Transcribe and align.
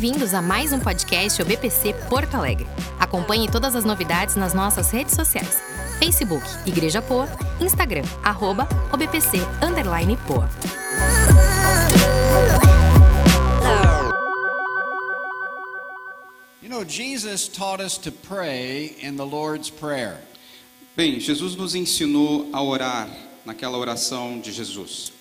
Bem-vindos 0.00 0.32
a 0.32 0.40
mais 0.40 0.72
um 0.72 0.78
podcast 0.78 1.42
OBPC 1.42 1.92
Porto 2.08 2.36
Alegre. 2.36 2.68
Acompanhe 3.00 3.50
todas 3.50 3.74
as 3.74 3.84
novidades 3.84 4.36
nas 4.36 4.54
nossas 4.54 4.92
redes 4.92 5.12
sociais. 5.12 5.60
Facebook 5.98 6.46
Igreja 6.64 7.02
Poa, 7.02 7.28
Instagram 7.60 8.04
arroba 8.22 8.68
OBPC 8.92 9.38
underline 9.60 10.16
Poa. 10.24 10.48
You 16.62 16.68
know, 16.68 16.84
Jesus 16.84 17.48
taught 17.48 17.82
us 17.82 17.98
to 17.98 18.12
pray 18.12 18.94
in 19.02 19.16
the 19.16 19.26
Lord's 19.26 19.68
Prayer. 19.68 20.20
Bem, 20.96 21.18
Jesus 21.18 21.56
nos 21.56 21.74
ensinou 21.74 22.48
a 22.52 22.62
orar 22.62 23.08
naquela 23.44 23.76
oração 23.76 24.38
de 24.38 24.52
Jesus. 24.52 25.17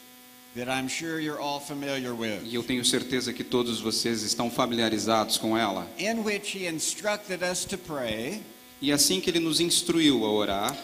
That 0.57 0.67
I'm 0.67 0.89
sure 0.89 1.19
you're 1.21 1.39
all 1.39 1.59
familiar 1.59 2.13
with, 2.13 2.41
E 2.43 2.55
eu 2.55 2.63
tenho 2.63 2.83
certeza 2.83 3.31
que 3.31 3.43
todos 3.43 3.79
vocês 3.79 4.23
estão 4.23 4.49
familiarizados 4.49 5.37
com 5.37 5.57
ela. 5.57 5.87
in 5.97 6.23
which 6.23 6.57
he 6.57 6.67
instructed 6.67 7.41
us 7.43 7.63
to 7.65 7.77
pray, 7.77 8.41
E 8.81 8.91
assim 8.91 9.19
que 9.21 9.29
ele 9.29 9.39
nos 9.39 9.59
instruiu 9.59 10.25
a 10.25 10.31
orar, 10.31 10.77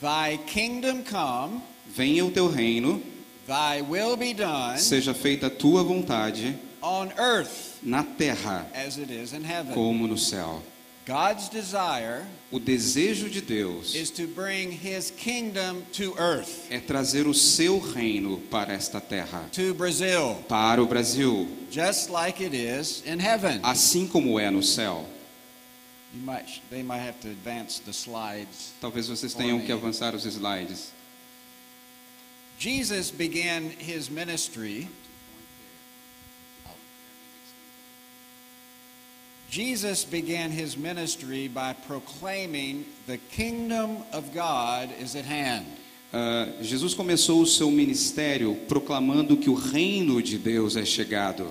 Thy 0.00 0.38
kingdom 0.46 1.02
come, 1.02 1.60
venha 1.86 2.24
o 2.24 2.30
teu 2.30 2.48
reino, 2.48 3.02
thy 3.46 3.80
will 3.82 4.16
be 4.16 4.34
done 4.34 4.78
seja 4.78 5.14
feita 5.14 5.46
a 5.46 5.50
tua 5.50 5.82
vontade 5.84 6.54
on 6.82 7.08
earth 7.18 7.78
na 7.82 8.02
terra 8.02 8.66
as 8.74 8.98
it 8.98 9.10
is 9.12 9.32
in 9.32 9.42
heaven. 9.44 9.72
como 9.74 10.06
no 10.06 10.18
céu. 10.18 10.62
God's 11.06 11.48
desire 11.48 12.26
O 12.50 12.58
desejo 12.58 13.30
de 13.30 13.40
Deus 13.40 13.94
is 13.94 14.10
to 14.10 14.26
bring 14.26 14.72
his 14.72 15.10
kingdom 15.10 15.82
to 15.92 16.14
earth, 16.18 16.66
é 16.68 16.80
trazer 16.80 17.28
o 17.28 17.34
seu 17.34 17.78
reino 17.78 18.38
para 18.50 18.72
esta 18.72 19.00
terra, 19.00 19.48
to 19.52 19.72
Brazil, 19.74 20.34
para 20.48 20.82
o 20.82 20.86
Brasil, 20.86 21.48
just 21.70 22.10
like 22.10 22.42
it 22.42 22.54
is 22.54 23.04
in 23.06 23.20
heaven. 23.20 23.60
assim 23.62 24.08
como 24.08 24.38
é 24.40 24.50
no 24.50 24.62
céu. 24.62 25.04
You 26.12 26.22
might, 26.22 26.60
they 26.70 26.82
might 26.82 27.00
have 27.00 27.20
to 27.20 27.28
advance 27.28 27.80
the 27.80 27.92
slides. 27.92 28.72
Talvez 28.80 29.06
vocês 29.08 29.32
tenham 29.32 29.60
que 29.60 29.70
avançar 29.72 30.14
os 30.14 30.24
slides. 30.24 30.92
Jesus 32.58 33.10
began 33.10 33.70
his 33.78 34.08
ministry. 34.08 34.88
Jesus 39.56 40.04
began 40.04 40.50
his 40.50 40.76
ministry 40.76 41.48
by 41.48 41.72
proclaiming 41.72 42.84
the 43.06 43.16
kingdom 43.16 44.02
of 44.12 44.34
God 44.34 44.90
is 45.00 45.16
at 45.16 45.24
hand. 45.24 45.64
Ah, 46.12 46.46
Jesus 46.60 46.92
começou 46.92 47.40
o 47.40 47.46
seu 47.46 47.70
ministério 47.70 48.54
proclamando 48.68 49.34
que 49.34 49.48
o 49.48 49.54
reino 49.54 50.20
de 50.20 50.36
Deus 50.36 50.76
é 50.76 50.84
chegado. 50.84 51.48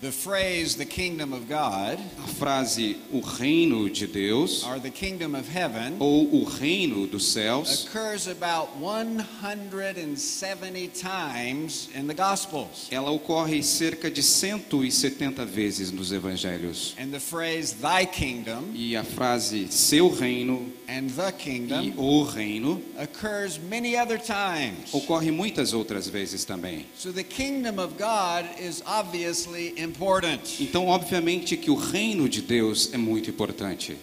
The 0.00 0.10
phrase 0.10 0.76
the 0.76 0.86
kingdom 0.86 1.34
of 1.34 1.46
God 1.46 1.98
A 2.24 2.28
frase 2.28 2.96
o 3.12 3.20
reino 3.20 3.86
de 3.86 4.06
Deus 4.06 4.64
or 4.64 4.78
the 4.78 4.88
kingdom 4.88 5.34
of 5.34 5.46
heaven 5.46 5.98
ou 6.00 6.40
o 6.40 6.44
reino 6.44 7.06
dos 7.06 7.34
céus 7.34 7.84
occurs 7.86 8.26
about 8.26 8.74
170 8.78 10.88
times 10.88 11.90
in 11.94 12.06
the 12.06 12.14
gospels. 12.14 12.88
ela 12.90 13.10
ocorre 13.10 13.62
cerca 13.62 14.10
de 14.10 14.22
170 14.22 15.44
vezes 15.44 15.92
nos 15.92 16.12
evangelhos. 16.12 16.94
And 16.98 17.12
the 17.12 17.20
phrase 17.20 17.74
thy 17.74 18.06
kingdom 18.06 18.72
E 18.74 18.96
a 18.96 19.04
frase 19.04 19.70
seu 19.70 20.08
reino 20.08 20.64
and 20.88 21.10
the 21.10 21.28
e 21.28 21.32
kingdom 21.32 21.92
o 21.98 22.22
reino 22.22 22.80
occurs 22.98 23.58
many 23.58 23.98
other 23.98 24.16
times. 24.18 24.94
ocorre 24.94 25.30
muitas 25.30 25.74
outras 25.74 26.08
vezes 26.08 26.46
também. 26.46 26.86
So 26.96 27.12
the 27.12 27.22
kingdom 27.22 27.78
of 27.78 27.98
God 27.98 28.46
is 28.58 28.82
obviously 28.86 29.74
important. 29.90 30.40
Então, 30.60 30.86
obviamente 30.86 31.56
que 31.56 31.70
o 31.70 31.74
reino 31.74 32.28
de 32.28 32.40
Deus 32.42 32.90
é 32.92 32.96
muito 32.96 33.28
importante. 33.30 33.96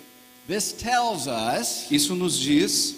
This 0.47 0.71
tells 0.71 1.27
us 1.27 1.87
Isso 1.91 2.15
nos 2.15 2.39
diz 2.39 2.95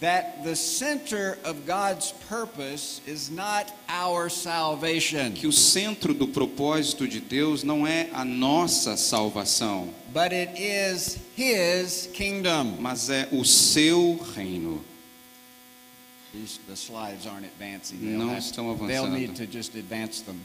that 0.00 0.42
the 0.44 0.54
center 0.56 1.38
of 1.44 1.60
God's 1.66 2.12
purpose 2.28 3.00
is 3.06 3.28
not 3.30 3.72
our 3.88 4.28
salvation, 4.30 5.32
que 5.32 5.46
o 5.46 5.52
centro 5.52 6.12
do 6.12 6.26
propósito 6.28 7.06
de 7.06 7.20
Deus 7.20 7.62
não 7.62 7.86
é 7.86 8.08
a 8.12 8.24
nossa 8.24 8.96
salvação, 8.96 9.88
but 10.12 10.32
it 10.32 10.52
is 10.60 11.18
his 11.36 12.08
kingdom. 12.12 12.76
mas 12.80 13.08
é 13.10 13.28
o 13.32 13.44
seu 13.44 14.18
reino. 14.34 14.84
These, 16.32 16.60
the 16.66 16.74
slides 16.74 17.26
aren't 17.26 17.44
advancing. 17.46 17.96
Não 18.00 18.30
have- 18.30 18.38
estão 18.38 18.64
they'll 18.86 19.04
avançando. 19.04 19.18
need 19.18 19.34
to 19.34 19.46
just 19.46 19.74
advance 19.76 20.22
them. 20.22 20.36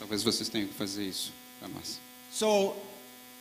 Talvez 0.00 0.24
vocês 0.24 0.48
tenham 0.48 0.66
que 0.66 0.74
fazer 0.74 1.04
isso 1.04 1.32
para 1.60 1.68
nós. 1.68 2.00
So, 2.32 2.74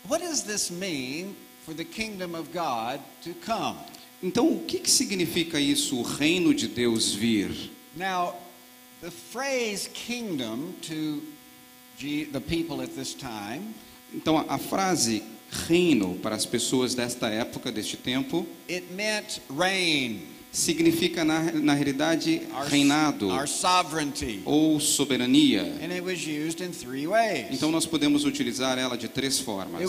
what 0.07 0.23
does 0.23 0.43
this 0.43 0.69
mean 0.69 1.35
for 1.65 1.73
the 1.73 1.83
kingdom 1.83 2.35
of 2.35 2.51
God 2.51 2.99
to 3.23 3.33
come? 3.43 3.79
Então, 4.21 4.47
o 4.53 4.63
que, 4.65 4.77
que 4.77 4.91
significa 4.91 5.59
isso, 5.59 5.97
o 5.97 6.03
reino 6.03 6.53
de 6.53 6.67
Deus 6.67 7.15
vir? 7.15 7.71
Now, 7.95 8.35
the 9.01 9.09
phrase 9.09 9.89
kingdom 9.89 10.73
to 10.83 11.23
the 12.31 12.39
people 12.39 12.83
at 12.83 12.89
this 12.95 13.15
time 13.15 13.73
Então, 14.13 14.37
a, 14.37 14.55
a 14.55 14.57
frase 14.57 15.23
reino 15.67 16.15
para 16.21 16.35
as 16.35 16.45
pessoas 16.45 16.95
desta 16.95 17.27
época, 17.29 17.71
deste 17.71 17.97
tempo, 17.97 18.47
it 18.69 18.91
meant 18.93 19.39
reign, 19.49 20.21
significa 20.51 21.23
na, 21.23 21.51
na 21.51 21.73
realidade 21.73 22.41
our, 22.53 22.65
reinado 22.67 23.29
our 23.29 23.47
sovereignty, 23.47 24.41
ou 24.45 24.79
soberania. 24.79 25.61
and 25.81 25.91
it 25.91 26.03
was 26.03 26.25
used 26.25 26.61
in 26.61 26.71
three 26.71 27.05
ways. 27.05 27.47
Então, 27.51 27.71
nós 27.71 27.85
podemos 27.85 28.25
utilizar 28.25 28.77
ela 28.77 28.97
de 28.97 29.07
três 29.07 29.39
formas. 29.39 29.81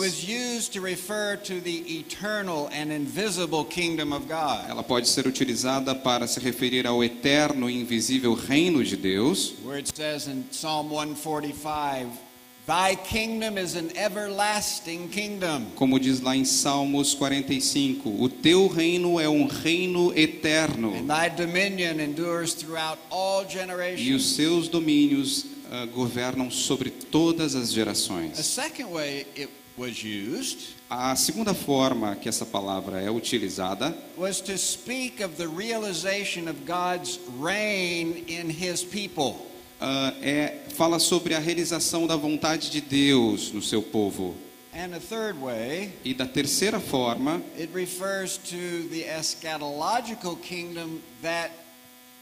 Ela 4.68 4.82
pode 4.82 5.08
ser 5.08 5.26
utilizada 5.26 5.94
para 5.94 6.26
se 6.26 6.40
referir 6.40 6.86
ao 6.86 7.02
eterno 7.02 7.70
e 7.70 7.80
invisível 7.80 8.34
reino 8.34 8.84
de 8.84 8.96
Deus, 8.96 9.54
where 9.64 9.78
it 9.78 9.90
says 9.94 10.26
in 10.26 10.42
Psalm 10.50 10.90
145, 10.90 12.29
Thy 12.70 12.94
kingdom 12.94 13.58
is 13.58 13.74
an 13.74 13.90
everlasting 13.96 15.08
kingdom. 15.08 15.66
como 15.74 15.98
diz 15.98 16.20
lá 16.20 16.36
em 16.36 16.44
Salmos 16.44 17.14
45: 17.14 18.08
O 18.22 18.28
teu 18.28 18.68
reino 18.68 19.18
é 19.18 19.28
um 19.28 19.44
reino 19.44 20.16
eterno 20.16 20.94
And 20.94 21.08
thy 21.08 21.28
dominion 21.28 21.98
endures 21.98 22.54
throughout 22.54 23.00
all 23.10 23.42
e 23.42 23.46
os 23.46 23.52
generations. 23.52 24.36
seus 24.36 24.68
domínios 24.68 25.46
ah, 25.68 25.84
governam 25.86 26.48
sobre 26.48 26.90
todas 26.90 27.56
as 27.56 27.70
A 27.70 27.74
gerações. 27.74 28.38
second 28.38 28.92
way 28.92 29.26
it 29.36 29.50
was 29.76 30.04
used 30.04 30.76
A 30.88 31.16
segunda 31.16 31.52
forma 31.52 32.14
que 32.14 32.28
essa 32.28 32.46
palavra 32.46 33.00
é 33.00 33.10
utilizada 33.10 33.92
was 34.16 34.40
to 34.40 34.56
speak 34.56 35.24
of 35.24 35.34
the 35.34 35.48
realization 35.48 36.48
of 36.48 36.60
God's 36.64 37.18
reign 37.40 38.24
in 38.28 38.48
his 38.48 38.84
people. 38.84 39.49
Ah, 39.80 40.12
é 40.22 40.54
fala 40.76 40.98
sobre 40.98 41.34
a 41.34 41.38
realização 41.38 42.06
da 42.06 42.16
vontade 42.16 42.70
de 42.70 42.80
Deus 42.80 43.52
no 43.52 43.62
seu 43.62 43.82
povo. 43.82 44.34
And 44.72 44.94
a 44.94 45.00
third 45.00 45.38
way, 45.40 45.92
E 46.04 46.14
da 46.14 46.26
terceira 46.26 46.78
forma 46.78 47.42
it 47.58 47.70
refers 47.74 48.36
to 48.38 48.88
the 48.90 49.02
eschatological 49.04 50.36
kingdom 50.40 51.00
that 51.22 51.50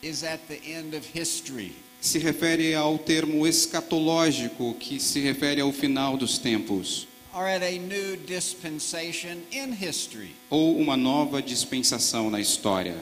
is 0.03 0.23
at 0.25 0.41
the 0.49 0.59
end 0.67 0.95
of 0.97 1.07
history. 1.13 1.73
se 2.01 2.19
refere 2.19 2.75
ao 2.75 2.97
termo 2.97 3.45
escatológico, 3.47 4.75
que 4.79 4.99
se 5.01 5.21
refere 5.21 5.61
ao 5.61 5.73
final 5.73 6.17
dos 6.17 6.39
tempos, 6.39 7.07
Or 7.35 7.47
at 7.47 7.63
a 7.63 7.79
new 7.79 8.17
dispensation 8.27 9.43
in 9.53 9.73
history. 9.73 10.35
ou 10.51 10.77
uma 10.79 10.97
nova 10.97 11.43
dispensação 11.43 12.31
na 12.31 12.41
história. 12.41 12.97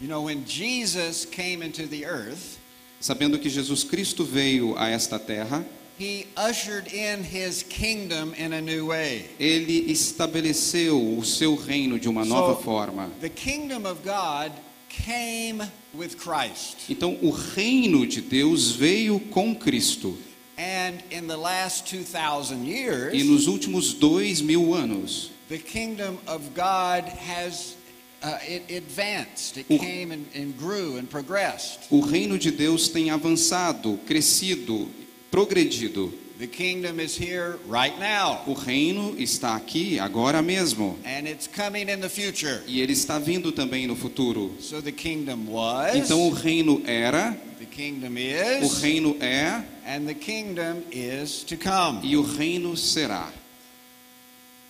You 0.00 0.08
know, 0.08 0.22
when 0.24 0.44
Jesus 0.46 1.26
came 1.26 1.62
into 1.62 1.86
the 1.86 2.04
earth, 2.06 2.58
Sabendo 3.00 3.38
que 3.38 3.48
Jesus 3.48 3.82
Cristo 3.82 4.24
veio 4.24 4.76
a 4.76 4.88
esta 4.90 5.18
terra, 5.18 5.64
he 5.98 6.26
ushered 6.36 6.86
in 6.92 7.22
his 7.24 7.62
kingdom 7.62 8.34
in 8.36 8.52
a 8.52 8.60
new 8.60 8.86
way. 8.88 9.24
ele 9.38 9.90
estabeleceu 9.90 11.18
o 11.18 11.24
seu 11.24 11.54
reino 11.56 11.98
de 11.98 12.08
uma 12.08 12.24
nova 12.24 12.60
forma. 12.62 13.10
The 13.20 13.30
kingdom 13.30 13.86
of 13.86 14.02
God 14.04 14.52
came 14.88 15.62
with 15.94 16.16
Christ. 16.18 16.88
Então, 16.90 17.16
o 17.22 17.30
reino 17.30 18.06
de 18.06 18.20
Deus 18.20 18.72
veio 18.72 19.18
com 19.30 19.54
Cristo. 19.54 20.16
And 20.58 21.02
in 21.10 21.26
the 21.26 21.36
last 21.38 21.86
2,000 21.86 22.66
years, 22.66 23.14
E 23.14 23.22
nos 23.24 23.46
últimos 23.46 23.94
dois 23.94 24.42
mil 24.42 24.74
anos, 24.74 25.30
the 25.48 25.56
kingdom 25.58 26.18
of 26.26 26.50
God 26.54 27.04
has 27.08 27.76
it 28.22 28.70
advanced. 28.74 29.56
It 29.58 29.66
O- 29.70 29.78
came 29.78 30.12
and, 30.12 30.26
and 30.34 30.52
grew 30.56 30.98
and 30.98 31.06
progressed. 31.08 31.80
o 31.90 32.00
reino 32.00 32.38
de 32.38 32.50
Deus 32.50 32.88
tem 32.88 33.10
avançado, 33.10 33.98
crescido, 34.06 34.88
progredido. 35.30 36.12
The 36.38 36.46
kingdom 36.46 36.98
is 37.00 37.18
here 37.18 37.58
right 37.68 37.98
now, 38.00 38.42
O 38.46 38.54
reino 38.54 39.14
está 39.18 39.54
aqui, 39.56 39.98
agora 39.98 40.40
mesmo. 40.40 40.98
and 41.04 41.28
it's 41.28 41.46
coming 41.46 41.90
in 41.90 42.00
the 42.00 42.08
future. 42.08 42.62
E 42.66 42.80
ele 42.80 42.94
está 42.94 43.18
vindo 43.18 43.52
também 43.52 43.86
no 43.86 43.94
futuro. 43.94 44.54
So 44.58 44.80
the 44.80 44.90
kingdom 44.92 45.46
was, 45.50 45.94
Então 45.96 46.26
o 46.26 46.30
reino 46.30 46.82
era, 46.86 47.36
the 47.58 47.66
kingdom 47.66 48.14
o 48.14 48.64
is, 48.64 48.80
reino 48.80 49.16
é 49.20 49.62
and 49.86 50.06
the 50.06 50.14
kingdom 50.14 50.82
is 50.90 51.42
to 51.44 51.58
come. 51.58 52.00
e 52.02 52.16
o 52.16 52.22
reino 52.22 52.74
será. 52.74 53.30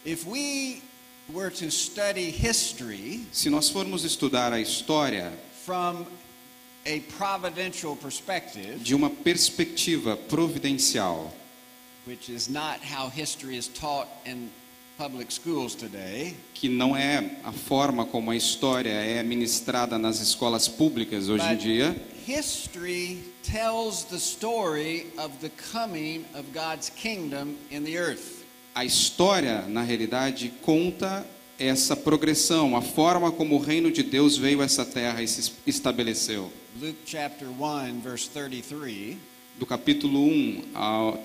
If 0.05 0.26
we 0.26 0.82
were 1.32 1.50
to 1.50 1.71
study 1.71 2.31
history 2.31 3.27
Se 3.32 3.49
nós 3.49 3.69
formos 3.69 4.05
estudar 4.05 4.53
a 4.53 4.61
história 4.61 5.32
from 5.65 6.06
a 6.87 7.00
providential 7.17 7.97
perspective, 7.97 8.79
de 8.82 8.94
uma 8.94 9.11
perspectiva 9.11 10.17
providencial, 10.17 11.32
which 12.06 12.31
is 12.31 12.49
not 12.49 12.81
how 12.81 13.09
history 13.09 13.56
is 13.56 13.69
taught 13.69 14.09
in 14.25 14.50
public 14.97 15.32
schools 15.32 15.75
today, 15.75 16.35
que 16.55 16.69
não 16.69 16.97
é 16.97 17.38
a 17.44 17.53
forma 17.53 18.05
como 18.05 18.31
a 18.31 18.37
história 18.37 18.91
é 18.91 19.23
ministrada 19.23 19.99
nas 19.99 20.21
escolas 20.21 20.69
públicas 20.69 21.29
hoje 21.29 21.47
em 21.47 21.56
dia, 21.56 21.97
history 22.26 23.19
tells 23.43 24.05
the 24.05 24.19
story 24.19 25.06
of 25.17 25.31
the 25.41 25.50
coming 25.73 26.25
of 26.35 26.44
God's 26.53 26.91
kingdom 26.91 27.56
in 27.71 27.85
the 27.85 27.97
earth. 27.97 28.40
A 28.75 28.85
história, 28.85 29.63
na 29.63 29.83
realidade, 29.83 30.53
conta 30.63 31.27
essa 31.59 31.95
progressão, 31.95 32.77
a 32.77 32.81
forma 32.81 33.31
como 33.31 33.57
o 33.57 33.59
reino 33.59 33.91
de 33.91 34.03
Deus 34.03 34.37
veio 34.37 34.63
a 34.63 34.65
essa 34.65 34.85
terra 34.85 35.23
e 35.23 35.29
se 35.29 35.53
estabeleceu. 35.67 36.51
Luke 36.81 36.99
chapter 37.05 37.49
1 37.49 38.01
verse 38.01 38.29
33 38.31 39.17
Do 39.59 39.67
capítulo 39.67 40.25
1 40.25 40.65
ao 40.73 41.23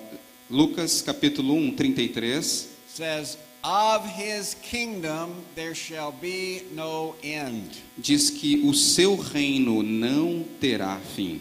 Lucas 0.50 1.00
capítulo 1.00 1.54
1, 1.54 1.74
33, 1.74 2.68
says, 2.86 3.38
"Of 3.64 4.06
his 4.08 4.54
kingdom 4.54 5.30
there 5.54 5.74
shall 5.74 6.12
be 6.12 6.64
no 6.74 7.14
end." 7.22 7.70
diz 7.96 8.28
que 8.28 8.60
o 8.64 8.74
seu 8.74 9.16
reino 9.16 9.82
não 9.82 10.44
terá 10.60 11.00
fim. 11.16 11.40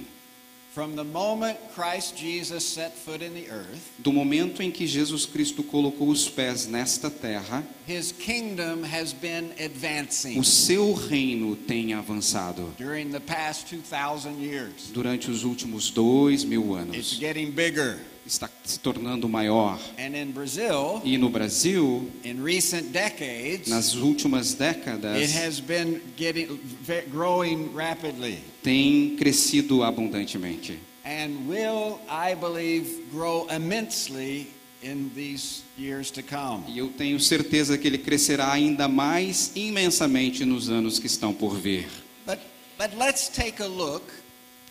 Do 3.98 4.12
momento 4.12 4.62
em 4.62 4.70
que 4.70 4.86
Jesus 4.86 5.26
Cristo 5.26 5.64
colocou 5.64 6.10
os 6.10 6.28
pés 6.28 6.68
nesta 6.68 7.10
terra, 7.10 7.64
his 7.88 8.12
kingdom 8.12 8.84
has 8.84 9.14
been 9.14 9.52
advancing 9.64 10.38
o 10.38 10.44
seu 10.44 10.94
reino 10.94 11.56
tem 11.56 11.94
avançado 11.94 12.74
during 12.78 13.10
the 13.10 13.20
past 13.22 13.74
2000 13.74 14.42
years. 14.42 14.90
durante 14.92 15.32
os 15.32 15.46
últimos 15.46 15.90
dois 15.90 16.44
mil 16.44 16.78
It's 16.78 16.90
anos. 16.90 17.18
getting 17.20 17.52
bigger. 17.52 17.98
Está 18.26 18.50
se 18.64 18.80
tornando 18.80 19.30
maior. 19.30 19.80
And 20.00 20.16
in 20.16 20.32
Brazil, 20.32 21.00
E 21.06 21.16
no 21.18 21.30
Brasil, 21.30 22.10
in 22.24 22.42
recent 22.44 22.92
decades, 22.92 23.68
nas 23.68 23.94
últimas 23.94 24.54
it 24.54 24.58
décadas, 24.58 25.36
has 25.36 25.60
been 25.60 26.02
getting 26.18 26.60
ve- 26.82 27.04
growing 27.12 27.70
rapidly 27.76 28.40
tem 28.64 29.16
crescido 29.16 29.84
abundantemente. 29.84 30.80
and 31.06 31.48
will, 31.48 32.00
I 32.10 32.34
believe, 32.34 33.04
grow 33.12 33.46
immensely 33.56 34.48
in 34.82 35.12
these 35.14 35.62
years 35.78 36.10
to 36.12 36.24
come. 36.24 36.64
E 36.68 36.80
eu 36.80 36.90
tenho 36.90 37.20
certeza 37.20 37.78
que 37.78 37.86
ele 37.88 38.00
crescerá 38.00 38.52
ainda 38.52 38.88
mais 38.88 39.52
imensamente 39.56 40.44
nos 40.46 40.68
anos 40.68 40.98
que 40.98 41.06
estão 41.06 41.32
por 41.32 41.56
vir. 41.60 41.88
But 42.26 42.40
but 42.78 42.90
let's 42.98 43.30
take 43.30 43.62
a 43.62 43.68
look 43.68 44.04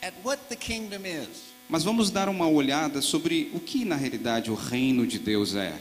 at 0.02 0.12
what 0.24 0.40
the 0.48 0.56
kingdom 0.56 1.06
is. 1.06 1.53
Mas 1.68 1.82
vamos 1.82 2.10
dar 2.10 2.28
uma 2.28 2.46
olhada 2.46 3.00
sobre 3.00 3.50
o 3.54 3.60
que 3.60 3.84
na 3.84 3.96
realidade 3.96 4.50
o 4.50 4.54
reino 4.54 5.06
de 5.06 5.18
Deus 5.18 5.54
é. 5.54 5.74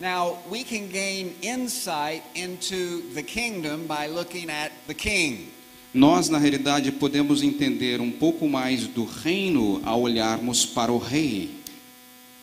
Now, 0.00 0.38
we 0.50 0.64
can 0.64 0.86
gain 0.86 1.34
insight 1.42 2.22
into 2.34 3.02
the 3.14 3.22
kingdom 3.22 3.86
by 3.86 4.06
looking 4.06 4.48
at 4.48 4.72
the 4.86 4.94
king. 4.94 5.48
Nós, 5.92 6.28
na 6.28 6.38
realidade, 6.38 6.92
podemos 6.92 7.42
entender 7.42 8.00
um 8.00 8.10
pouco 8.10 8.48
mais 8.48 8.86
do 8.86 9.04
reino 9.04 9.82
ao 9.84 10.02
olharmos 10.02 10.64
para 10.64 10.92
o 10.92 10.98
rei. 10.98 11.50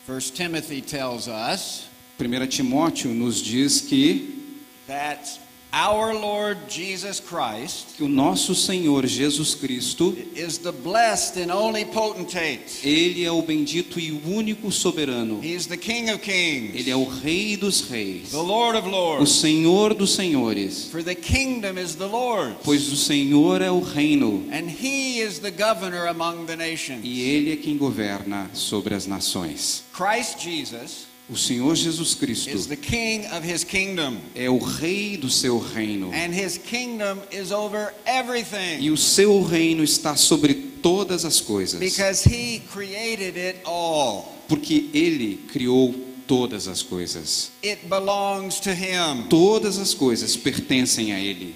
1 0.08 0.20
Timothy 0.34 0.82
tells 0.82 1.28
us 1.28 1.88
1 2.20 2.48
Timóteo 2.48 3.14
nos 3.14 3.42
diz 3.42 3.82
que, 3.82 4.56
that 4.88 5.40
our 5.74 6.14
Lord 6.14 6.58
Jesus 6.70 7.20
Christ 7.20 7.96
que 7.98 8.04
o 8.04 8.08
nosso 8.08 8.56
Senhor 8.56 9.06
Jesus 9.06 9.54
Cristo, 9.56 10.16
is 10.36 10.58
the 10.58 10.72
blessed 10.72 11.38
and 11.38 11.52
only 11.54 11.86
potentate. 11.86 12.80
ele 12.84 13.24
é 13.26 13.32
o 13.32 13.42
bendito 13.42 14.00
e 14.00 14.12
o 14.12 14.22
único 14.30 14.72
soberano. 14.72 15.40
He 15.44 15.54
is 15.54 15.68
the 15.68 15.78
King 15.78 16.10
of 16.12 16.20
kings, 16.20 16.74
Ele 16.80 16.90
é 16.92 16.96
o 16.96 17.04
rei 17.06 17.58
dos 17.58 17.82
reis, 17.90 18.30
the 18.32 18.38
Lord 18.38 18.78
of 18.78 18.88
o 18.88 18.92
lords. 18.92 19.30
Senhor 19.32 19.94
dos 19.94 20.16
senhores, 20.16 20.86
For 20.90 21.04
the 21.04 21.16
kingdom 21.16 21.78
is 21.78 21.96
the 21.96 22.06
Lord's, 22.08 22.58
pois 22.64 22.92
o 22.92 22.96
Senhor 22.96 23.62
é 23.62 23.70
o 23.72 23.82
reino 23.82 24.46
and 24.52 24.70
he 24.70 25.20
is 25.20 25.40
the 25.40 25.52
governor 25.52 26.08
among 26.08 26.46
the 26.46 26.56
nations. 26.56 27.02
e 27.04 27.22
ele 27.22 27.52
é 27.52 27.56
quem 27.58 27.78
governa 27.78 28.50
sobre 28.54 28.94
as 28.96 29.06
nações. 29.06 29.84
Christ 29.94 30.40
Jesus 30.40 31.07
O 31.30 31.36
Senhor 31.36 31.76
Jesus 31.76 32.16
Cristo 32.16 32.50
is 32.50 32.68
the 32.68 32.76
king 32.78 33.26
of 33.36 33.46
his 33.46 33.64
kingdom, 33.66 34.18
é 34.34 34.50
o 34.50 34.58
rei 34.60 35.18
do 35.18 35.30
seu 35.30 35.58
reino. 35.60 36.10
and 36.14 36.34
his 36.34 36.58
kingdom 36.58 37.20
is 37.32 37.52
over 37.52 37.94
everything 38.06 38.80
E 38.80 38.90
o 38.90 38.96
seu 38.98 39.42
reino 39.44 39.84
está 39.84 40.16
sobre 40.16 40.54
todas 40.82 41.26
as 41.26 41.42
coisas, 41.42 41.80
because 41.82 42.24
he 42.26 42.60
created 42.72 43.36
it 43.38 43.60
all. 43.66 44.34
porque 44.48 44.90
ele 44.94 45.38
criou 45.52 45.94
todas 46.26 46.66
as 46.68 46.82
coisas. 46.82 47.52
It 47.62 47.88
belongs 47.88 48.62
to 48.62 48.70
him. 48.72 49.28
Todas 49.30 49.78
as 49.78 49.94
coisas 49.94 50.38
pertencem 50.38 51.12
a 51.12 51.20
ele. 51.20 51.56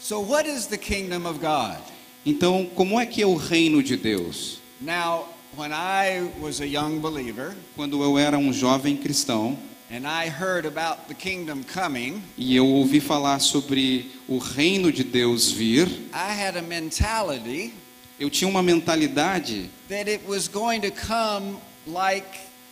So, 0.00 0.20
what 0.20 0.48
is 0.48 0.66
the 0.66 0.78
kingdom 0.78 1.26
of 1.26 1.40
God? 1.40 1.78
Então, 2.24 2.70
como 2.76 3.00
é 3.00 3.06
que 3.06 3.20
é 3.20 3.26
o 3.26 3.34
reino 3.34 3.82
de 3.82 3.96
Deus? 3.96 4.58
Now, 4.80 5.26
when 5.56 5.72
I 5.72 6.30
was 6.38 6.60
a 6.60 6.66
young 6.66 7.00
believer 7.00 7.54
Quando 7.74 8.02
eu 8.02 8.18
era 8.18 8.38
um 8.38 8.52
jovem 8.52 8.96
cristão 8.96 9.56
and 9.90 10.06
I 10.06 10.28
heard 10.28 10.66
about 10.66 11.06
the 11.06 11.14
kingdom 11.14 11.62
coming, 11.62 12.20
e 12.36 12.56
eu 12.56 12.66
ouvi 12.66 13.00
falar 13.00 13.38
sobre 13.38 14.10
o 14.28 14.38
reino 14.38 14.90
de 14.90 15.04
Deus 15.04 15.50
vir, 15.50 15.86
I 16.12 16.32
had 16.32 16.56
a 16.56 16.62
mentality 16.62 17.72
eu 18.18 18.28
tinha 18.28 18.48
uma 18.48 18.62
mentalidade 18.62 19.70
that 19.88 20.10
it 20.10 20.26
was 20.26 20.48
going 20.48 20.80
to 20.80 20.90
come 20.90 21.58
like 21.86 22.26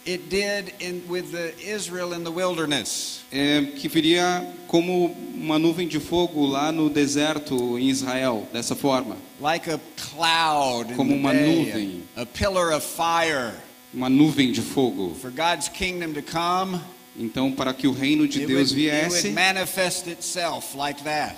it 0.06 0.28
did 0.28 0.74
in, 0.80 1.02
with 1.08 1.30
the 1.32 1.52
Israel 1.64 2.12
in 2.14 2.22
the 2.24 2.30
wilderness. 2.30 3.20
é, 3.32 3.62
que 3.76 3.88
viria 3.88 4.46
como 4.66 5.06
uma 5.34 5.58
nuvem 5.58 5.88
de 5.88 5.98
fogo 6.00 6.46
lá 6.46 6.70
no 6.72 6.88
deserto 6.90 7.78
em 7.78 7.88
Israel, 7.88 8.46
dessa 8.52 8.74
forma. 8.74 9.16
Like 9.40 9.70
a 9.70 9.78
cloud 10.10 10.94
Como 10.94 11.14
uma 11.14 11.32
day, 11.32 11.56
nuvem. 11.56 12.02
a, 12.16 12.22
a 12.22 12.26
pillar 12.26 12.74
of 12.76 12.86
fire. 12.86 13.52
Uma 13.92 14.08
nuvem 14.08 14.50
de 14.52 14.60
fogo. 14.60 15.14
For 15.20 15.30
God's 15.30 15.68
kingdom 15.68 16.12
to 16.14 16.22
come, 16.22 16.80
Então, 17.16 17.52
para 17.52 17.72
que 17.72 17.86
o 17.86 17.92
reino 17.92 18.26
de 18.26 18.44
Deus 18.44 18.72
viesse, 18.72 19.28
manifest 19.30 20.08
itself 20.08 20.76
like 20.76 21.00
that. 21.04 21.36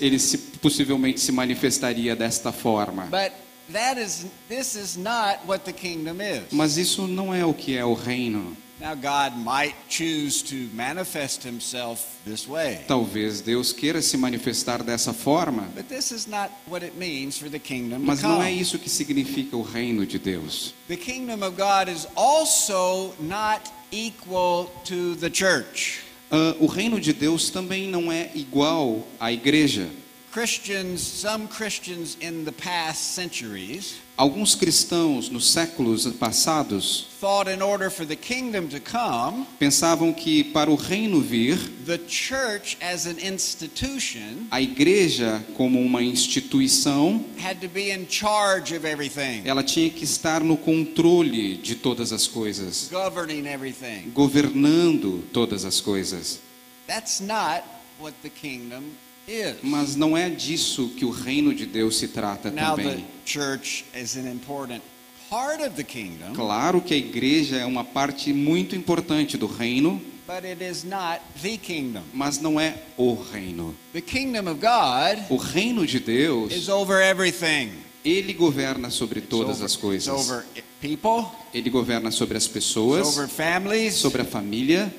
ele 0.00 0.20
se, 0.20 0.38
possivelmente 0.38 1.18
se 1.18 1.32
manifestaria 1.32 2.14
desta 2.14 2.52
forma. 2.52 3.06
But 3.06 3.32
that 3.72 3.98
is 3.98 4.26
this 4.48 4.74
is 4.74 4.96
not 4.96 5.40
what 5.46 5.64
the 5.64 5.72
kingdom 5.72 6.20
is. 6.20 6.44
Mas 6.52 6.76
isso 6.76 7.06
não 7.06 7.34
é 7.34 7.44
o 7.44 7.52
que 7.52 7.76
é 7.76 7.84
o 7.84 7.94
reino. 7.94 8.56
Now 8.78 8.94
God 8.94 9.38
might 9.38 9.74
choose 9.88 10.42
to 10.44 10.68
manifest 10.74 11.42
himself 11.42 12.20
this 12.26 12.46
way. 12.46 12.80
Talvez 12.86 13.40
Deus 13.40 13.72
queira 13.72 14.02
se 14.02 14.18
manifestar 14.18 14.82
dessa 14.82 15.14
forma, 15.14 15.62
But 15.74 15.88
this 15.88 16.12
is 16.12 16.26
not 16.26 16.50
what 16.68 16.84
it 16.84 16.94
means 16.94 17.38
for 17.38 17.48
the 17.48 17.58
kingdom 17.58 18.00
mas 18.00 18.22
não 18.22 18.42
é 18.42 18.52
isso 18.52 18.78
que 18.78 18.90
significa 18.90 19.56
o 19.56 19.62
reino 19.62 20.04
de 20.04 20.18
Deus. 20.18 20.74
The 20.88 20.96
kingdom 20.96 21.42
of 21.42 21.56
God 21.56 21.88
is 21.88 22.06
also 22.14 23.14
not 23.18 23.62
equal 23.90 24.66
to 24.84 25.16
the 25.16 25.30
church. 25.30 26.00
Ah, 26.30 26.54
o 26.60 26.66
reino 26.66 27.00
de 27.00 27.14
Deus 27.14 27.48
também 27.48 27.88
não 27.88 28.12
é 28.12 28.30
igual 28.34 29.06
à 29.18 29.32
igreja. 29.32 29.88
Christians, 30.36 31.00
some 31.00 31.48
Christians 31.48 32.18
in 32.20 32.44
the 32.44 32.52
past 32.52 33.14
centuries 33.14 34.02
Alguns 34.18 34.54
cristãos 34.54 35.30
nos 35.30 35.50
séculos 35.50 36.06
passados 36.18 37.06
thought 37.18 37.48
in 37.48 37.62
order 37.62 37.88
for 37.88 38.04
the 38.04 38.14
kingdom 38.14 38.68
to 38.68 38.78
come, 38.78 39.46
pensavam 39.58 40.12
que 40.12 40.44
para 40.44 40.70
o 40.70 40.74
reino 40.74 41.22
vir, 41.22 41.56
the 41.86 41.96
church 42.06 42.76
as 42.82 43.06
an 43.06 43.16
institution 43.18 44.46
a 44.50 44.60
igreja 44.60 45.42
como 45.56 45.80
uma 45.80 46.02
instituição, 46.02 47.24
had 47.38 47.58
to 47.58 47.68
be 47.68 47.90
in 47.90 48.06
charge 48.06 48.74
of 48.76 48.86
everything, 48.86 49.40
ela 49.46 49.62
tinha 49.62 49.88
que 49.88 50.04
estar 50.04 50.44
no 50.44 50.58
controle 50.58 51.56
de 51.56 51.76
todas 51.76 52.12
as 52.12 52.26
coisas, 52.26 52.90
governing 52.90 53.46
everything. 53.46 54.10
governando 54.12 55.24
todas 55.32 55.64
as 55.64 55.80
coisas. 55.80 56.40
That's 56.86 57.22
not 57.22 57.64
what 57.98 58.14
the 58.22 58.28
kingdom 58.28 58.92
is. 59.28 59.56
Mas 59.62 59.96
não 59.96 60.16
é 60.16 60.28
disso 60.30 60.88
que 60.96 61.04
o 61.04 61.10
reino 61.10 61.54
de 61.54 61.66
Deus 61.66 61.96
se 61.98 62.08
trata 62.08 62.50
Now, 62.50 62.76
the 62.76 62.82
também. 62.82 63.04
church 63.24 63.84
is 63.94 64.16
an 64.16 64.30
important 64.30 64.82
part 65.28 65.62
of 65.62 65.70
the 65.76 65.82
kingdom, 65.84 66.32
Claro 66.34 66.80
que 66.80 66.94
a 66.94 66.96
igreja 66.96 67.56
é 67.56 67.66
uma 67.66 67.84
parte 67.84 68.32
muito 68.32 68.76
importante 68.76 69.36
do 69.36 69.46
reino, 69.46 70.00
but 70.26 70.44
it 70.44 70.62
is 70.62 70.84
not 70.84 71.20
the 71.42 71.56
kingdom. 71.56 72.02
mas 72.12 72.38
não 72.38 72.60
é 72.60 72.74
o 72.96 73.14
reino. 73.14 73.74
The 73.92 74.00
kingdom 74.00 74.48
of 74.50 74.60
God 74.60 75.24
O 75.30 75.36
reino 75.36 75.84
de 75.86 75.96
is 75.98 76.02
Deus, 76.04 76.68
over 76.68 77.00
everything. 77.02 77.70
ele 78.04 78.32
governa 78.32 78.88
sobre 78.90 79.20
todas 79.20 79.60
as 79.60 79.72
It's 79.72 79.80
coisas. 79.82 80.08
over 80.14 80.44
people, 80.80 81.26
Ele 81.52 81.68
governa 81.70 82.10
sobre 82.12 82.36
as 82.36 82.44
it's 82.44 82.52
pessoas, 82.52 83.06
over 83.08 83.26
families, 83.28 83.94
sobre 83.94 84.22
a 84.22 84.24
família, 84.24 84.94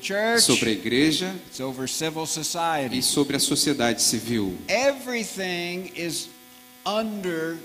church, 0.00 0.42
sobre 0.42 0.70
a 0.70 0.72
igreja 0.72 1.34
it's 1.46 1.60
over 1.60 1.88
civil 1.88 2.24
e 2.92 3.02
sobre 3.02 3.36
a 3.36 3.40
sociedade 3.40 4.00
civil. 4.00 4.54
Everything 4.68 5.92
is 5.94 6.28
under 6.86 7.58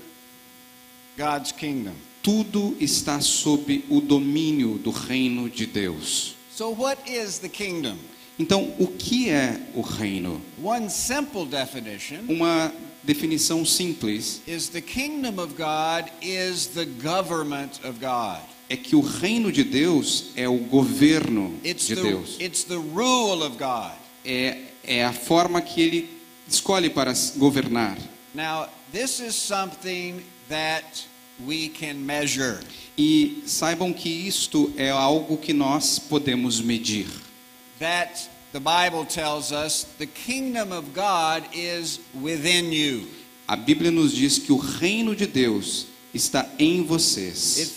God's 1.16 1.52
kingdom. 1.52 1.94
Tudo 2.22 2.76
está 2.80 3.20
sob 3.20 3.84
o 3.88 4.00
domínio 4.00 4.78
do 4.78 4.90
reino 4.90 5.48
de 5.48 5.64
Deus. 5.64 6.34
So, 6.50 6.70
what 6.70 6.98
is 7.06 7.38
the 7.38 7.48
kingdom? 7.48 7.96
Então, 8.38 8.74
o 8.78 8.88
que 8.88 9.30
é 9.30 9.60
o 9.74 9.80
reino? 9.80 10.42
One 10.62 10.90
simple 10.90 11.46
definition 11.46 12.24
Uma 12.28 12.72
definição 13.02 13.64
simples 13.64 14.42
is 14.46 14.68
the 14.68 14.80
kingdom 14.80 15.38
of 15.40 15.54
God 15.54 16.10
is 16.20 16.66
the 16.68 16.84
government 16.84 17.80
of 17.84 17.98
God. 18.00 18.42
É 18.68 18.76
que 18.76 18.96
o 18.96 19.00
reino 19.00 19.52
de 19.52 19.62
Deus 19.62 20.26
é 20.36 20.48
o 20.48 20.58
governo 20.58 21.58
It's 21.64 21.86
de 21.86 21.96
the, 21.96 22.02
Deus. 22.02 22.36
it's 22.40 22.64
the 22.64 22.76
rule 22.76 23.42
of 23.44 23.56
God. 23.56 23.92
É, 24.24 24.58
é 24.84 25.04
a 25.04 25.12
forma 25.12 25.60
que 25.60 25.80
ele 25.80 26.10
escolhe 26.48 26.90
para 26.90 27.12
governar. 27.36 27.96
Now, 28.34 28.68
this 28.92 29.20
is 29.20 29.34
something 29.34 30.22
that 30.48 31.06
we 31.46 31.68
can 31.68 31.94
measure. 31.94 32.58
E 32.98 33.42
saibam 33.46 33.92
que 33.92 34.08
isto 34.08 34.72
é 34.76 34.90
algo 34.90 35.36
que 35.36 35.52
nós 35.52 35.98
podemos 35.98 36.60
medir. 36.60 37.06
That 37.78 38.28
the 38.52 38.60
Bible 38.60 39.04
tells 39.04 39.52
us 39.52 39.86
the 39.98 40.06
kingdom 40.06 40.72
of 40.72 40.90
God 40.94 41.44
is 41.54 42.00
within 42.14 42.72
you. 42.72 43.06
A 43.46 43.54
Bíblia 43.54 43.90
nos 43.90 44.12
diz 44.12 44.38
que 44.38 44.52
o 44.52 44.56
reino 44.56 45.14
de 45.14 45.26
Deus 45.26 45.86
está 46.16 46.48
em 46.58 46.82
vocês. 46.82 47.72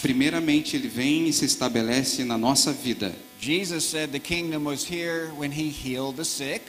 Primeiramente, 0.00 0.76
ele 0.76 0.88
vem 0.88 1.28
e 1.28 1.32
se 1.32 1.44
estabelece 1.44 2.24
na 2.24 2.38
nossa 2.38 2.72
vida. 2.72 3.14
Jesus 3.40 3.84
said 3.84 4.12
the 4.12 4.20
kingdom 4.20 4.64
was 4.64 4.84
here 4.88 5.30
when 5.36 5.50
he 5.50 5.68
healed 5.68 6.16
the 6.16 6.24
sick, 6.24 6.62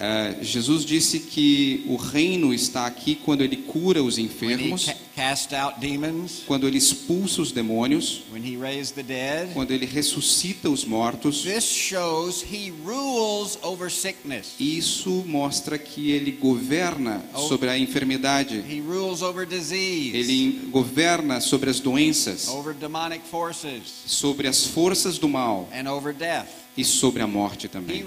É, 0.00 0.36
Jesus 0.42 0.84
disse 0.84 1.18
que 1.18 1.84
o 1.88 1.96
reino 1.96 2.54
está 2.54 2.86
aqui 2.86 3.16
quando 3.16 3.42
ele 3.42 3.56
cura 3.56 4.00
os 4.00 4.16
when 4.16 4.76
he 4.76 4.94
enfermos, 5.18 5.46
ca- 5.46 5.48
cast 5.48 5.54
out 5.54 5.80
demons, 5.80 6.42
quando 6.46 6.66
ele 6.66 6.78
expulsa 6.78 7.42
os 7.42 7.52
demônios, 7.52 8.22
when 8.32 8.42
he 8.42 8.56
raised 8.56 8.94
the 8.94 9.02
dead. 9.02 9.52
quando 9.52 9.70
ele 9.72 9.86
ressuscita 9.86 10.70
os 10.70 10.84
mortos. 10.84 11.42
This 11.42 11.64
shows 11.64 12.42
he 12.42 12.72
rules 12.84 13.58
over 13.62 13.90
sickness. 13.90 14.54
Isso 14.58 15.24
mostra 15.26 15.78
que 15.78 16.10
ele 16.10 16.32
governa 16.32 17.22
sobre 17.48 17.68
a 17.68 17.78
enfermidade, 17.78 18.58
He 18.68 18.80
rules 18.80 19.22
over 19.22 19.46
disease, 19.46 20.16
ele 20.16 20.68
governa 20.70 21.40
sobre 21.40 21.70
as 21.70 21.80
doenças, 21.80 22.48
over 22.48 22.74
demonic 22.74 23.22
forces, 23.28 23.82
sobre 24.06 24.46
as 24.48 24.64
forças 24.66 25.18
do 25.18 25.28
mal 25.28 25.68
and 25.72 25.90
over 25.90 26.14
death. 26.14 26.46
E 26.78 26.84
sobre 26.84 27.20
a 27.20 27.26
morte 27.26 27.66
também. 27.66 28.04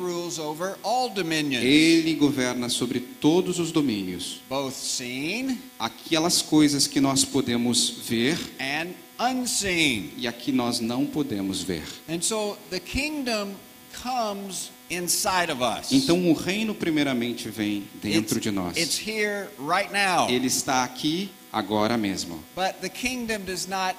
Ele 1.61 2.15
governa 2.15 2.69
sobre 2.69 3.01
todos 3.01 3.59
os 3.59 3.69
domínios, 3.69 4.39
aquelas 5.77 6.41
coisas 6.41 6.87
que 6.87 7.01
nós 7.01 7.25
podemos 7.25 7.89
ver 8.07 8.39
e 10.17 10.25
a 10.25 10.31
que 10.31 10.53
nós 10.53 10.79
não 10.79 11.05
podemos 11.05 11.61
ver. 11.61 11.83
And 12.07 12.21
so 12.21 12.57
the 12.69 12.79
kingdom 12.79 13.55
comes 14.01 14.71
inside 14.89 15.51
of 15.51 15.61
us. 15.61 15.91
Então 15.91 16.31
o 16.31 16.33
reino 16.33 16.73
primeiramente 16.73 17.49
vem 17.49 17.83
dentro 18.01 18.37
it's, 18.37 18.41
de 18.41 18.51
nós. 18.51 18.77
It's 18.77 18.97
here 18.97 19.49
right 19.59 19.91
now. 19.91 20.29
Ele 20.29 20.47
está 20.47 20.85
aqui 20.85 21.29
agora 21.51 21.97
mesmo. 21.97 22.41
But 22.55 22.79
the 22.79 22.89
kingdom 22.89 23.43
does 23.45 23.67
not 23.67 23.97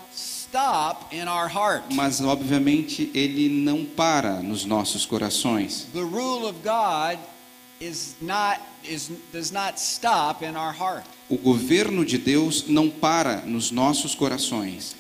stop 0.52 1.12
in 1.12 1.28
our 1.28 1.48
heart. 1.48 1.82
Mas 1.94 2.20
obviamente 2.20 3.10
ele 3.14 3.48
não 3.48 3.86
para 3.86 4.42
nos 4.42 4.66
nossos 4.66 5.06
corações. 5.06 5.86
The 5.94 6.00
rule 6.00 6.46
of 6.46 6.58
God 6.62 7.18
is 7.80 8.14
not 8.20 8.60
is 8.84 9.10
does 9.32 9.50
not 9.50 9.80
stop 9.80 10.44
in 10.44 10.54
our 10.54 10.74
heart. 10.74 11.06
O 11.30 11.38
governo 11.38 12.04
de 12.04 12.18
Deus 12.18 12.68
não 12.68 12.90
para 12.90 13.40
nos 13.46 13.70
nossos 13.70 14.14
corações. 14.14 14.94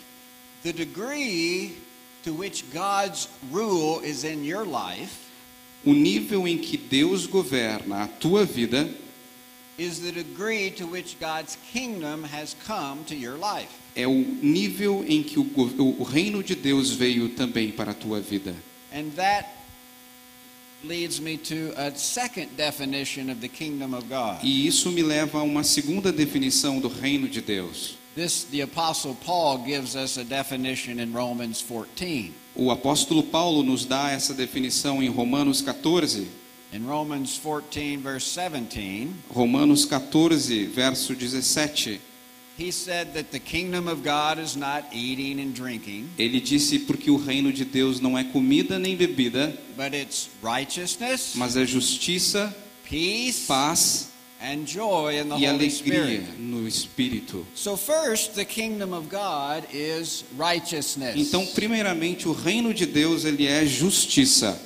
The 0.62 0.72
degree 0.72 1.76
to 2.24 2.32
which 2.32 2.64
God's 2.72 3.28
rule 3.50 4.00
is 4.02 4.24
in 4.24 4.44
your 4.44 4.64
life 4.64 5.22
O 5.84 5.92
nível 5.92 6.46
em 6.46 6.56
que 6.58 6.76
Deus 6.76 7.26
governa 7.26 8.04
a 8.04 8.06
tua 8.06 8.44
vida 8.44 8.88
is 9.76 9.98
the 9.98 10.12
degree 10.12 10.70
to 10.70 10.86
which 10.86 11.18
God's 11.18 11.58
kingdom 11.72 12.22
has 12.22 12.54
come 12.64 13.04
to 13.04 13.16
your 13.16 13.36
life. 13.36 13.81
É 13.94 14.06
o 14.06 14.12
nível 14.42 15.04
em 15.06 15.22
que 15.22 15.38
o, 15.38 15.46
o 15.98 16.02
reino 16.02 16.42
de 16.42 16.54
Deus 16.54 16.90
veio 16.90 17.30
também 17.30 17.70
para 17.70 17.90
a 17.90 17.94
tua 17.94 18.20
vida. 18.20 18.54
And 18.94 19.10
that 19.16 19.48
leads 20.84 21.20
me 21.20 21.36
to 21.38 21.72
a 21.76 21.94
second 21.94 22.56
definition 22.56 23.30
of 23.30 23.40
the 23.40 23.48
kingdom 23.48 23.94
of 23.94 24.06
God. 24.08 24.42
E 24.42 24.66
isso 24.66 24.90
me 24.90 25.02
leva 25.02 25.38
a 25.38 25.42
uma 25.42 25.62
segunda 25.62 26.12
definição 26.12 26.80
do 26.80 26.88
reino 26.88 27.28
de 27.28 27.40
Deus. 27.40 27.96
This 28.14 28.44
the 28.44 28.60
apostle 28.62 29.16
Paul 29.24 29.64
gives 29.64 29.94
us 29.94 30.18
a 30.18 30.24
definition 30.24 31.00
in 31.00 31.12
Romans 31.12 31.62
14. 31.62 32.32
O 32.54 32.70
apóstolo 32.70 33.22
Paulo 33.22 33.62
nos 33.62 33.86
dá 33.86 34.10
essa 34.10 34.34
definição 34.34 35.02
em 35.02 35.08
Romanos 35.08 35.62
14, 35.62 36.28
In 36.74 36.86
Romans 36.86 37.38
14 37.38 37.96
verse 37.98 38.34
17, 38.34 39.08
Romanos 39.28 39.84
14, 39.84 40.66
verso 40.66 41.14
17. 41.14 42.00
Ele 46.18 46.40
disse 46.40 46.78
porque 46.80 47.10
o 47.10 47.16
reino 47.16 47.52
de 47.52 47.64
Deus 47.64 48.00
não 48.00 48.16
é 48.18 48.24
comida 48.24 48.78
nem 48.78 48.96
bebida, 48.96 49.56
but 49.76 49.94
it's 49.94 50.28
righteousness, 50.42 51.32
mas 51.34 51.56
é 51.56 51.66
justiça, 51.66 52.54
peace, 52.88 53.46
paz 53.46 54.12
and 54.42 54.66
joy 54.66 55.18
in 55.18 55.28
the 55.28 55.38
e 55.38 55.46
Holy 55.46 55.46
alegria 55.46 55.70
Spirit. 55.70 56.22
no 56.38 56.66
espírito. 56.66 57.46
So 57.54 57.76
first, 57.76 58.34
the 58.34 58.44
kingdom 58.44 58.92
of 58.92 59.08
God 59.08 59.64
is 59.72 60.24
righteousness. 60.36 61.14
Então, 61.16 61.46
primeiramente, 61.46 62.28
o 62.28 62.32
reino 62.32 62.74
de 62.74 62.84
Deus 62.84 63.24
ele 63.24 63.46
é 63.46 63.64
justiça. 63.64 64.60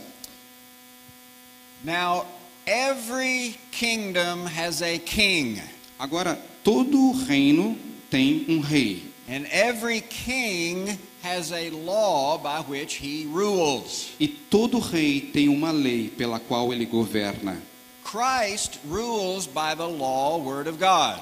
Now, 1.84 2.26
every 2.66 3.56
kingdom 3.70 4.46
has 4.46 4.82
a 4.82 4.98
king, 4.98 5.60
Agora, 5.98 6.38
todo 6.64 7.12
reino 7.12 7.76
tem 8.10 8.44
um 8.48 8.60
rei 8.60 9.02
and 9.28 9.46
every 9.50 10.00
king 10.00 10.98
has 11.22 11.50
a 11.52 11.70
law 11.70 12.38
by 12.38 12.60
which 12.60 12.94
he 12.94 13.26
rules. 13.26 14.10
e 14.20 14.28
todo 14.28 14.78
rei 14.78 15.20
tem 15.20 15.48
uma 15.48 15.72
lei 15.72 16.08
pela 16.08 16.38
qual 16.38 16.72
ele 16.72 16.86
governa. 16.86 17.60
Christ 18.04 18.78
rules 18.88 19.46
by 19.48 19.74
the 19.76 19.86
law, 19.86 20.38
word 20.38 20.68
of 20.68 20.78
God. 20.78 21.20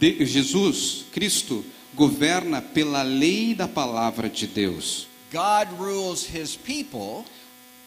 De- 0.00 0.24
Jesus, 0.24 1.04
Cristo, 1.12 1.62
governa 1.94 2.62
pela 2.62 3.02
lei 3.02 3.52
da 3.54 3.68
palavra 3.68 4.30
de 4.30 4.46
Deus. 4.46 5.06
God 5.30 5.68
rules 5.78 6.24
his 6.24 6.56
people 6.56 7.26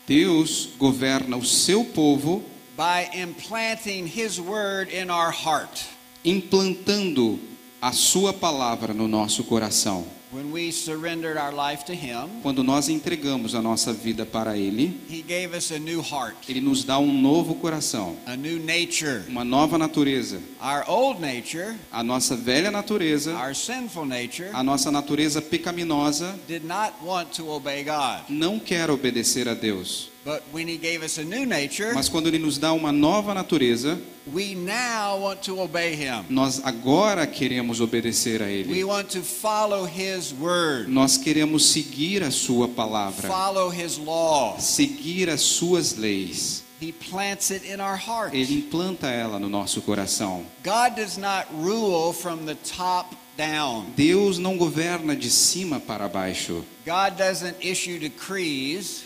Deus 0.05 0.67
governa 0.77 1.37
o 1.37 1.43
seu 1.45 1.83
povo 1.85 2.43
by 2.77 3.09
implanting 3.15 4.05
his 4.05 4.39
word 4.39 4.89
in 4.91 5.09
our 5.09 5.31
heart. 5.31 5.83
implantando 6.23 7.39
a 7.81 7.91
sua 7.91 8.31
palavra 8.31 8.93
no 8.93 9.07
nosso 9.07 9.43
coração. 9.43 10.05
When 10.33 10.49
we 10.53 10.71
surrendered 10.71 11.35
our 11.37 11.51
life 11.53 11.83
to 11.87 11.93
him, 11.93 12.39
Quando 12.41 12.63
nós 12.63 12.87
entregamos 12.87 13.53
a 13.53 13.61
nossa 13.61 13.91
vida 13.91 14.25
para 14.25 14.55
ele, 14.57 14.97
he 15.09 15.21
gave 15.21 15.53
us 15.57 15.73
a 15.73 15.77
new 15.79 15.99
heart, 16.01 16.37
ele 16.47 16.61
nos 16.61 16.85
dá 16.85 16.97
um 16.99 17.11
novo 17.11 17.55
coração, 17.55 18.15
a 18.25 18.37
new 18.37 18.57
nature. 18.57 19.23
uma 19.27 19.43
nova 19.43 19.77
natureza. 19.77 20.39
Our 20.61 20.85
old 20.87 21.19
nature, 21.19 21.75
A 21.91 22.01
nossa 22.01 22.37
velha 22.37 22.71
natureza, 22.71 23.35
our 23.35 23.53
sinful 23.53 24.05
nature, 24.05 24.49
a 24.53 24.63
nossa 24.63 24.89
natureza 24.89 25.41
pecaminosa, 25.41 26.39
did 26.47 26.63
not 26.63 26.93
want 27.03 27.33
to 27.35 27.49
obey 27.51 27.83
God. 27.83 28.21
não 28.29 28.57
quer 28.57 28.89
obedecer 28.89 29.49
a 29.49 29.53
Deus. 29.53 30.09
But 30.23 30.43
when 30.53 30.69
he 30.69 30.77
gave 30.77 31.03
us 31.03 31.17
a 31.17 31.23
new 31.23 31.45
nature, 31.45 31.93
Mas 31.93 32.07
quando 32.07 32.27
ele 32.27 32.39
nos 32.39 32.57
dá 32.57 32.71
uma 32.71 32.93
nova 32.93 33.33
natureza, 33.33 33.99
we 34.33 34.53
now 34.55 35.17
want 35.19 35.41
to 35.43 35.59
obey 35.59 35.95
him. 35.95 36.25
nós 36.29 36.61
agora 36.63 37.25
queremos 37.25 37.79
obedecer 37.81 38.41
a 38.41 38.45
We 38.45 38.51
ele. 38.59 38.83
want 38.83 39.09
to 39.11 39.21
follow 39.21 39.85
his 39.85 40.33
word, 40.33 40.87
Nós 40.89 41.17
queremos 41.17 41.65
seguir 41.71 42.23
a 42.23 42.31
sua 42.31 42.67
palavra, 42.67 43.27
follow 43.27 43.69
his 43.69 43.97
law. 43.97 44.57
seguir 44.59 45.29
as 45.29 45.41
suas 45.41 45.95
leis. 45.97 46.63
He 46.81 46.91
plants 46.91 47.51
it 47.51 47.63
in 47.65 47.79
our 47.79 47.95
heart. 47.95 48.33
Ele 48.33 48.55
implanta 48.55 49.07
ela 49.07 49.37
no 49.39 49.47
nosso 49.49 49.81
coração. 49.81 50.43
God 50.63 50.95
does 50.95 51.15
not 51.17 51.45
rule 51.53 52.11
from 52.11 52.45
the 52.45 52.55
top 52.55 53.15
down. 53.37 53.85
Deus 53.95 54.39
não 54.39 54.57
governa 54.57 55.15
de 55.15 55.29
cima 55.29 55.79
para 55.79 56.07
baixo. 56.09 56.63
God 56.85 57.17
doesn't 57.17 57.55
issue 57.61 57.99
decrees 57.99 59.03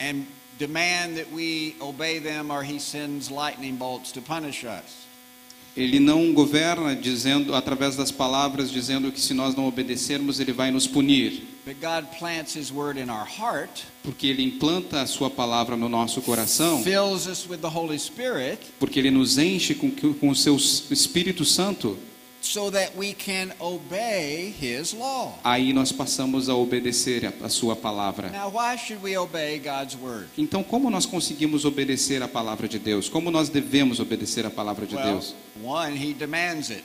and 0.00 0.24
demand 0.58 1.16
that 1.16 1.32
we 1.32 1.74
obey 1.80 2.18
them 2.18 2.50
or 2.50 2.62
he 2.62 2.78
sends 2.78 3.30
lightning 3.30 3.76
bolts 3.76 4.12
to 4.12 4.20
punish 4.20 4.64
us. 4.64 5.04
Ele 5.76 5.98
não 5.98 6.32
governa 6.32 6.94
dizendo 6.94 7.52
através 7.52 7.96
das 7.96 8.12
palavras 8.12 8.70
dizendo 8.70 9.10
que 9.10 9.20
se 9.20 9.34
nós 9.34 9.56
não 9.56 9.66
obedecermos 9.66 10.38
ele 10.38 10.52
vai 10.52 10.70
nos 10.70 10.86
punir, 10.86 11.42
but 11.66 11.74
God 11.80 12.06
plants 12.16 12.54
His 12.54 12.70
Word 12.70 13.00
in 13.00 13.10
our 13.10 13.26
heart, 13.26 13.82
porque 14.04 14.28
ele 14.28 14.44
implanta 14.44 15.00
a 15.00 15.06
sua 15.06 15.28
palavra 15.28 15.76
no 15.76 15.88
nosso 15.88 16.22
coração, 16.22 16.80
fills 16.84 17.26
us 17.26 17.48
with 17.48 17.58
the 17.58 17.66
Holy 17.66 17.98
Spirit, 17.98 18.60
porque 18.78 19.00
ele 19.00 19.10
nos 19.10 19.36
enche 19.36 19.74
com, 19.74 19.90
com 19.90 20.28
o 20.28 20.36
seu 20.36 20.54
Espírito 20.54 21.44
Santo. 21.44 21.98
So 22.44 22.70
that 22.70 22.92
we 22.96 23.12
can 23.14 23.52
obey 23.60 24.54
His 24.60 24.92
law. 24.92 25.38
Aí 25.42 25.72
nós 25.72 25.90
passamos 25.92 26.48
a 26.48 26.54
obedecer 26.54 27.24
a, 27.26 27.46
a 27.46 27.48
sua 27.48 27.74
palavra. 27.74 28.30
Now, 28.30 28.50
why 28.50 28.76
should 28.76 29.02
we 29.02 29.16
obey 29.16 29.58
God's 29.58 29.96
Word? 29.96 30.28
Então, 30.36 30.62
como 30.62 30.90
nós 30.90 31.06
conseguimos 31.06 31.64
obedecer 31.64 32.22
a 32.22 32.28
palavra 32.28 32.68
de 32.68 32.78
Deus? 32.78 33.08
Como 33.08 33.30
nós 33.30 33.48
devemos 33.48 34.00
obedecer 34.00 34.44
a 34.46 34.50
palavra 34.50 34.86
de 34.86 34.94
Well, 34.94 35.12
Deus? 35.12 35.34
one, 35.62 35.96
He 35.96 36.12
demands 36.12 36.70
it. 36.70 36.84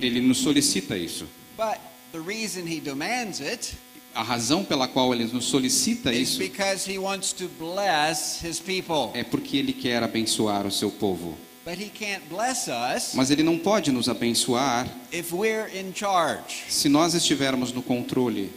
Ele 0.00 0.20
nos 0.20 0.38
solicita 0.38 0.96
isso. 0.98 1.26
But 1.56 1.78
the 2.12 2.18
reason 2.20 2.66
He 2.66 2.80
demands 2.80 3.40
it 3.40 3.74
A 4.16 4.22
razão 4.22 4.64
pela 4.64 4.86
qual 4.86 5.12
ele 5.12 5.24
nos 5.24 5.44
solicita 5.46 6.12
is 6.12 6.30
isso 6.30 6.38
because 6.38 6.88
He 6.88 6.98
wants 6.98 7.32
to 7.32 7.48
bless 7.58 8.44
His 8.44 8.60
people. 8.60 9.10
é 9.12 9.24
porque 9.24 9.56
ele 9.56 9.72
quer 9.72 10.02
abençoar 10.02 10.66
o 10.66 10.70
seu 10.70 10.90
povo. 10.90 11.36
But 11.64 11.78
He 11.78 11.88
can't 11.88 12.22
bless 12.28 12.68
us 12.68 13.14
Mas 13.14 13.30
ele 13.30 13.42
não 13.42 13.58
pode 13.58 13.90
nos 13.90 14.08
abençoar 14.08 14.86
if 15.10 15.32
we're 15.32 15.68
in 15.74 15.92
charge, 15.94 16.64
se 16.68 16.88
nós 16.88 17.14
estivermos 17.14 17.72
no 17.72 17.82
controle, 17.82 18.52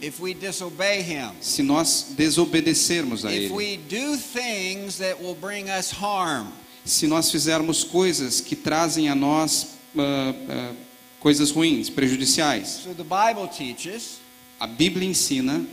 se 1.40 1.62
nós 1.62 2.08
desobedecermos 2.10 3.24
a 3.24 3.32
if 3.32 3.44
ele, 3.44 3.52
we 3.52 3.76
do 3.76 4.16
things 4.18 4.98
that 4.98 5.22
will 5.22 5.34
bring 5.34 5.66
us 5.70 5.90
harm. 5.90 6.48
se 6.84 7.06
nós 7.06 7.30
fizermos 7.30 7.82
coisas 7.82 8.40
que 8.40 8.54
trazem 8.54 9.08
a 9.08 9.14
nós 9.14 9.68
ah, 9.96 10.34
ah, 10.48 10.74
coisas 11.18 11.50
ruins, 11.50 11.88
prejudiciais. 11.88 12.82
So 12.84 12.94
the 12.94 13.04
Bible 13.04 13.48
teaches 13.48 14.18
A 14.60 14.66
Bíblia 14.66 15.08
ensina 15.08 15.64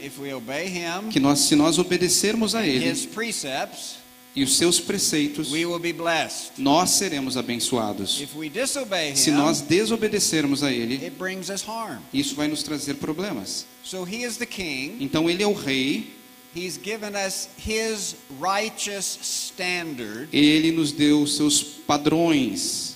que 1.11 1.19
nós, 1.19 1.39
se 1.39 1.55
nós 1.55 1.79
obedecermos 1.79 2.53
a 2.53 2.65
ele 2.65 2.87
His 2.87 3.05
precepts, 3.05 4.04
e 4.35 4.43
os 4.43 4.57
seus 4.57 4.79
preceitos, 4.79 5.51
we 5.51 5.65
will 5.65 5.79
be 5.79 5.93
blessed. 5.93 6.51
nós 6.57 6.91
seremos 6.91 7.37
abençoados. 7.37 8.19
If 8.21 8.35
we 8.35 8.49
disobey 8.49 9.15
Se 9.15 9.31
nós 9.31 9.61
desobedecermos 9.61 10.61
a 10.63 10.71
ele, 10.71 10.95
it 10.95 11.11
brings 11.11 11.49
us 11.49 11.63
harm. 11.67 11.99
isso 12.13 12.35
vai 12.35 12.47
nos 12.47 12.61
trazer 12.63 12.95
problemas. 12.95 13.65
So 13.83 14.03
He 14.03 14.23
is 14.25 14.37
the 14.37 14.45
King. 14.45 14.97
Então 14.99 15.29
ele 15.29 15.41
é 15.43 15.47
o 15.47 15.53
rei, 15.53 16.13
He's 16.55 16.79
given 16.81 17.11
us 17.15 17.49
His 17.57 18.15
righteous 18.39 19.19
standard 19.21 20.29
ele 20.31 20.71
nos 20.71 20.91
deu 20.91 21.21
os 21.21 21.35
seus 21.35 21.61
padrões 21.61 22.95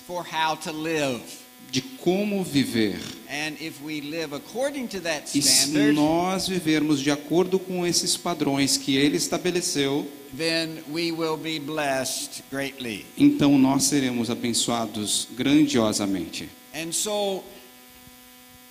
de 1.70 1.80
como 1.80 2.42
viver. 2.42 2.98
And 3.28 3.54
if 3.60 3.80
we 3.82 4.00
live 4.00 4.34
according 4.34 4.88
to 4.88 5.00
that 5.02 5.30
E 5.36 5.40
se 5.42 5.92
nós 5.92 6.48
vivermos 6.48 7.00
de 7.00 7.10
acordo 7.10 7.58
com 7.58 7.86
esses 7.86 8.16
padrões 8.16 8.76
que 8.76 8.96
ele 8.96 9.16
estabeleceu, 9.16 10.06
then 10.36 10.82
we 10.90 11.12
will 11.12 11.36
be 11.36 11.58
blessed 11.60 12.42
greatly. 12.50 13.04
então 13.16 13.56
nós 13.58 13.84
seremos 13.84 14.30
abençoados 14.30 15.28
grandiosamente. 15.36 16.48
And 16.74 16.92
so 16.92 17.42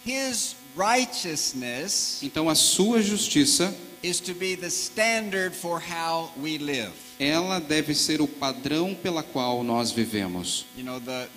His 0.06 0.56
righteousness 0.76 2.20
Então 2.24 2.50
a 2.50 2.56
sua 2.56 3.02
justiça, 3.02 3.74
is 4.02 4.20
to 4.22 4.34
be 4.34 4.56
the 4.56 4.68
standard 4.70 5.54
for 5.56 5.80
how 5.82 6.32
we 6.42 6.58
live. 6.58 6.92
ela 7.20 7.60
deve 7.60 7.94
ser 7.94 8.22
o 8.22 8.28
padrão 8.28 8.96
pela 8.96 9.22
qual 9.24 9.64
nós 9.64 9.92
vivemos. 9.92 10.66
You 10.78 10.86
know, 10.86 11.00
the 11.02 11.28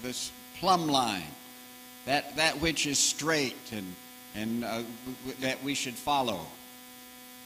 plumb 0.61 0.87
line, 0.87 1.27
that 2.07 2.35
that 2.37 2.59
which 2.61 2.89
is 2.89 2.99
straight 2.99 3.57
and 3.73 3.85
and 4.35 4.65
uh, 4.65 4.83
that 5.41 5.59
we 5.65 5.75
should 5.75 5.97
follow. 5.97 6.47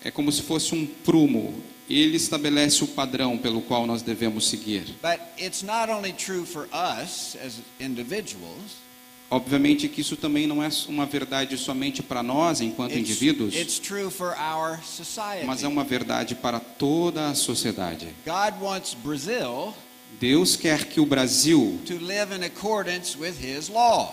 É 0.04 0.10
como 0.10 0.30
se 0.30 0.42
fosse 0.42 0.74
um 0.74 0.86
prumo. 0.86 1.54
Ele 1.88 2.16
estabelece 2.16 2.82
o 2.82 2.88
padrão 2.88 3.38
pelo 3.38 3.62
qual 3.62 3.86
nós 3.86 4.02
devemos 4.02 4.48
seguir. 4.48 4.84
But 5.02 5.20
it's 5.38 5.62
not 5.62 5.90
only 5.90 6.12
true 6.12 6.44
for 6.44 6.68
us 6.72 7.36
as 7.44 7.60
individuals. 7.80 8.84
Obviamente 9.28 9.88
que 9.88 10.00
isso 10.00 10.16
também 10.16 10.46
não 10.46 10.62
é 10.62 10.68
uma 10.86 11.04
verdade 11.04 11.58
somente 11.58 12.00
para 12.00 12.22
nós 12.22 12.60
enquanto 12.60 12.92
It's, 12.92 13.00
indivíduos, 13.00 13.56
it's 13.56 13.78
true 13.80 14.08
for 14.08 14.36
our 14.38 14.80
society. 14.84 15.44
mas 15.44 15.64
é 15.64 15.68
uma 15.68 15.82
verdade 15.82 16.36
para 16.36 16.60
toda 16.60 17.28
a 17.30 17.34
sociedade. 17.34 18.08
God 18.24 18.54
wants 18.62 18.94
Brazil 18.94 19.74
Deus 20.18 20.56
quer 20.56 20.86
que 20.86 20.98
o 20.98 21.04
Brasil, 21.04 21.78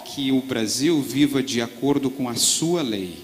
que 0.06 0.32
o 0.32 0.42
Brasil 0.42 1.02
viva 1.02 1.42
de 1.42 1.62
acordo 1.62 2.12
com 2.12 2.28
a 2.28 2.36
sua 2.36 2.82
lei. 2.82 3.24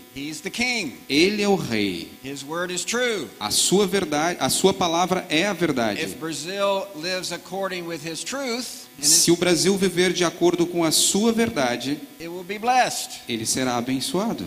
Ele 1.09 1.41
é 1.41 1.47
o 1.47 1.55
rei. 1.55 2.09
His 2.23 2.41
word 2.43 2.73
is 2.73 2.85
true. 2.85 3.27
A 3.39 3.51
sua 3.51 3.85
verdade, 3.85 4.37
a 4.39 4.49
sua 4.49 4.73
palavra 4.73 5.25
é 5.29 5.45
a 5.45 5.53
verdade. 5.53 6.01
If 6.01 6.15
Brazil 6.15 6.85
lives 6.95 7.33
according 7.33 7.83
with 7.83 7.99
His 8.05 8.23
truth, 8.23 8.87
and 8.97 9.03
Se 9.03 9.29
o 9.31 9.35
Brasil 9.35 9.75
viver 9.77 10.13
de 10.13 10.23
acordo 10.23 10.65
com 10.65 10.83
a 10.83 10.91
sua 10.91 11.33
verdade, 11.33 11.99
it 12.19 12.29
will 12.29 12.43
be 12.45 12.57
blessed. 12.57 13.21
ele 13.27 13.45
será 13.45 13.75
abençoado. 13.77 14.45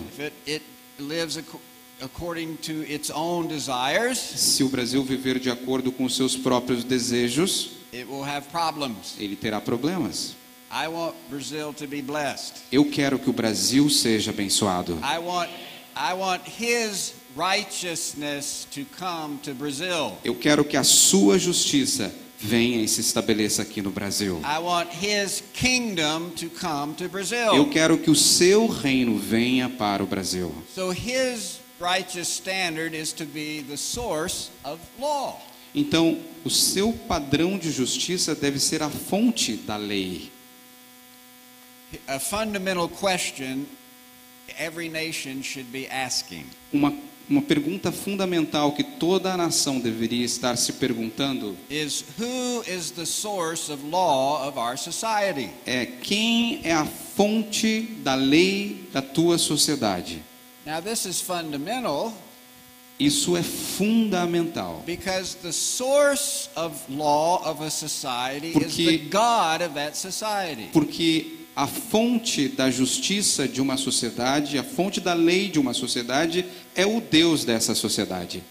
According 2.01 2.57
to 2.63 2.83
its 2.83 3.09
own 3.11 3.47
desires, 3.47 4.17
Se 4.17 4.63
o 4.63 4.69
Brasil 4.69 5.03
viver 5.03 5.39
de 5.39 5.49
acordo 5.49 5.91
com 5.91 6.03
os 6.03 6.15
seus 6.15 6.35
próprios 6.35 6.83
desejos, 6.83 7.82
it 7.93 8.07
will 8.09 8.23
have 8.23 8.47
problems. 8.49 9.15
ele 9.19 9.35
terá 9.35 9.61
problemas. 9.61 10.35
I 10.71 10.87
want 10.87 11.15
Brazil 11.29 11.71
to 11.73 11.87
be 11.87 12.01
blessed. 12.01 12.55
Eu 12.71 12.85
quero 12.89 13.19
que 13.19 13.29
o 13.29 13.33
Brasil 13.33 13.89
seja 13.89 14.31
abençoado. 14.31 14.99
I 15.03 15.19
want 15.19 15.49
I 15.95 16.13
want 16.13 16.41
his 16.47 17.13
righteousness 17.35 18.67
to 18.71 18.85
come 18.97 19.37
to 19.43 19.53
Brazil. 19.53 20.17
Eu 20.23 20.35
quero 20.35 20.63
que 20.63 20.75
a 20.77 20.83
sua 20.83 21.37
justiça 21.37 22.11
venha 22.39 22.81
e 22.81 22.87
se 22.87 23.01
estabeleça 23.01 23.61
aqui 23.61 23.81
no 23.81 23.91
Brasil. 23.91 24.41
I 24.43 24.59
want 24.59 24.89
his 24.91 25.43
kingdom 25.53 26.31
to 26.31 26.49
come 26.49 26.93
to 26.95 27.03
Eu 27.05 27.09
Brazil. 27.09 27.69
quero 27.69 27.97
que 27.97 28.09
o 28.09 28.15
seu 28.15 28.67
reino 28.67 29.17
venha 29.17 29.69
para 29.69 30.03
o 30.03 30.07
Brasil. 30.07 30.51
So 30.73 30.91
his 30.91 31.59
righteous 31.79 32.27
standard 32.27 32.95
is 32.95 33.13
to 33.13 33.25
be 33.25 33.61
the 33.61 33.77
source 33.77 34.49
of 34.63 34.79
law. 34.99 35.39
Então, 35.75 36.19
o 36.45 36.49
seu 36.49 36.93
padrão 36.93 37.57
de 37.57 37.71
justiça 37.71 38.35
deve 38.35 38.59
ser 38.59 38.83
a 38.83 38.89
fonte 38.89 39.53
da 39.55 39.75
lei. 39.75 40.31
A 42.07 42.19
fundamental 42.19 42.89
question 42.89 43.65
every 44.57 44.89
nation 44.89 45.41
should 45.41 45.69
be 45.71 45.87
asking. 45.89 46.45
Uma, 46.71 46.93
uma 47.29 47.41
pergunta 47.41 47.91
fundamental 47.91 48.73
que 48.73 48.83
toda 48.83 49.33
a 49.33 49.37
nação 49.37 49.79
deveria 49.79 50.25
estar 50.25 50.57
se 50.57 50.73
perguntando 50.73 51.55
is 51.69 52.03
who 52.19 52.63
is 52.67 52.91
the 52.91 53.05
source 53.05 53.71
of 53.71 53.83
law 53.85 54.47
of 54.47 54.57
our 54.57 54.77
society? 54.77 55.49
é 55.65 55.85
quem 55.85 56.61
é 56.63 56.73
a 56.73 56.85
fonte 56.85 57.81
da 58.03 58.15
lei 58.15 58.89
da 58.91 59.01
tua 59.01 59.37
sociedade. 59.37 60.21
Now, 60.65 60.81
this 60.81 61.05
is 61.05 61.19
fundamental 61.19 62.13
Isso 62.99 63.35
é 63.35 63.43
fundamental. 63.43 64.83
Porque-. 68.51 69.07
Porque 70.71 71.43
a 71.55 71.67
fonte 71.67 72.47
da 72.47 72.69
justiça 72.71 73.47
de 73.47 73.61
uma 73.61 73.77
sociedade, 73.77 74.57
a 74.57 74.63
fonte 74.63 74.99
da 74.99 75.13
lei 75.13 75.49
de 75.49 75.59
uma 75.59 75.73
sociedade 75.73 76.45
é 76.75 76.85
o 76.85 76.99
Deus 76.99 77.43
dessa 77.43 77.75
sociedade. 77.75 78.43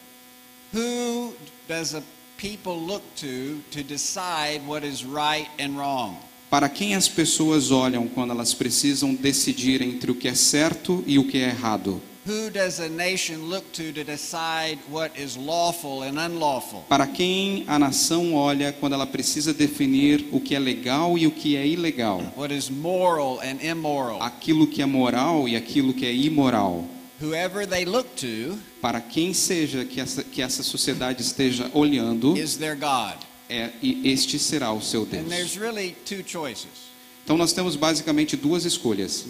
Who 0.75 1.35
does 1.69 1.95
a 1.95 2.03
people 2.37 2.73
look 2.73 3.03
to 3.17 3.61
to 3.71 3.83
decide 3.83 4.63
what 4.67 4.87
is 4.87 5.05
right 5.05 5.49
and 5.61 5.77
wrong? 5.77 6.17
Para 6.49 6.69
quem 6.69 6.95
as 6.95 7.09
pessoas 7.09 7.71
olham 7.71 8.07
quando 8.07 8.31
elas 8.31 8.53
precisam 8.53 9.15
decidir 9.15 9.81
entre 9.81 10.11
o 10.11 10.15
que 10.15 10.29
é 10.29 10.35
certo 10.35 11.03
e 11.07 11.19
o 11.19 11.27
que 11.27 11.39
é 11.39 11.49
errado? 11.49 12.01
Who 12.25 12.51
does 12.51 12.79
a 12.79 12.89
nation 12.89 13.49
look 13.51 13.65
to 13.73 13.93
to 13.93 14.05
decide 14.05 14.79
what 14.89 15.11
is 15.21 15.37
lawful 15.37 16.05
and 16.05 16.19
unlawful? 16.21 16.85
Para 16.89 17.05
quem 17.09 17.65
a 17.67 17.81
nação 17.81 18.35
olha 18.35 18.73
quando 18.73 18.93
ela 18.93 19.07
precisa 19.07 19.53
definir 19.53 20.29
o 20.31 20.39
que 20.41 20.55
é 20.55 20.59
legal 20.61 21.19
e 21.19 21.27
o 21.27 21.33
que 21.33 21.57
é 21.57 21.67
ilegal? 21.67 22.23
What 22.37 22.55
is 22.55 22.71
moral 22.71 23.41
and 23.41 23.59
immoral? 23.69 24.23
Aquilo 24.23 24.69
que 24.69 24.81
é 24.81 24.87
moral 24.87 25.49
e 25.49 25.57
aquilo 25.57 25.93
que 25.93 26.07
é 26.07 26.15
imoral? 26.15 26.85
Whoever 27.21 27.67
they 27.67 27.85
look 27.85 28.09
to 28.21 28.57
Para 28.81 29.01
quem 29.01 29.35
seja 29.35 29.85
que 29.85 30.01
essa, 30.01 30.23
que 30.23 30.41
essa 30.43 30.63
sociedade 30.63 31.23
esteja 31.23 31.69
olhando, 31.75 32.37
is 32.39 32.57
their 32.57 32.77
God. 32.77 33.17
é, 33.51 33.71
e 33.83 34.09
este 34.13 34.39
será 34.39 34.73
o 34.73 34.81
seu 34.81 35.03
And 35.03 35.25
there's 35.29 35.55
Deus. 35.55 35.57
really 35.57 35.97
two 36.05 36.23
choices. 36.25 36.92
Então 37.25 37.37
nós 37.37 37.53
temos 37.53 37.77
basicamente 37.77 38.37
duas 38.37 38.65
escolhas. 38.65 39.25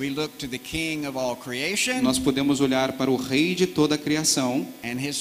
Nós 2.02 2.18
podemos 2.18 2.60
olhar 2.60 2.92
para 2.92 3.10
o 3.10 3.16
Rei 3.16 3.54
de 3.54 3.66
toda 3.66 3.96
a 3.96 3.98
criação 3.98 4.66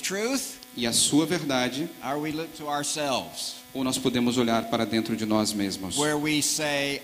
truth, 0.01 0.62
e 0.75 0.88
a 0.88 0.93
sua 0.93 1.25
verdade. 1.25 1.89
Ou 3.73 3.84
nós 3.84 3.97
podemos 3.97 4.38
olhar 4.38 4.69
para 4.69 4.86
dentro 4.86 5.15
de 5.15 5.25
nós 5.25 5.53
mesmos. 5.53 5.97
say, 6.41 7.01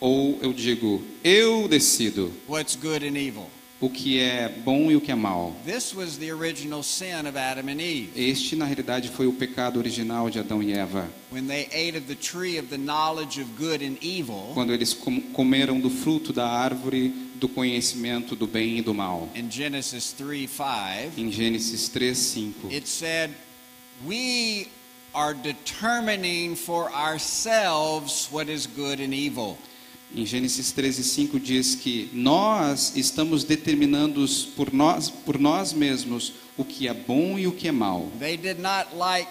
Ou 0.00 0.38
eu 0.42 0.52
digo, 0.52 1.02
eu 1.22 1.68
decido 1.68 2.32
what's 2.48 2.76
good 2.76 3.06
and 3.06 3.16
evil. 3.16 3.48
O 3.80 3.90
que 3.90 4.18
é 4.18 4.48
bom 4.64 4.90
e 4.90 4.96
o 4.96 5.00
que 5.00 5.10
é 5.12 5.14
mal. 5.14 5.54
This 5.66 5.94
was 5.94 6.16
the 6.16 6.30
original 6.32 6.82
sin 6.82 7.26
of 7.28 7.36
Adam 7.36 7.68
and 7.68 7.80
Eve. 7.80 8.10
Este, 8.16 8.56
na 8.56 8.64
realidade, 8.64 9.08
foi 9.10 9.26
o 9.26 9.32
pecado 9.32 9.78
original 9.78 10.30
de 10.30 10.38
Adão 10.38 10.62
e 10.62 10.72
Eva. 10.72 11.08
When 11.30 11.46
they 11.46 11.68
ate 11.72 11.96
of 11.98 12.06
the 12.06 12.14
tree 12.14 12.58
of 12.58 12.68
the 12.68 12.78
knowledge 12.78 13.40
of 13.40 13.50
good 13.58 13.84
and 13.84 13.96
evil, 14.00 14.52
Quando 14.54 14.72
eles 14.72 14.94
com- 14.94 15.20
comeram 15.32 15.78
do 15.80 15.90
fruto 15.90 16.32
da 16.32 16.48
árvore 16.48 17.08
do 17.34 17.48
conhecimento 17.48 18.34
do 18.36 18.46
bem 18.46 18.78
e 18.78 18.82
do 18.82 18.94
mal. 18.94 19.28
in 19.34 19.50
Genesis 19.50 20.12
3 20.12 20.46
5, 20.46 21.18
Em 21.20 21.30
Gênesis 21.30 21.88
3, 21.88 22.14
5. 22.14 22.72
it 22.74 22.88
said, 22.88 23.32
We 24.06 24.68
are 25.12 25.34
determining 25.34 26.56
for 26.56 26.90
ourselves 26.92 28.28
what 28.32 28.48
is 28.50 28.66
good 28.66 29.00
and 29.00 29.12
evil. 29.12 29.58
Em 30.16 30.24
Gênesis 30.24 30.70
13, 30.70 31.02
5 31.02 31.40
diz 31.40 31.74
que 31.74 32.08
nós 32.12 32.92
estamos 32.94 33.42
determinando 33.42 34.24
por 34.54 34.72
nós, 34.72 35.10
por 35.10 35.40
nós 35.40 35.72
mesmos 35.72 36.34
o 36.56 36.64
que 36.64 36.86
é 36.86 36.94
bom 36.94 37.36
e 37.36 37.48
o 37.48 37.52
que 37.52 37.66
é 37.66 37.72
mal. 37.72 38.08
They 38.20 38.36
did 38.36 38.58
not 38.60 38.94
like. 38.96 39.28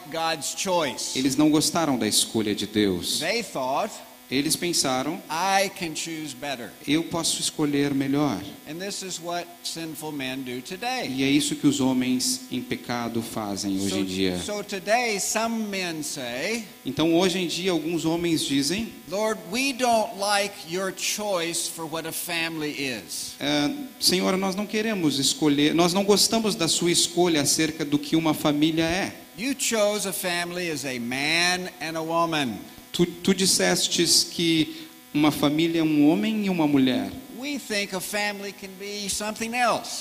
Eles 1.15 1.38
não 1.38 1.50
gostaram 1.50 1.98
da 1.98 2.06
escolha 2.06 2.54
de 2.54 2.67
Deus. 2.67 3.19
They 3.19 3.43
thought, 3.43 3.93
Eles 4.31 4.55
pensaram, 4.55 5.21
I 5.29 5.69
can 5.69 5.93
choose 5.95 6.33
better. 6.33 6.71
eu 6.88 7.03
posso 7.03 7.39
escolher 7.39 7.93
melhor. 7.93 8.41
And 8.67 8.75
this 8.75 9.01
is 9.03 9.19
what 9.19 9.45
sinful 9.63 10.12
men 10.12 10.39
do 10.43 10.62
today. 10.62 11.07
E 11.09 11.23
é 11.23 11.29
isso 11.29 11.55
que 11.55 11.67
os 11.67 11.79
homens 11.79 12.41
em 12.51 12.62
pecado 12.62 13.21
fazem 13.21 13.79
hoje 13.79 13.99
em 13.99 14.05
dia. 14.05 14.38
So, 14.39 14.53
so 14.57 14.63
today, 14.63 15.19
some 15.19 15.65
men 15.67 16.01
say, 16.03 16.63
Então, 16.86 17.13
hoje 17.13 17.39
em 17.39 17.47
dia, 17.47 17.71
alguns 17.71 18.05
homens 18.05 18.43
dizem: 18.45 18.91
Lord, 19.09 19.39
we 19.51 19.73
don't 19.73 20.17
like 20.17 20.53
your 20.73 20.93
choice 20.95 21.69
for 21.69 21.86
what 21.86 22.07
a 22.07 22.12
family 22.12 22.71
is. 22.71 23.36
"Ah, 23.39 23.69
Senhor, 23.99 24.36
nós 24.38 24.55
não 24.55 24.65
queremos 24.65 25.19
escolher, 25.19 25.75
nós 25.75 25.93
não 25.93 26.03
gostamos 26.03 26.55
da 26.55 26.67
sua 26.67 26.91
escolha 26.91 27.41
acerca 27.41 27.83
do 27.86 27.99
que 27.99 28.15
uma 28.15 28.33
família 28.33 28.83
é. 28.86 29.13
You 29.38 29.55
chose 29.57 30.07
a 30.07 30.13
family 30.13 30.69
as 30.71 30.86
a 30.86 30.99
man 30.99 31.67
and 31.81 31.97
a 31.97 32.01
woman. 32.01 32.57
Tu, 32.93 33.08
tu 33.08 33.34
dissestes 33.34 34.23
que 34.23 34.88
uma 35.12 35.32
família 35.32 35.79
é 35.79 35.84
um 35.84 36.08
homem 36.08 36.45
e 36.45 36.49
uma 36.49 36.67
mulher. 36.67 37.12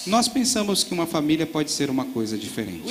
Nós 0.06 0.28
pensamos 0.28 0.84
que 0.84 0.92
uma 0.92 1.06
família 1.06 1.46
pode 1.46 1.70
ser 1.70 1.88
uma 1.88 2.04
coisa 2.04 2.36
diferente. 2.36 2.82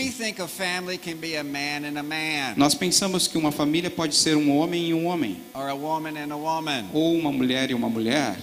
Nós 2.58 2.74
pensamos 2.74 3.28
que 3.28 3.38
uma 3.38 3.52
família 3.52 3.92
pode 3.92 4.16
ser 4.16 4.36
um 4.36 4.58
homem 4.58 4.90
e 4.90 4.94
um 4.96 5.06
homem, 5.06 5.38
or 5.54 5.70
a 5.70 5.76
woman 5.76 6.18
and 6.18 6.34
a 6.34 6.36
woman. 6.36 6.86
ou 6.92 7.16
uma 7.16 7.32
mulher 7.32 7.70
e 7.70 7.76
uma 7.76 7.88
mulher. 7.88 8.40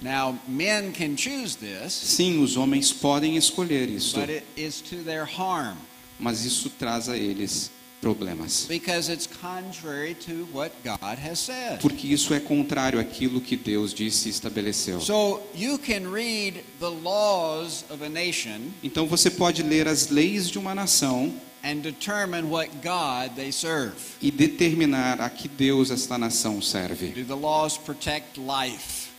Now, 0.00 0.38
men 0.46 0.92
can 0.92 1.16
choose 1.16 1.56
this, 1.58 1.92
Sim, 1.92 2.40
os 2.42 2.56
homens 2.56 2.92
podem 2.92 3.36
escolher 3.36 3.88
isso, 3.90 4.18
but 4.18 4.30
it 4.30 4.44
is 4.56 4.80
to 4.80 5.02
their 5.04 5.24
harm 5.24 5.76
mas 6.20 6.44
isso 6.44 6.70
traz 6.70 7.08
a 7.08 7.16
eles 7.16 7.70
problemas. 8.00 8.66
because 8.68 9.08
it's 9.12 9.26
contrary 9.26 10.14
to 10.14 10.46
what 10.52 10.72
God 10.82 11.18
has 11.18 11.38
said. 11.38 11.80
Porque 11.80 12.06
isso 12.08 12.32
é 12.34 12.40
contrário 12.40 12.98
àquilo 12.98 13.40
que 13.40 13.56
Deus 13.56 13.92
disse 13.92 14.28
e 14.28 14.30
estabeleceu. 14.30 15.00
So 15.00 15.40
you 15.54 15.78
can 15.78 16.10
read 16.10 16.64
the 16.78 16.88
laws 16.88 17.84
of 17.90 18.02
a 18.04 18.08
nation 18.08 18.72
Então 18.82 19.06
você 19.06 19.30
pode 19.30 19.62
ler 19.62 19.86
as 19.86 20.08
leis 20.08 20.48
de 20.48 20.58
uma 20.58 20.74
nação 20.74 21.32
and 21.62 21.80
determine 21.82 22.48
what 22.48 22.70
God 22.82 23.34
they 23.36 23.52
serve. 23.52 23.94
e 24.22 24.30
determinar 24.30 25.20
a 25.20 25.28
que 25.28 25.46
Deus 25.46 25.90
esta 25.90 26.16
nação 26.16 26.62
serve. 26.62 27.08
Do 27.08 27.24
the 27.24 27.34
laws 27.34 27.76
protect 27.76 28.38
life? 28.40 29.10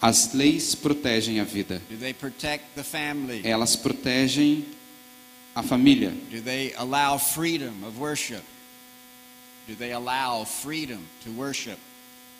As 0.00 0.32
leis 0.32 0.74
protegem 0.74 1.40
a 1.40 1.44
vida. 1.44 1.82
Do 1.90 1.96
they 1.98 2.14
protect 2.14 2.64
the 2.74 2.82
family? 2.82 3.42
Elas 3.44 3.76
protegem 3.76 4.64
a 5.54 5.62
família. 5.62 6.12
Do 6.30 6.40
they 6.40 6.72
allow 6.74 7.18
freedom 7.18 7.84
of 7.84 7.98
worship? 7.98 8.42
Do 9.66 9.74
they 9.74 9.92
allow 9.92 10.44
freedom 10.44 11.00
to 11.24 11.30
worship? 11.30 11.78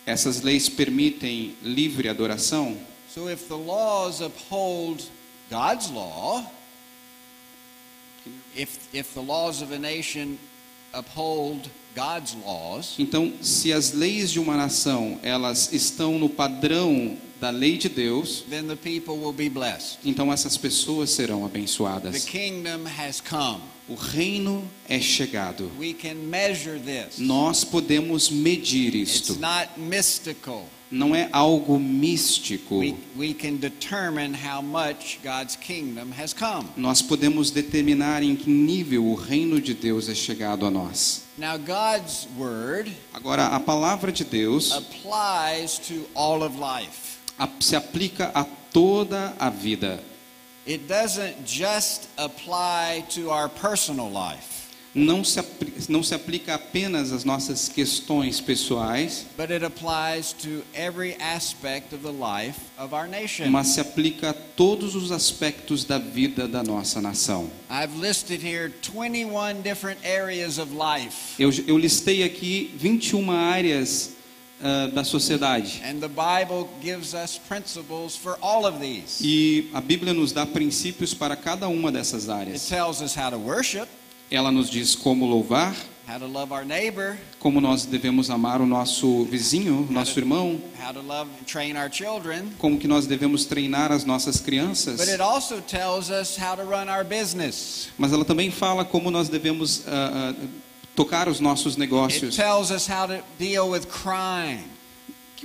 Essas 0.07 0.43
leis 0.43 0.69
permitem 0.69 1.55
livre 1.63 2.09
adoração. 2.09 2.77
So 3.09 3.29
if 3.29 3.49
the 3.49 3.57
laws 3.57 4.21
uphold 4.21 5.03
God's 5.51 5.91
law, 5.91 6.45
if, 8.55 8.89
if 8.95 9.15
the 9.15 9.23
laws 9.23 9.63
of 9.63 9.73
a 9.73 9.79
nation 9.79 10.39
uphold 10.93 11.69
God's 11.95 12.35
laws, 12.45 12.97
Então, 12.99 13.33
se 13.43 13.73
as 13.73 13.93
leis 13.93 14.31
de 14.31 14.39
uma 14.39 14.57
nação 14.57 15.19
elas 15.23 15.73
estão 15.73 16.19
no 16.19 16.29
padrão 16.29 17.17
da 17.41 17.51
lei 17.51 17.79
de 17.79 17.89
Deus, 17.89 18.45
then 18.51 18.67
the 18.67 18.77
people 18.77 19.15
will 19.15 19.33
be 19.33 19.49
blessed. 19.49 19.99
então 20.05 20.33
essas 20.33 20.57
pessoas 20.57 21.11
serão 21.11 21.41
The 21.41 21.47
abençoadas. 21.47 22.25
kingdom 22.25 22.85
has 22.99 23.21
come. 23.21 23.61
O 23.89 23.95
reino 23.95 24.63
é 24.89 25.01
chegado. 25.01 25.71
We 25.79 25.95
can 25.95 26.15
measure 26.15 26.79
this. 26.79 27.19
Nós 27.19 27.65
podemos 27.65 28.31
medir 28.31 28.95
It's 28.95 29.15
isto. 29.29 29.35
not 29.41 29.69
mystical. 29.77 30.67
Não 30.93 31.15
é 31.15 31.29
algo 31.33 31.79
místico. 31.79 32.79
We, 32.81 32.97
we 33.17 33.33
can 33.35 33.57
determine 33.57 34.35
how 34.35 34.61
much 34.61 35.21
God's 35.23 35.55
kingdom 35.57 36.11
has 36.21 36.33
come. 36.33 36.67
Nós 36.77 37.01
podemos 37.01 37.51
determinar 37.53 38.23
em 38.25 38.35
que 38.35 38.51
nível 38.51 39.05
o 39.07 39.15
reino 39.15 39.61
de 39.61 39.73
Deus 39.73 40.09
é 40.09 40.15
chegado 40.17 40.67
a 40.67 40.71
nós. 40.71 41.23
Now, 41.39 41.57
God's 41.59 42.27
word 42.37 42.93
Agora, 43.15 43.47
a 43.47 43.61
palavra 43.61 44.11
de 44.13 44.25
Deus 44.25 44.73
se 47.61 47.77
aplica 47.77 48.31
a 48.35 48.45
toda 48.73 49.35
a 49.39 49.51
vida. 49.51 50.01
It 50.67 50.87
doesn't 50.87 51.45
just 51.47 52.09
apply 52.17 53.05
to 53.15 53.31
our 53.31 53.49
personal 53.49 54.09
life, 54.11 54.61
Não 54.93 55.23
se, 55.23 55.41
não 55.89 56.03
se 56.03 56.15
aplica 56.17 56.55
apenas 56.57 57.13
às 57.13 57.23
nossas 57.25 57.69
questões 57.69 58.41
pessoais, 58.41 59.25
but 59.37 59.49
it 59.53 59.65
applies 59.65 60.33
to 60.33 60.65
every 60.75 61.15
aspect 61.21 61.95
of 61.95 62.03
the 62.03 62.11
life 62.13 62.59
of 62.77 62.93
our 62.93 63.07
nation. 63.09 63.49
mas 63.51 63.69
se 63.69 63.81
aplica 63.81 64.31
a 64.31 64.33
todos 64.33 64.97
os 64.97 65.13
aspectos 65.13 65.85
da 65.85 65.97
vida 65.99 66.49
da 66.49 66.63
nossa 66.65 67.01
nação. 67.01 67.49
I've 67.71 67.97
listed 68.01 68.43
here 68.45 68.73
21 68.83 69.63
different 69.63 70.01
areas 70.05 70.59
of 70.59 70.73
life, 70.73 71.35
Eu, 71.39 71.51
eu 71.69 71.79
listei 71.79 72.25
aqui 72.25 72.73
21 72.77 73.31
áreas 73.31 74.11
ah, 74.63 74.89
da 74.93 75.03
sociedade. 75.05 75.81
and 75.85 76.01
the 76.01 76.09
Bible 76.09 76.69
gives 76.83 77.15
us 77.15 77.39
principles 77.49 78.17
for 78.17 78.37
all 78.43 78.67
of 78.67 78.79
these. 78.81 79.21
E 79.23 79.69
a 79.75 79.81
Bíblia 79.81 80.13
nos 80.13 80.33
dá 80.33 80.45
princípios 80.47 81.15
para 81.15 81.37
cada 81.37 81.69
uma 81.69 81.91
dessas 81.91 82.25
It 82.29 82.31
áreas. 82.33 82.69
tells 82.69 83.01
us 83.03 83.15
how 83.17 83.31
to 83.31 83.39
worship, 83.39 83.89
Ela 84.31 84.51
nos 84.53 84.71
diz 84.71 84.95
como 84.95 85.27
louvar, 85.27 85.75
how 86.09 86.19
to 86.19 86.27
love 86.27 86.53
our 86.53 86.65
neighbor, 86.65 87.17
como 87.41 87.61
nós 87.61 87.85
devemos 87.85 88.31
amar 88.31 88.61
o 88.61 88.67
nosso 88.67 89.25
vizinho, 89.25 89.87
o 89.89 89.93
nosso 89.93 90.17
irmão, 90.19 90.61
how 90.85 90.93
to 90.93 91.01
love 91.01 91.29
and 91.41 91.45
train 91.47 91.77
our 91.77 91.91
children. 91.93 92.51
como 92.59 92.79
que 92.79 92.87
nós 92.87 93.07
devemos 93.07 93.45
treinar 93.45 93.91
as 93.91 94.05
nossas 94.05 94.39
crianças. 94.41 95.01
Mas 97.99 98.13
ela 98.13 98.25
também 98.25 98.51
fala 98.51 98.85
como 98.85 99.11
nós 99.11 99.29
devemos 99.29 99.83
ah, 99.87 100.33
ah, 100.33 100.47
tocar 100.97 101.29
os 101.29 101.41
nossos 101.41 101.75
It 101.75 101.81
negócios, 101.81 102.37
tells 102.37 102.71
us 102.71 102.89
how 102.89 103.07
to 103.07 103.23
deal 103.39 103.71
with 103.71 103.87
crime. 103.87 104.65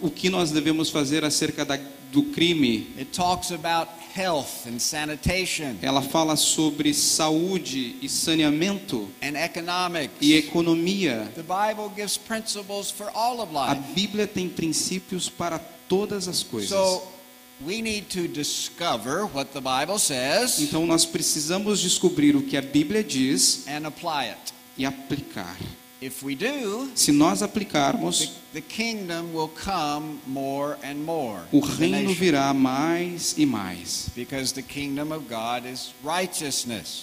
o 0.01 0.09
que 0.09 0.29
nós 0.29 0.51
devemos 0.51 0.89
fazer 0.89 1.23
acerca 1.23 1.63
da, 1.63 1.77
do 2.11 2.23
crime. 2.33 2.87
It 2.97 3.11
talks 3.13 3.51
about 3.51 3.89
health 4.13 4.65
and 4.67 4.79
sanitation 4.79 5.75
Ela 5.81 6.01
fala 6.01 6.35
sobre 6.37 6.93
saúde 6.93 7.95
e 8.01 8.07
saneamento 8.09 9.09
and 9.21 9.35
economics. 9.37 10.13
e 10.21 10.33
economia. 10.35 11.29
The 11.35 11.43
Bible 11.43 11.89
gives 11.95 12.17
principles 12.17 12.89
for 12.91 13.09
all 13.13 13.39
of 13.41 13.55
A. 13.55 13.75
Bíblia 13.75 14.27
tem 14.27 14.49
princípios 14.49 15.29
para 15.29 15.59
todas 15.87 16.27
as 16.27 16.43
coisas. 16.43 16.69
So 16.69 17.03
we 17.65 17.81
need 17.81 18.07
to 18.09 18.27
discover 18.27 19.25
what 19.33 19.51
the 19.53 19.61
Bible 19.61 19.97
says 19.99 20.59
Então 20.59 20.85
nós 20.85 21.05
precisamos 21.05 21.79
descobrir 21.79 22.35
o 22.35 22.41
que 22.41 22.57
a 22.57 22.61
Bíblia 22.61 23.01
diz. 23.03 23.65
E 24.77 24.85
aplicar. 24.85 25.57
Do, 26.01 26.91
Se 26.93 27.11
nós 27.11 27.41
aplicarmos, 27.41 28.31
the, 28.53 28.61
the 28.61 29.21
more 30.27 30.77
more. 30.95 31.41
o 31.51 31.59
reino 31.59 32.13
virá 32.13 32.53
mais 32.53 33.33
e 33.37 33.45
mais. 33.45 34.11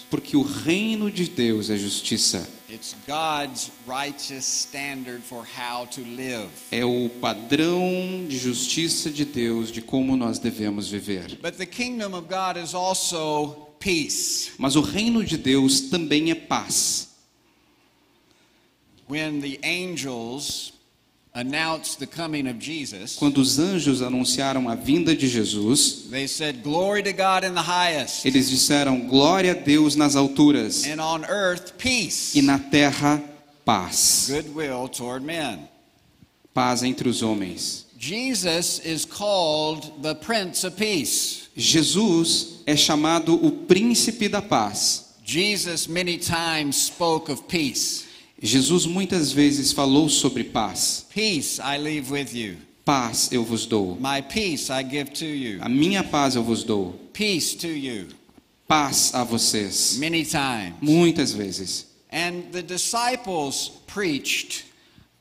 Porque 0.09 0.37
o 0.37 0.43
reino 0.43 1.11
de 1.11 1.29
Deus 1.29 1.71
é 1.71 1.77
justiça. 1.77 2.49
It's 2.71 2.95
God's 3.07 3.71
righteous 3.87 4.45
standard 4.45 5.23
for 5.23 5.45
how 5.45 5.87
to 5.89 6.03
live. 6.03 6.49
É 6.71 6.85
o 6.85 7.11
padrão 7.21 8.25
de 8.29 8.39
justiça 8.39 9.11
de 9.11 9.25
Deus 9.25 9.73
de 9.73 9.83
como 9.83 10.17
nós 10.17 10.39
devemos 10.39 10.89
viver. 10.89 11.39
But 11.43 11.57
the 11.57 11.67
kingdom 11.67 12.15
of 12.15 12.29
God 12.29 12.63
is 12.63 12.73
also 12.73 13.69
peace. 13.81 14.53
Mas 14.59 14.77
o 14.77 14.81
reino 14.81 15.25
de 15.25 15.37
Deus 15.37 15.81
também 15.81 16.31
é 16.31 16.35
paz. 16.35 16.53
when 16.53 16.61
the 16.61 16.61
angels 16.61 16.61
announced 16.63 17.01
the 17.01 17.01
coming 17.03 18.61
of 18.63 18.92
Jesus, 18.92 18.92
Quando 23.19 23.39
os 23.39 23.59
anjos 23.59 24.03
anunciaram 24.03 24.69
a 24.69 24.75
vinda 24.75 25.17
de 25.17 25.27
Jesus, 25.29 26.09
they 26.11 26.29
said, 26.29 26.63
Glory 26.63 27.03
to 27.03 27.13
God 27.13 27.45
in 27.45 27.55
the 27.55 27.63
highest, 27.63 28.27
eles 28.27 28.51
disseram: 28.51 29.09
Glória 29.09 29.53
a 29.53 29.55
Deus 29.55 29.97
nas 29.97 30.15
alturas 30.15 30.85
and 30.87 31.01
on 31.01 31.25
earth 31.25 31.73
peace, 31.79 32.39
e 32.39 32.43
na 32.43 32.59
terra 32.59 33.23
paz. 33.65 34.29
goodwill 34.29 34.89
toward 34.89 35.25
men. 35.25 35.69
Paz 36.53 36.83
entre 36.83 37.09
os 37.09 37.23
homens. 37.23 37.87
Jesus 37.99 38.81
is 38.85 39.07
called 39.07 40.03
the 40.03 40.15
Prince 40.15 40.67
of 40.67 40.77
Peace. 40.77 41.49
Jesus 41.57 42.63
é 42.67 42.77
chamado 42.77 43.35
o 43.35 43.51
príncipe 43.51 44.29
da 44.29 44.43
paz. 44.43 45.15
Jesus 45.25 45.87
many 45.87 46.19
times 46.19 46.77
spoke 46.77 47.31
of 47.31 47.45
peace. 47.45 48.05
Jesus 48.43 48.87
muitas 48.87 49.31
vezes 49.33 49.73
falou 49.73 50.09
sobre 50.09 50.43
paz. 50.43 51.07
Peace 51.15 51.61
I 51.61 51.79
leave 51.79 52.11
with 52.13 52.35
you. 52.35 52.57
Paz 52.85 53.31
eu 53.31 53.45
vos 53.45 53.67
dou. 53.67 53.97
My 54.01 54.21
peace 54.21 54.71
I 54.73 54.83
give 54.83 55.11
to 55.13 55.25
you. 55.25 55.61
A 55.63 55.69
minha 55.69 56.03
paz 56.03 56.35
eu 56.35 56.43
vos 56.43 56.65
dou. 56.65 56.93
Peace 57.13 57.57
to 57.57 57.69
you. 57.69 58.09
Paz 58.67 59.15
a 59.15 59.23
vocês. 59.23 59.97
Many 59.99 60.25
times. 60.25 60.75
Muitas 60.81 61.33
vezes. 61.33 61.87
And 62.11 62.51
the 62.51 62.63
disciples 62.63 63.71
preached 63.87 64.65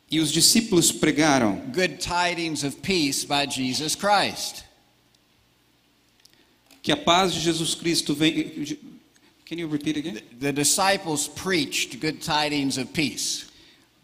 E 0.09 0.19
os 0.19 0.29
discípulos 0.31 0.91
pregaram 0.91 1.61
good 1.73 1.99
tidings 1.99 2.63
of 2.63 2.77
peace 2.81 3.23
by 3.25 3.45
Jesus 3.49 3.95
Christ. 3.95 4.65
que 6.81 6.91
a 6.91 6.97
paz 6.97 7.33
de 7.33 7.39
Jesus 7.39 7.75
Cristo 7.75 8.13
vem. 8.15 8.77
Can 9.51 9.59
you 9.59 9.67
repeat 9.67 9.97
again? 9.97 10.21
The 10.39 10.53
disciples 10.53 11.27
preached 11.27 11.99
good 11.99 12.21
tidings 12.21 12.77
of 12.77 12.93
peace. 12.93 13.51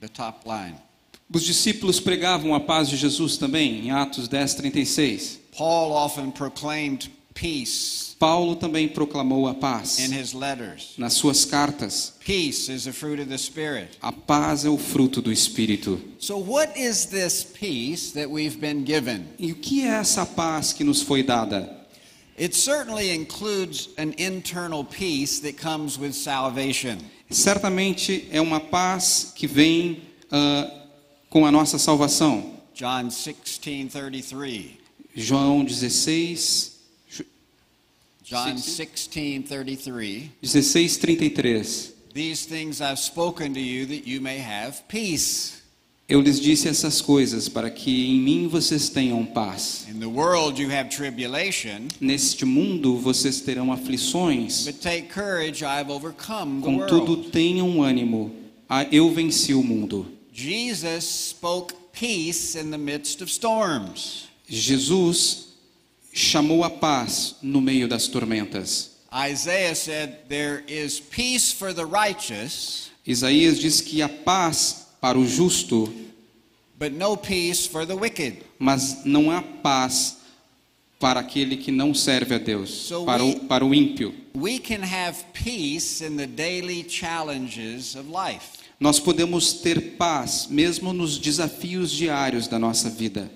The 0.02 0.10
top 0.10 0.46
line. 0.46 0.76
Os 1.34 1.46
discípulos 1.46 2.02
pregavam 2.02 2.54
a 2.54 2.60
paz 2.60 2.90
de 2.90 2.98
Jesus 2.98 3.38
também, 3.38 3.86
em 3.88 3.92
Atos 3.92 4.28
10, 4.28 4.56
36. 4.56 5.40
Paul 5.58 5.94
often 5.94 6.32
proclaimed 6.32 7.10
peace 7.34 8.08
Paulo 8.20 8.56
também 8.56 8.88
proclamou 8.88 9.48
a 9.48 9.54
paz 9.54 10.00
in 10.00 10.12
his 10.12 10.34
letters. 10.34 10.94
nas 10.98 11.14
suas 11.14 11.46
cartas. 11.46 12.14
Peace 12.26 12.70
is 12.70 12.86
the 12.86 12.92
fruit 12.92 13.22
of 13.22 13.30
the 13.30 13.38
Spirit. 13.38 13.98
A 14.02 14.12
paz 14.12 14.66
é 14.66 14.70
o 14.70 14.78
fruto 14.78 15.22
do 15.22 15.32
Espírito. 15.32 16.02
So, 16.20 16.38
what 16.38 16.78
is 16.78 17.06
this 17.06 17.44
peace 17.44 18.12
that 18.14 18.28
we've 18.30 18.58
been 18.58 18.84
given? 18.86 19.28
E 19.38 19.52
o 19.52 19.56
que 19.56 19.84
é 19.84 20.00
essa 20.00 20.26
paz 20.26 20.74
que 20.74 20.84
nos 20.84 21.02
foi 21.02 21.22
dada? 21.22 21.77
It 22.38 22.54
certainly 22.54 23.10
includes 23.10 23.90
an 23.98 24.14
internal 24.20 24.84
peace 24.84 25.40
that 25.40 25.58
comes 25.58 25.98
with 25.98 26.14
salvation. 26.14 27.00
Certamente 27.32 28.28
é 28.32 28.40
uma 28.40 28.60
paz 28.60 29.34
que 29.36 29.48
vem 29.48 30.04
ah, 30.32 30.72
com 31.30 31.46
a 31.48 31.52
nossa 31.52 31.80
salvação. 31.80 32.58
John 32.76 33.10
16 33.10 33.92
33. 33.92 34.78
João 35.16 35.66
16, 35.66 36.74
John 38.24 38.56
16 38.56 39.48
33. 39.48 40.30
16, 40.44 40.98
33. 40.98 41.94
These 42.14 42.46
things 42.46 42.82
I've 42.82 43.00
spoken 43.00 43.56
to 43.56 43.60
you 43.60 43.88
that 43.88 44.08
you 44.08 44.22
may 44.22 44.38
have 44.38 44.88
peace. 44.88 45.57
Eu 46.10 46.22
lhes 46.22 46.40
disse 46.40 46.70
essas 46.70 47.02
coisas 47.02 47.50
para 47.50 47.70
que 47.70 48.08
em 48.12 48.20
mim 48.22 48.48
vocês 48.48 48.88
tenham 48.88 49.26
paz. 49.26 49.86
In 49.90 50.00
the 50.00 50.06
world 50.06 50.62
you 50.62 50.72
have 50.72 50.90
tribulation, 50.90 51.90
Neste 52.00 52.46
mundo 52.46 52.98
vocês 52.98 53.42
terão 53.42 53.74
aflições, 53.74 54.64
but 54.64 54.80
take 54.80 55.10
courage, 55.14 55.66
I've 55.66 55.92
overcome 55.92 56.62
the 56.62 56.66
contudo 56.66 57.12
world. 57.14 57.32
tenham 57.32 57.82
ânimo. 57.82 58.32
Ah, 58.70 58.86
Eu 58.90 59.14
venci 59.14 59.54
o 59.54 59.62
mundo. 59.62 60.06
Jesus 60.32 61.04
spoke 61.04 61.74
peace 61.92 62.56
in 62.58 62.72
the 62.72 62.78
midst 62.78 63.22
of 63.22 63.30
storms. 63.30 64.30
Jesus 64.48 65.48
chamou 66.14 66.64
a 66.64 66.70
paz 66.70 67.36
no 67.42 67.60
meio 67.60 67.86
das 67.86 68.08
tormentas. 68.08 68.92
Isaiah 69.12 69.76
said, 69.76 70.20
There 70.30 70.64
is 70.70 71.02
peace 71.02 71.52
for 71.52 71.74
the 71.74 71.86
righteous, 71.86 72.92
Isaías 73.06 73.60
diz 73.60 73.82
que 73.82 74.02
há 74.02 74.08
paz 74.08 74.87
para 75.02 75.18
o 75.18 75.26
justo, 75.28 75.92
but 76.80 76.92
no 76.92 77.16
peace 77.18 77.68
for 77.68 77.86
the 77.86 77.94
wicked. 77.96 78.38
mas 78.60 79.04
não 79.06 79.30
há 79.32 79.42
paz 79.42 80.18
para 81.00 81.20
aquele 81.20 81.58
que 81.58 81.72
não 81.72 81.94
serve 81.94 82.36
a 82.36 82.38
Deus, 82.40 82.70
So 82.72 83.06
para 83.06 83.24
we- 83.24 83.34
o, 83.36 83.40
para 83.42 83.64
o 83.66 83.74
ímpio. 83.74 84.14
We 84.36 84.60
can 84.60 84.84
have 84.84 85.18
peace 85.34 86.04
in 86.04 86.18
the 86.18 86.26
daily 86.28 86.84
challenges 86.88 87.96
of 87.96 88.08
life. 88.10 88.58
Nós 88.80 89.00
podemos 89.00 89.54
ter 89.54 89.96
paz 89.98 90.48
mesmo 90.50 90.94
nos 90.94 91.18
desafios 91.18 91.92
diários 91.92 92.48
da 92.48 92.60
nossa 92.60 92.90
vida. 92.90 93.32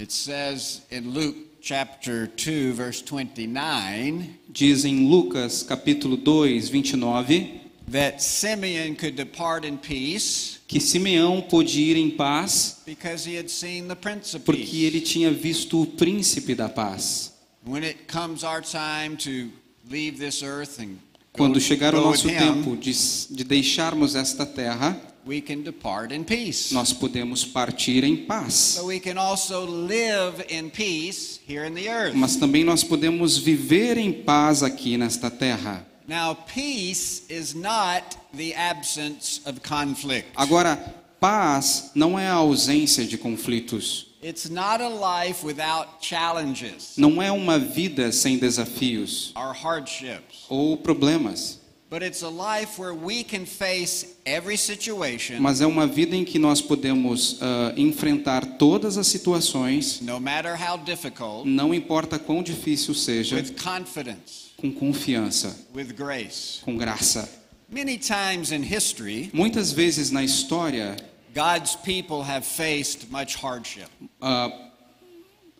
It 0.00 0.12
says 0.12 0.82
in 0.92 1.10
Luke 1.12 1.36
chapter 1.60 2.28
2, 2.36 2.72
verse 2.76 3.02
29, 3.02 4.30
Diz 4.48 4.84
em 4.84 5.08
Lucas 5.08 5.62
capítulo 5.64 6.16
2, 6.16 6.68
29, 6.68 7.60
that 7.90 8.22
Simeon 8.22 8.94
could 8.94 9.16
depart 9.16 9.64
in 9.64 9.76
peace 9.78 10.58
que 10.68 10.80
Simeão 10.80 11.40
pôde 11.40 11.80
ir 11.80 11.96
em 11.96 12.10
paz 12.10 12.78
because 12.86 13.28
he 13.28 13.36
had 13.36 13.48
seen 13.48 13.88
the 13.88 13.94
Prince 13.94 14.36
of 14.36 14.44
porque 14.44 14.62
Peace. 14.64 14.84
ele 14.84 15.00
tinha 15.00 15.30
visto 15.30 15.82
o 15.82 15.86
príncipe 15.86 16.54
da 16.54 16.68
paz. 16.68 17.32
When 17.66 17.84
it 17.84 18.06
comes 18.06 18.44
our 18.44 18.62
time 18.62 19.16
to 19.18 19.50
leave 19.90 20.18
this 20.18 20.42
earth 20.42 20.78
and 20.80 20.98
Quando 21.32 21.60
chegar 21.60 21.94
o 21.94 22.00
nosso 22.00 22.26
tempo 22.26 22.76
de, 22.76 22.92
de 23.30 23.44
deixarmos 23.44 24.16
esta 24.16 24.44
terra, 24.44 25.00
we 25.24 25.40
can 25.40 25.62
depart 25.62 26.10
in 26.10 26.24
peace. 26.24 26.74
nós 26.74 26.92
podemos 26.92 27.44
partir 27.44 28.02
em 28.02 28.16
paz. 28.16 28.54
So 28.54 28.86
we 28.86 28.98
can 28.98 29.18
also 29.18 29.64
live 29.64 30.44
in 30.48 30.70
peace 30.70 31.38
here 31.48 31.64
in 31.66 31.74
the 31.74 31.88
earth. 31.88 32.14
Mas 32.14 32.36
também 32.36 32.64
nós 32.64 32.82
podemos 32.82 33.38
viver 33.38 33.96
em 33.98 34.12
paz 34.12 34.62
aqui 34.62 34.96
nesta 34.96 35.30
terra. 35.30 35.86
Now, 36.08 36.34
peace 36.34 37.24
is 37.28 37.54
not 37.54 38.16
the 38.32 38.54
absence 38.54 39.42
of 39.44 39.60
conflict. 39.60 40.28
Agora, 40.34 40.76
paz 41.20 41.90
não 41.94 42.18
é 42.18 42.26
a 42.26 42.32
ausência 42.34 43.04
de 43.04 43.18
conflitos. 43.18 44.06
It's 44.24 44.48
not 44.48 44.82
a 44.82 44.88
life 44.88 45.44
without 45.46 45.88
challenges 46.00 46.94
Não 46.96 47.22
é 47.22 47.30
uma 47.30 47.56
vida 47.58 48.10
sem 48.10 48.36
desafios 48.36 49.32
or 49.36 49.52
hardships, 49.54 50.44
ou 50.48 50.76
problemas. 50.78 51.60
but 51.90 52.02
it's 52.02 52.22
a 52.22 52.28
life 52.28 52.78
where 52.80 52.92
we 52.94 53.22
can 53.22 53.46
face 53.46 54.16
every 54.26 54.56
situation, 54.58 55.40
Mas 55.40 55.60
é 55.60 55.66
uma 55.66 55.86
vida 55.86 56.16
em 56.16 56.24
que 56.24 56.38
nós 56.38 56.60
podemos 56.60 57.38
ah, 57.40 57.72
enfrentar 57.76 58.44
todas 58.58 58.98
as 58.98 59.06
situações, 59.06 60.00
no 60.00 60.18
matter 60.18 60.56
how 60.60 60.76
difficult, 60.78 61.46
não 61.46 61.72
importa 61.72 62.18
quão 62.18 62.42
difícil 62.42 62.94
seja, 62.94 63.36
with 63.36 63.52
confidence, 63.62 64.47
com 64.60 64.72
confiança, 64.72 65.56
with 65.74 65.92
grace. 65.94 66.60
com 66.64 66.76
graça. 66.76 67.28
Many 67.70 67.98
times 67.98 68.50
in 68.50 68.62
history, 68.62 69.30
Muitas 69.32 69.72
vezes 69.72 70.10
na 70.10 70.24
história, 70.24 70.96
God's 71.34 71.76
people 71.76 72.22
have 72.22 72.44
faced 72.44 73.08
much 73.10 73.36
hardship. 73.36 73.88
ah, 74.20 74.50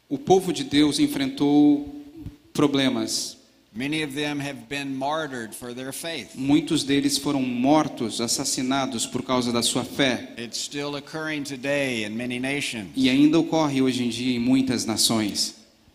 o 0.08 0.18
povo 0.18 0.52
de 0.52 0.64
Deus 0.64 0.98
enfrentou 0.98 1.87
problemas. 2.52 3.37
Many 3.74 4.02
of 4.02 4.14
them 4.14 4.40
have 4.40 4.66
been 4.68 4.96
martyred 4.96 5.54
for 5.54 5.72
their 5.74 5.92
faith. 5.92 6.34
Muitos 6.34 6.82
deles 6.82 7.18
foram 7.18 7.42
mortos, 7.42 8.20
assassinados 8.20 9.06
por 9.06 9.22
causa 9.22 9.52
da 9.52 9.62
sua 9.62 9.84
fé. 9.84 10.32
It's 10.37 10.58
still 10.58 10.96
occurring 10.96 11.44
today 11.44 12.04
in 12.04 12.11
many 12.16 12.40
nations. 12.40 12.88
E 12.96 13.08
ainda 13.08 13.38
ocorre 13.38 13.80
hoje 13.82 14.02
em 14.02 14.08
dia 14.08 14.34
em 14.34 14.40
muitas 14.40 14.84
nações. 14.87 15.54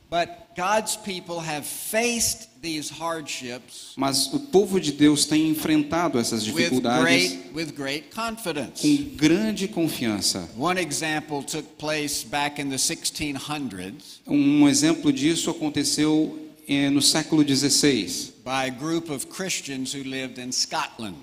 But 0.09 0.29
God's 0.55 0.95
people 0.95 1.39
have 1.39 1.65
faced 1.65 2.49
these 2.61 2.89
hardships 2.89 3.93
Mas 3.95 4.27
o 4.33 4.39
povo 4.39 4.79
de 4.79 4.91
Deus 4.91 5.25
tem 5.25 5.49
enfrentado 5.49 6.17
essas 6.17 6.45
with 6.45 6.55
dificuldades 6.55 7.03
great, 7.03 7.53
with 7.53 7.71
great 7.75 8.09
confidence. 8.13 8.81
com 8.81 9.15
grande 9.15 9.67
confiança. 9.67 10.49
One 10.57 10.79
example 10.79 11.43
took 11.43 11.77
place 11.77 12.23
back 12.23 12.61
in 12.61 12.69
the 12.69 12.77
1600s 12.77 14.21
Um 14.27 14.67
exemplo 14.67 15.11
disso 15.11 15.49
aconteceu 15.49 16.39
eh, 16.67 16.89
no 16.89 17.01
século 17.01 17.43
XVI, 17.43 18.31
by 18.43 18.67
a 18.67 18.69
group 18.69 19.09
of 19.09 19.27
Christians 19.27 19.93
who 19.93 20.03
lived 20.03 20.39
in 20.39 20.51
Scotland. 20.51 21.17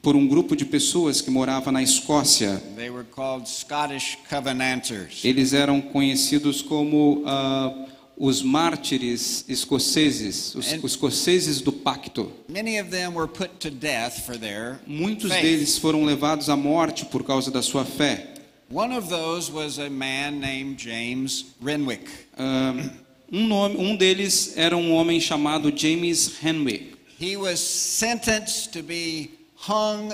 por 0.00 0.14
um 0.14 0.28
grupo 0.28 0.54
de 0.54 0.64
pessoas 0.64 1.20
que 1.20 1.30
morava 1.30 1.72
na 1.72 1.82
Escócia. 1.82 2.62
They 2.76 2.90
were 2.90 3.04
called 3.04 3.48
Scottish 3.48 4.16
Covenanters. 4.30 5.24
Eles 5.24 5.52
eram 5.52 5.80
conhecidos 5.80 6.62
como 6.62 7.24
ah, 7.26 7.74
os 8.16 8.42
mártires 8.42 9.44
escoceses, 9.48 10.54
os 10.54 10.72
And- 10.72 10.84
escoceses 10.84 11.60
do 11.60 11.70
pacto. 11.72 12.32
Many 12.48 12.78
of 12.78 12.90
them 12.90 13.14
were 13.14 13.28
put 13.28 13.60
to 13.60 13.70
death 13.70 14.24
for 14.24 14.36
their 14.38 14.80
Muitos 14.86 15.30
faith. 15.30 15.42
deles 15.42 15.78
foram 15.78 16.04
levados 16.04 16.48
à 16.48 16.56
morte 16.56 17.04
por 17.06 17.22
causa 17.22 17.50
da 17.50 17.60
sua 17.62 17.84
fé. 17.84 18.34
One 18.70 18.92
of 18.96 19.08
those 19.08 19.50
was 19.52 19.78
a 19.78 19.88
man 19.90 20.40
named 20.40 20.78
James 20.78 21.44
Renwick. 21.60 22.08
Um, 22.36 22.90
nome, 23.30 23.76
um 23.76 23.96
deles 23.96 24.54
era 24.56 24.76
um 24.76 24.92
homem 24.92 25.20
chamado 25.20 25.70
James 25.70 26.38
Henwick. 26.42 26.94
He 27.18 27.36
was 27.36 27.60
sentenced 27.60 28.72
to 28.72 28.82
be 28.82 29.30
hung 29.56 30.12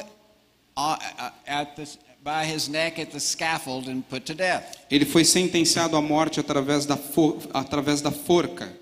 uh, 0.76 0.96
uh, 1.18 1.30
at 1.46 1.76
the, 1.76 1.88
by 2.24 2.44
his 2.44 2.68
neck 2.68 2.98
at 2.98 3.10
the 3.10 3.20
scaffold 3.20 3.88
and 3.88 4.02
put 4.08 4.24
to 4.26 4.34
death. 4.34 4.76
Ele 4.90 5.04
foi 5.04 5.24
sentenciado 5.24 5.96
à 5.96 6.02
morte 6.02 6.40
através 6.40 6.86
da, 6.86 6.96
for, 6.96 7.38
através 7.52 8.00
da 8.00 8.10
forca. 8.10 8.72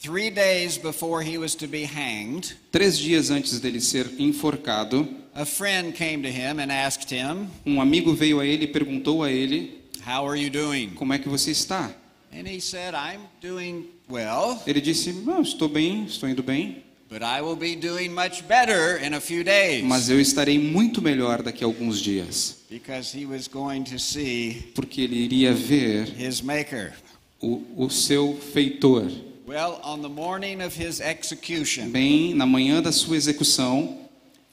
Three 0.00 0.30
days 0.30 0.76
before 0.76 1.22
he 1.22 1.38
was 1.38 1.54
to 1.54 1.66
be 1.66 1.84
hanged, 1.84 2.54
Três 2.70 2.98
dias 2.98 3.30
antes 3.30 3.58
dele 3.58 3.80
ser 3.80 4.06
enforcado, 4.18 5.08
a 5.34 5.46
friend 5.46 5.94
came 5.94 6.22
to 6.22 6.28
him 6.28 6.60
and 6.60 6.70
asked 6.70 7.10
him, 7.10 7.48
um 7.64 7.80
amigo 7.80 8.14
veio 8.14 8.38
a 8.38 8.46
ele 8.46 8.64
e 8.64 8.68
perguntou 8.68 9.22
a 9.22 9.30
ele: 9.30 9.82
How 10.06 10.28
are 10.28 10.38
you 10.38 10.50
doing? 10.50 10.90
Como 10.90 11.12
é 11.12 11.18
que 11.18 11.28
você 11.28 11.50
está? 11.50 11.90
And 12.32 12.46
he 12.46 12.60
said, 12.60 12.94
I'm 12.94 13.20
doing 13.40 13.86
well, 14.08 14.60
Ele 14.66 14.80
disse: 14.80 15.12
Não, 15.12 15.40
estou 15.40 15.68
bem, 15.68 16.04
estou 16.04 16.28
indo 16.28 16.42
bem, 16.42 16.84
but 17.14 17.22
I 17.22 17.40
will 17.42 17.54
be 17.54 17.76
doing 17.76 18.12
much 18.12 18.42
better 18.48 18.96
in 18.96 19.14
a 19.14 19.20
few 19.20 19.44
days. 19.44 19.84
mas 19.84 20.10
eu 20.10 20.20
estarei 20.20 20.58
muito 20.58 21.00
melhor 21.00 21.42
daqui 21.44 21.62
a 21.62 21.66
alguns 21.68 22.00
dias, 22.00 22.56
Because 22.68 23.16
he 23.16 23.24
was 23.24 23.46
going 23.46 23.84
to 23.84 24.00
see 24.00 24.72
porque 24.74 25.02
ele 25.02 25.14
iria 25.16 25.54
ver 25.54 26.08
his 26.18 26.42
maker. 26.42 26.92
o, 27.40 27.62
o 27.76 27.88
seu 27.88 28.36
feitor. 28.52 29.08
Well, 29.46 29.78
on 29.84 30.02
the 30.02 30.08
morning 30.08 30.60
of 30.60 30.74
his 30.76 31.00
execution, 31.00 31.90
Bem, 31.92 32.34
na 32.34 32.46
manhã 32.46 32.82
da 32.82 32.90
sua 32.90 33.16
execução, 33.16 33.96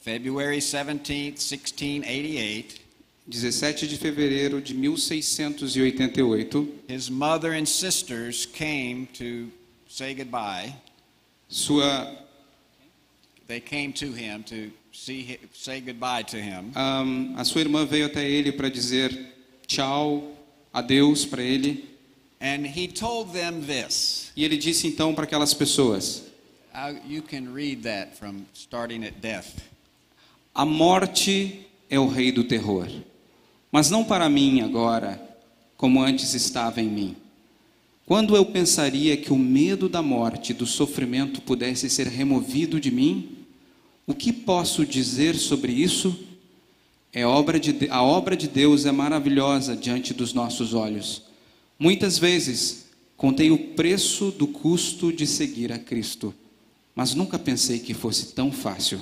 February 0.00 0.58
17th, 0.58 1.40
1688, 1.40 2.80
17 3.26 3.88
de 3.88 3.96
fevereiro 3.96 4.60
de 4.60 4.72
1688, 4.74 6.68
his 6.88 7.08
mother 7.10 7.52
and 7.54 7.66
sisters 7.66 8.46
came 8.46 9.06
to 9.14 9.50
say 9.88 10.14
goodbye. 10.14 10.72
sua 11.48 12.21
They 13.52 13.60
came 13.60 13.92
to 13.92 14.06
him 14.06 14.42
to 14.44 14.72
see 14.94 15.22
hi- 15.28 15.38
say 15.52 15.78
goodbye 15.78 16.22
to 16.30 16.38
him. 16.38 16.72
Ahn, 16.74 17.34
a 17.36 17.44
sua 17.44 17.60
irmã 17.60 17.84
veio 17.84 18.06
até 18.06 18.26
ele 18.26 18.50
para 18.50 18.70
dizer 18.70 19.14
tchau, 19.66 20.32
adeus 20.72 21.26
para 21.26 21.42
ele. 21.42 21.84
And 22.40 22.64
he 22.66 22.88
told 22.88 23.30
them 23.34 23.60
this. 23.60 24.32
E 24.34 24.42
ele 24.42 24.56
disse 24.56 24.86
então 24.88 25.14
para 25.14 25.24
aquelas 25.24 25.52
pessoas: 25.52 26.22
Uh, 26.74 26.96
you 27.06 27.20
can 27.20 27.52
read 27.52 27.82
that 27.82 28.16
from 28.16 28.46
starting 28.54 29.04
at 29.04 29.20
death. 29.20 29.48
A 30.54 30.64
morte 30.64 31.66
é 31.90 31.98
o 31.98 32.06
rei 32.08 32.32
do 32.32 32.44
terror, 32.44 32.88
mas 33.70 33.90
não 33.90 34.02
para 34.02 34.30
mim 34.30 34.62
agora, 34.62 35.20
como 35.76 36.00
antes 36.02 36.32
estava 36.32 36.80
em 36.80 36.88
mim. 36.88 37.16
Quando 38.06 38.34
eu 38.34 38.46
pensaria 38.46 39.14
que 39.14 39.30
o 39.30 39.36
medo 39.38 39.90
da 39.90 40.00
morte 40.00 40.54
do 40.54 40.64
sofrimento 40.64 41.42
pudesse 41.42 41.90
ser 41.90 42.06
removido 42.06 42.80
de 42.80 42.90
mim, 42.90 43.31
o 44.06 44.14
que 44.14 44.32
posso 44.32 44.84
dizer 44.84 45.36
sobre 45.36 45.72
isso? 45.72 46.18
É 47.12 47.26
obra 47.26 47.60
de, 47.60 47.88
a 47.90 48.02
obra 48.02 48.36
de 48.36 48.48
Deus 48.48 48.86
é 48.86 48.92
maravilhosa 48.92 49.76
diante 49.76 50.14
dos 50.14 50.32
nossos 50.32 50.72
olhos. 50.74 51.22
Muitas 51.78 52.18
vezes 52.18 52.86
contei 53.16 53.50
o 53.50 53.58
preço 53.74 54.30
do 54.30 54.46
custo 54.46 55.12
de 55.12 55.26
seguir 55.26 55.72
a 55.72 55.78
Cristo, 55.78 56.34
mas 56.94 57.14
nunca 57.14 57.38
pensei 57.38 57.78
que 57.78 57.92
fosse 57.94 58.32
tão 58.32 58.50
fácil. 58.50 59.00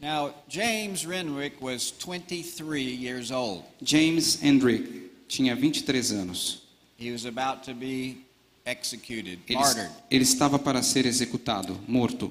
Now, 0.00 0.34
James 0.48 1.04
Renwick 1.04 1.56
was 1.62 1.90
23 1.90 3.02
years 3.02 3.30
old. 3.30 3.64
James 3.82 4.38
Hendrick 4.42 5.10
tinha 5.26 5.54
23 5.56 6.12
anos. 6.12 6.62
He 6.98 7.10
was 7.12 7.24
about 7.24 7.62
to 7.64 7.74
be 7.74 8.18
executed, 8.66 9.38
Ele, 9.48 9.58
martyred. 9.58 9.90
ele 10.10 10.22
estava 10.24 10.58
para 10.58 10.82
ser 10.82 11.06
executado, 11.06 11.78
morto. 11.88 12.30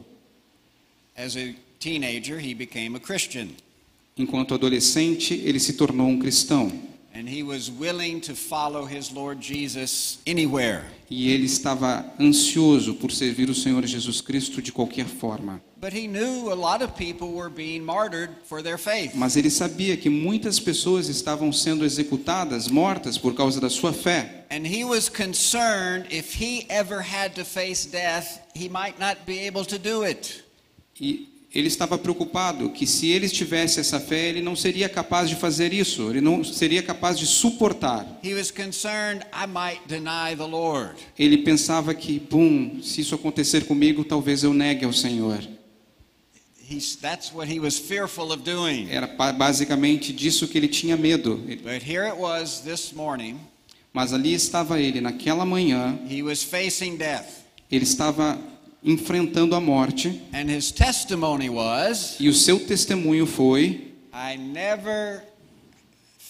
As 1.17 1.35
a 1.37 1.55
teenager, 1.79 2.39
he 2.39 2.53
became 2.53 2.95
a 2.95 2.99
Christian, 2.99 3.49
Enquanto 4.17 4.53
adolescente, 4.53 5.33
ele 5.45 5.59
se 5.59 5.73
tornou 5.73 6.07
um 6.07 6.17
cristão. 6.19 6.71
and 7.13 7.29
he 7.29 7.43
was 7.43 7.71
willing 7.71 8.19
to 8.19 8.35
follow 8.35 8.85
his 8.85 9.09
Lord 9.11 9.39
Jesus 9.41 10.19
anywhere. 10.27 10.83
E 11.09 11.31
ele 11.31 11.45
estava 11.45 12.05
ansioso 12.19 12.95
por 12.95 13.09
servir 13.11 13.49
o 13.49 13.55
Senhor 13.55 13.85
Jesus 13.85 14.19
Cristo 14.19 14.61
de 14.61 14.71
qualquer 14.73 15.05
forma. 15.05 15.61
But 15.79 15.93
he 15.93 16.07
knew 16.07 16.51
a 16.51 16.55
lot 16.55 16.83
of 16.83 16.93
people 16.97 17.29
were 17.29 17.49
being 17.49 17.81
martyred 17.85 18.31
for 18.43 18.61
their 18.61 18.77
faith. 18.77 19.13
Mas 19.15 19.37
ele 19.37 19.49
sabia 19.49 19.95
que 19.95 20.09
muitas 20.09 20.59
pessoas 20.59 21.07
estavam 21.07 21.53
sendo 21.53 21.85
executadas, 21.85 22.67
mortas 22.67 23.17
por 23.17 23.33
causa 23.33 23.61
da 23.61 23.69
sua 23.69 23.93
fé. 23.93 24.45
And 24.49 24.65
he 24.65 24.83
was 24.83 25.07
concerned 25.09 26.07
if 26.11 26.33
he 26.33 26.65
ever 26.69 27.01
had 27.01 27.33
to 27.35 27.45
face 27.45 27.85
death, 27.85 28.41
he 28.53 28.67
might 28.67 28.99
not 28.99 29.25
be 29.25 29.39
able 29.47 29.63
to 29.65 29.77
do 29.77 30.03
it. 30.03 30.43
E 30.99 31.27
ele 31.53 31.67
estava 31.67 31.97
preocupado 31.97 32.69
que 32.71 32.85
se 32.85 33.07
ele 33.09 33.29
tivesse 33.29 33.79
essa 33.79 33.99
fé, 33.99 34.27
ele 34.29 34.41
não 34.41 34.55
seria 34.55 34.89
capaz 34.89 35.29
de 35.29 35.35
fazer 35.35 35.71
isso, 35.73 36.09
ele 36.09 36.19
não 36.21 36.43
seria 36.43 36.83
capaz 36.83 37.17
de 37.17 37.25
suportar. 37.25 38.05
He 38.23 38.33
was 38.33 38.51
concerned 38.51 39.25
I 39.33 39.47
might 39.47 39.81
deny 39.87 40.35
the 40.35 40.45
Lord. 40.45 40.95
Ele 41.17 41.37
pensava 41.39 41.93
que, 41.93 42.19
bum, 42.19 42.81
se 42.81 43.01
isso 43.01 43.15
acontecer 43.15 43.65
comigo, 43.65 44.03
talvez 44.03 44.43
eu 44.43 44.53
negue 44.53 44.83
ao 44.85 44.91
Senhor. 44.93 45.39
He's, 46.67 46.95
that's 46.95 47.31
what 47.31 47.47
he 47.51 47.59
was 47.59 47.77
fearful 47.77 48.31
of 48.31 48.41
doing. 48.43 48.87
Era 48.89 49.05
basicamente 49.33 50.11
disso 50.11 50.47
que 50.47 50.57
ele 50.57 50.67
tinha 50.67 50.97
medo. 50.97 51.43
Ele- 51.47 51.57
But 51.61 51.83
here 51.87 52.07
it 52.07 52.17
was 52.19 52.59
this 52.61 52.91
morning. 52.91 53.37
Mas 53.93 54.11
ali 54.11 54.33
estava 54.33 54.79
ele, 54.81 54.99
naquela 54.99 55.45
manhã, 55.45 55.97
He 56.09 56.21
was 56.23 56.43
facing 56.43 56.97
death. 56.97 57.27
ele 57.71 57.83
estava 57.83 58.37
enfrentando 58.85 59.55
a 59.55 59.59
morte, 59.59 60.21
And 60.31 60.49
his 60.49 60.71
testimony 60.71 61.49
was 61.49 62.17
e 62.19 62.29
o 62.29 62.33
seu 62.33 62.59
testemunho 62.59 63.25
foi: 63.25 63.91
I 64.13 64.37
never 64.37 65.23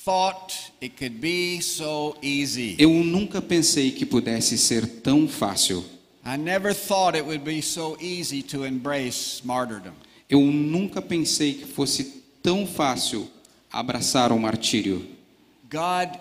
thought 0.04 0.72
it 0.82 0.96
could 0.98 1.20
be 1.20 1.62
so 1.62 2.15
easy. 2.22 2.76
Eu 2.80 2.89
nunca 2.89 3.41
pensei 3.41 3.91
que 3.91 4.06
pudesse 4.06 4.58
ser 4.58 4.88
tão 5.02 5.28
fácil. 5.28 5.84
I 6.26 6.38
never 6.38 6.74
thought 6.74 7.15
it 7.15 7.24
would 7.24 7.44
be 7.44 7.62
so 7.62 7.98
easy 8.02 8.41
to 8.41 8.65
embrace 8.65 9.41
martyrdom. 9.44 9.94
Eu 10.30 10.41
nunca 10.41 11.02
pensei 11.02 11.54
que 11.54 11.65
fosse 11.65 12.24
tão 12.41 12.65
fácil 12.65 13.30
abraçar 13.72 14.32
o 14.32 14.39
martírio. 14.39 15.06
God 15.70 16.18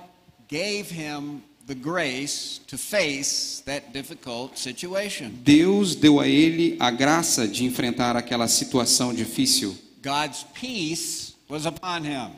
gave 0.48 0.92
him 0.92 1.42
the 1.66 1.74
grace 1.74 2.60
to 2.66 2.76
face 2.76 3.62
that 3.64 3.92
difficult 3.92 4.58
situation. 4.58 5.30
Deus 5.42 5.94
deu 5.94 6.20
a 6.20 6.28
ele 6.28 6.76
a 6.78 6.90
graça 6.90 7.48
de 7.48 7.64
enfrentar 7.64 8.16
aquela 8.16 8.48
situação 8.48 9.14
difícil. 9.14 9.76
God's 10.02 10.44
peace 10.54 11.34
was 11.48 11.64
upon 11.66 12.04
him. 12.04 12.30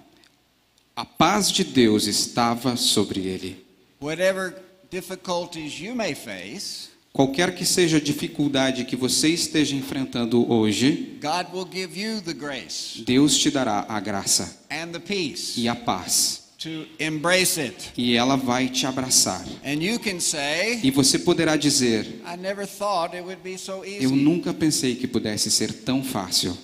A 0.94 1.04
paz 1.04 1.50
de 1.50 1.64
Deus 1.64 2.06
estava 2.06 2.76
sobre 2.76 3.20
ele. 3.20 3.64
Whatever 4.00 4.54
difficulties 4.90 5.80
you 5.80 5.94
may 5.94 6.14
face, 6.14 6.96
Qualquer 7.16 7.54
que 7.54 7.64
seja 7.64 7.96
a 7.96 8.00
dificuldade 8.00 8.84
que 8.84 8.94
você 8.94 9.30
esteja 9.30 9.74
enfrentando 9.74 10.52
hoje, 10.52 11.18
God 11.22 11.46
will 11.50 11.66
give 11.66 11.98
you 11.98 12.20
the 12.20 12.34
grace 12.34 13.02
Deus 13.02 13.38
te 13.38 13.50
dará 13.50 13.86
a 13.88 13.98
graça 13.98 14.64
and 14.70 14.88
the 14.88 14.98
peace 14.98 15.58
e 15.58 15.66
a 15.66 15.74
paz. 15.74 16.45
To 16.66 16.86
embrace 17.02 17.60
it. 17.60 17.92
E 17.96 18.16
ela 18.16 18.36
vai 18.36 18.68
te 18.68 18.86
abraçar. 18.86 19.44
And 19.64 19.82
you 19.82 19.98
can 20.00 20.18
say, 20.18 20.80
E 20.82 20.90
você 20.90 21.18
poderá 21.18 21.56
dizer: 21.56 22.04
I 22.26 22.36
never 22.36 22.66
thought 22.66 23.14
it 23.14 23.22
would 23.22 23.40
be 23.42 23.56
so 23.56 23.84
Eu 23.84 24.10
easy. 24.10 24.16
nunca 24.16 24.52
pensei 24.52 24.96
que 24.96 25.06
pudesse 25.06 25.50
ser 25.50 25.72
tão 25.72 26.02
fácil. 26.02 26.56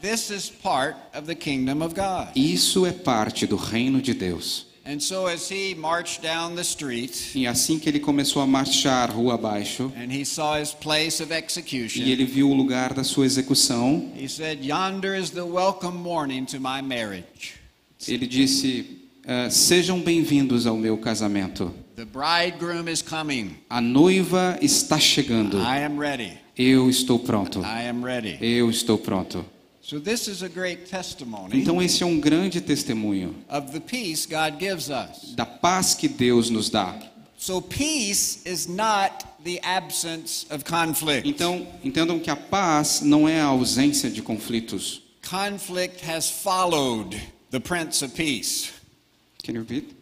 This 0.00 0.30
is 0.30 0.48
part 0.48 0.96
of 1.12 1.26
the 1.26 1.34
kingdom 1.34 1.82
of 1.84 1.94
God. 1.94 2.28
Isso 2.36 2.86
é 2.86 2.92
parte 2.92 3.46
do 3.46 3.56
reino 3.56 4.00
de 4.00 4.14
Deus. 4.14 4.66
And 4.86 5.00
so 5.00 5.26
as 5.26 5.50
he 5.50 5.74
marched 5.74 6.22
down 6.22 6.54
the 6.54 6.62
street 6.62 7.34
E 7.34 7.46
assim 7.46 7.78
que 7.78 7.90
ele 7.90 8.00
começou 8.00 8.40
a 8.40 8.46
marchar 8.46 9.10
rua 9.10 9.34
abaixo, 9.34 9.92
and 9.94 10.10
he 10.10 10.24
saw 10.24 10.56
his 10.58 10.72
place 10.72 11.22
of 11.22 11.30
e 11.30 11.36
execution, 11.36 12.04
ele 12.04 12.24
viu 12.24 12.48
o 12.50 12.54
lugar 12.54 12.94
da 12.94 13.04
sua 13.04 13.26
execução, 13.26 14.10
he 14.16 14.26
said, 14.26 14.64
Yonder 14.64 15.14
is 15.14 15.28
the 15.30 15.42
welcome 15.42 15.98
morning 15.98 16.46
to 16.46 16.58
my 16.58 16.80
marriage. 16.80 17.56
ele 18.06 18.26
disse: 18.26 18.97
"Ah, 19.30 19.50
Sejam 19.50 20.00
bem-vindos 20.00 20.66
ao 20.66 20.78
meu 20.78 20.96
casamento. 20.96 21.70
The 21.96 22.06
bridegroom 22.06 22.88
is 22.88 23.02
coming. 23.02 23.56
A 23.68 23.78
noiva 23.78 24.58
está 24.62 24.98
chegando. 24.98 25.58
I 25.58 25.84
am 25.84 25.98
ready. 25.98 26.38
Eu 26.56 26.88
estou 26.88 27.18
pronto. 27.18 27.60
I 27.60 27.86
am 27.88 28.02
ready. 28.02 28.38
Eu 28.40 28.70
estou 28.70 28.96
pronto. 28.96 29.44
So 29.82 30.00
this 30.00 30.28
is 30.28 30.42
a 30.42 30.48
great 30.48 30.84
testimony 30.88 31.60
Então 31.60 31.80
esse 31.82 32.02
é 32.02 32.06
um 32.06 32.18
grande 32.18 32.60
testemunho 32.60 33.34
of 33.50 33.70
the 33.72 33.80
peace 33.80 34.26
God 34.26 34.58
gives 34.58 34.88
us. 34.88 35.34
da 35.34 35.44
paz 35.44 35.94
que 35.94 36.08
Deus 36.08 36.48
nos 36.48 36.70
dá. 36.70 36.98
So 37.36 37.60
peace 37.60 38.40
is 38.46 38.66
not 38.66 39.24
the 39.44 39.60
absence 39.62 40.46
of 40.50 40.64
conflict. 40.64 41.28
Então, 41.28 41.66
entendam 41.84 42.18
que 42.18 42.30
a 42.30 42.36
paz 42.36 43.02
não 43.02 43.28
é 43.28 43.40
a 43.40 43.44
ausência 43.46 44.10
de 44.10 44.22
conflitos. 44.22 45.02
Conflict 45.28 46.02
has 46.08 46.30
followed 46.30 47.16
the 47.50 47.60
Prince 47.60 48.02
of 48.02 48.14
Peace. 48.14 48.77
Can 49.42 49.54
you 49.54 49.60
repeat? 49.62 49.94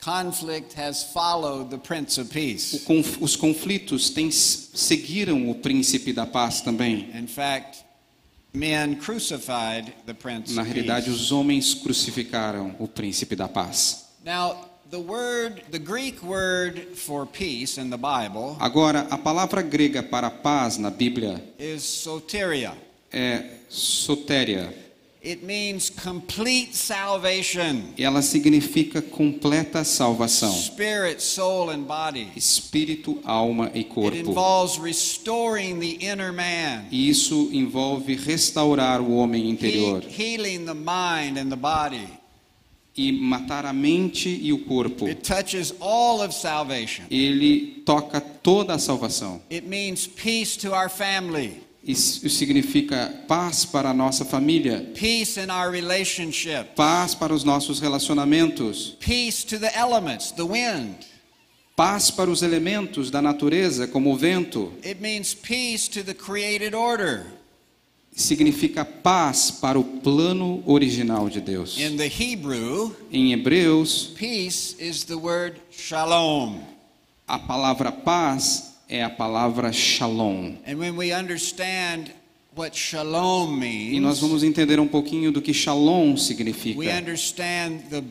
Conflict 0.00 0.72
has 0.74 1.04
followed 1.12 1.70
the 1.70 1.78
Prince 1.78 2.18
of 2.18 2.28
Peace. 2.30 2.84
conf- 2.86 3.20
Os 3.22 3.36
conflitos 3.36 4.10
têm, 4.10 4.30
seguiram 4.32 5.48
o 5.50 5.54
príncipe 5.54 6.12
da 6.12 6.26
paz 6.26 6.60
também. 6.60 7.08
In 7.14 7.26
fact, 7.28 7.84
men 8.52 8.96
crucified 8.96 9.92
the 10.06 10.12
Prince 10.14 10.54
Na 10.54 10.62
of 10.62 10.70
realidade, 10.72 11.06
Peace. 11.06 11.16
os 11.22 11.30
homens 11.32 11.74
crucificaram 11.74 12.74
o 12.80 12.88
príncipe 12.88 13.36
da 13.36 13.46
paz. 13.48 14.06
Now, 14.24 14.68
the 14.90 14.98
word, 14.98 15.62
the 15.70 15.78
Greek 15.78 16.24
word 16.24 16.96
for 16.96 17.24
peace 17.24 17.78
in 17.80 17.88
the 17.90 17.96
Bible 17.96 18.56
Agora, 18.58 19.06
a 19.08 19.16
palavra 19.16 19.62
grega 19.62 20.02
para 20.02 20.30
paz 20.30 20.78
na 20.78 20.90
Bíblia 20.90 21.42
is 21.60 21.82
soteria. 21.84 22.72
é 23.12 23.58
sotéria. 23.68 24.74
It 25.24 25.44
means 25.44 25.88
complete 25.88 26.74
salvation, 26.74 27.94
Ela 27.96 28.22
significa 28.22 29.00
completa 29.00 29.84
salvação. 29.84 30.52
spirit, 30.52 31.22
soul, 31.22 31.70
and 31.70 31.84
body. 31.84 32.26
Espírito, 32.34 33.20
alma 33.24 33.70
e 33.72 33.80
It 33.82 33.88
corpo. 33.90 34.16
involves 34.16 34.78
restoring 34.78 35.78
the 35.78 36.04
inner 36.04 36.32
man, 36.32 36.86
E 36.90 37.08
isso 37.08 37.50
envolve 37.52 38.16
restaurar 38.16 39.00
o 39.00 39.12
homem 39.16 39.44
he- 39.44 39.50
interior 39.50 40.02
healing 40.08 40.64
the 40.66 40.74
mind 40.74 41.38
and 41.38 41.50
the 41.50 41.56
body. 41.56 42.08
e 42.96 43.12
matar 43.12 43.64
a 43.64 43.72
mente 43.72 44.28
e 44.28 44.52
o 44.52 44.58
corpo. 44.64 45.06
It 45.06 45.22
touches 45.22 45.72
all 45.80 46.20
of 46.20 46.34
salvation. 46.34 47.04
Ele 47.10 47.80
toca 47.86 48.20
toda 48.20 48.74
a 48.74 48.78
salvação. 48.78 49.40
It 49.50 49.66
means 49.68 50.04
peace 50.06 50.56
to 50.58 50.74
our 50.74 50.90
family, 50.90 51.62
Isso 51.84 52.28
significa 52.30 53.24
paz 53.26 53.64
para 53.64 53.90
a 53.90 53.94
nossa 53.94 54.24
família, 54.24 54.92
peace 54.94 55.40
in 55.40 55.50
our 55.50 55.68
relationship, 55.70 56.66
paz 56.76 57.12
para 57.14 57.34
os 57.34 57.42
nossos 57.42 57.80
relacionamentos, 57.80 58.96
peace 59.00 59.44
to 59.44 59.58
the 59.58 59.70
elements, 59.76 60.30
the 60.30 60.44
wind. 60.44 60.94
paz 61.74 62.08
para 62.10 62.30
os 62.30 62.42
elementos 62.42 63.10
da 63.10 63.20
natureza, 63.20 63.88
como 63.88 64.12
o 64.12 64.16
vento. 64.16 64.72
It 64.84 65.00
means 65.00 65.34
peace 65.34 65.88
to 65.90 66.04
the 66.04 66.14
created 66.14 66.72
order. 66.74 67.26
Significa 68.14 68.84
paz 68.84 69.50
para 69.50 69.80
o 69.80 69.82
plano 69.82 70.62
original 70.66 71.28
de 71.30 71.40
Deus. 71.40 71.78
In 71.80 71.96
the 71.96 72.06
Hebrew, 72.06 72.94
Em 73.10 73.32
Hebreus, 73.32 74.12
peace 74.16 74.76
is 74.78 75.02
the 75.04 75.14
word 75.16 75.56
shalom. 75.72 76.60
a 77.26 77.38
palavra 77.38 77.90
paz 77.90 78.71
é 78.92 79.02
a 79.02 79.08
palavra 79.10 79.72
shalom. 79.72 80.56
And 80.66 80.78
when 80.78 80.96
we 80.96 81.12
understand 81.12 82.12
what 82.54 82.76
shalom 82.76 83.62
E 83.62 83.98
nós 83.98 84.18
means, 84.18 84.20
vamos 84.20 84.42
entender 84.42 84.78
um 84.78 84.86
pouquinho 84.86 85.32
do 85.32 85.40
que 85.40 85.54
shalom 85.54 86.12
we 86.12 86.18
significa. 86.18 86.94
understand 86.94 87.84
the, 87.88 88.04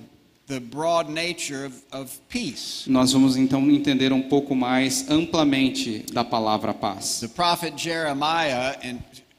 the 0.47 0.59
broad 0.59 1.07
nature 1.09 1.65
of, 1.65 1.75
of 1.91 2.19
peace. 2.29 2.85
Nós 2.87 3.11
vamos 3.13 3.37
então 3.37 3.69
entender 3.69 4.11
um 4.11 4.23
pouco 4.23 4.55
mais 4.55 5.07
amplamente 5.09 6.03
da 6.11 6.23
palavra 6.23 6.73
paz. 6.73 7.19
The 7.19 7.27
prophet 7.27 7.77
Jeremiah 7.77 8.75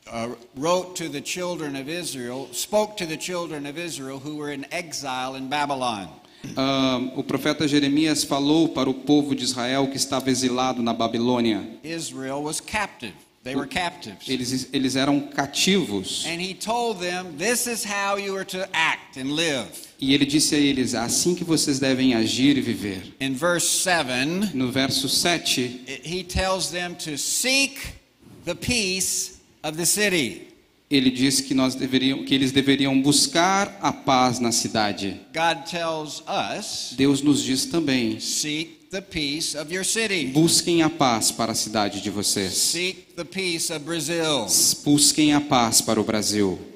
uh, 0.06 0.36
wrote 0.56 0.94
to 1.02 1.08
the 1.08 1.20
children 1.20 1.74
of 1.74 1.88
Israel, 1.88 2.48
spoke 2.52 2.96
to 2.98 3.06
the 3.06 3.16
children 3.16 3.66
of 3.66 3.76
Israel 3.76 4.20
who 4.20 4.36
were 4.36 4.52
in 4.52 4.64
exile 4.70 5.34
in 5.34 5.48
Babylon. 5.48 6.08
Ah, 6.56 7.00
o 7.16 7.22
profeta 7.22 7.66
Jeremias 7.68 8.24
falou 8.24 8.68
para 8.68 8.88
o 8.90 8.94
povo 8.94 9.34
de 9.34 9.44
Israel 9.44 9.88
que 9.88 9.96
estava 9.96 10.30
exilado 10.30 10.82
na 10.82 10.92
Babilônia. 10.92 11.62
Israel 11.84 12.42
was 12.42 12.60
captive. 12.60 13.14
They 13.44 13.56
were 13.56 13.66
captives. 13.66 14.28
Eles, 14.28 14.68
eles 14.72 14.94
eram 14.94 15.20
cativos. 15.20 16.24
And 16.26 16.40
he 16.40 16.54
told 16.54 17.00
them, 17.00 17.32
This 17.36 17.66
is 17.66 17.84
how 17.84 18.16
you 18.16 18.36
are 18.36 18.44
to 18.44 18.68
act 18.72 19.18
and 19.18 19.32
live. 19.34 19.66
E 20.00 20.14
ele 20.14 20.24
disse 20.24 20.54
a 20.54 20.58
eles: 20.58 20.94
"É 20.94 20.98
assim 20.98 21.34
que 21.34 21.42
vocês 21.42 21.80
devem 21.80 22.14
agir 22.14 22.56
e 22.56 22.60
viver. 22.60 23.02
In 23.20 23.34
verse 23.34 23.66
7, 23.82 24.54
No 24.54 24.70
verso 24.70 25.08
7, 25.08 25.80
it- 25.88 26.02
he 26.04 26.22
tells 26.22 26.70
them 26.70 26.94
to 26.94 27.18
seek 27.18 27.78
the 28.44 28.54
peace 28.54 29.40
of 29.64 29.76
the 29.76 29.86
city. 29.86 30.51
Ele 30.96 31.10
diz 31.10 31.40
que, 31.40 31.54
nós 31.54 31.74
deveriam, 31.74 32.24
que 32.24 32.34
eles 32.34 32.52
deveriam 32.52 33.00
buscar 33.00 33.78
a 33.80 33.92
paz 33.92 34.38
na 34.38 34.52
cidade. 34.52 35.20
God 35.34 35.64
tells 35.64 36.22
us, 36.28 36.94
Deus 36.96 37.22
nos 37.22 37.42
diz 37.42 37.66
também: 37.66 38.20
Seek 38.20 38.88
the 38.90 39.00
peace 39.00 39.56
of 39.56 39.72
your 39.72 39.84
city. 39.84 40.26
busquem 40.26 40.82
a 40.82 40.90
paz 40.90 41.30
para 41.30 41.52
a 41.52 41.54
cidade 41.54 42.00
de 42.00 42.10
vocês. 42.10 42.52
Seek 42.52 43.14
the 43.16 43.24
peace 43.24 43.72
of 43.72 43.84
Brazil. 43.84 44.46
Busquem 44.84 45.32
a 45.32 45.40
paz 45.40 45.80
para 45.80 46.00
o 46.00 46.04
Brasil. 46.04 46.71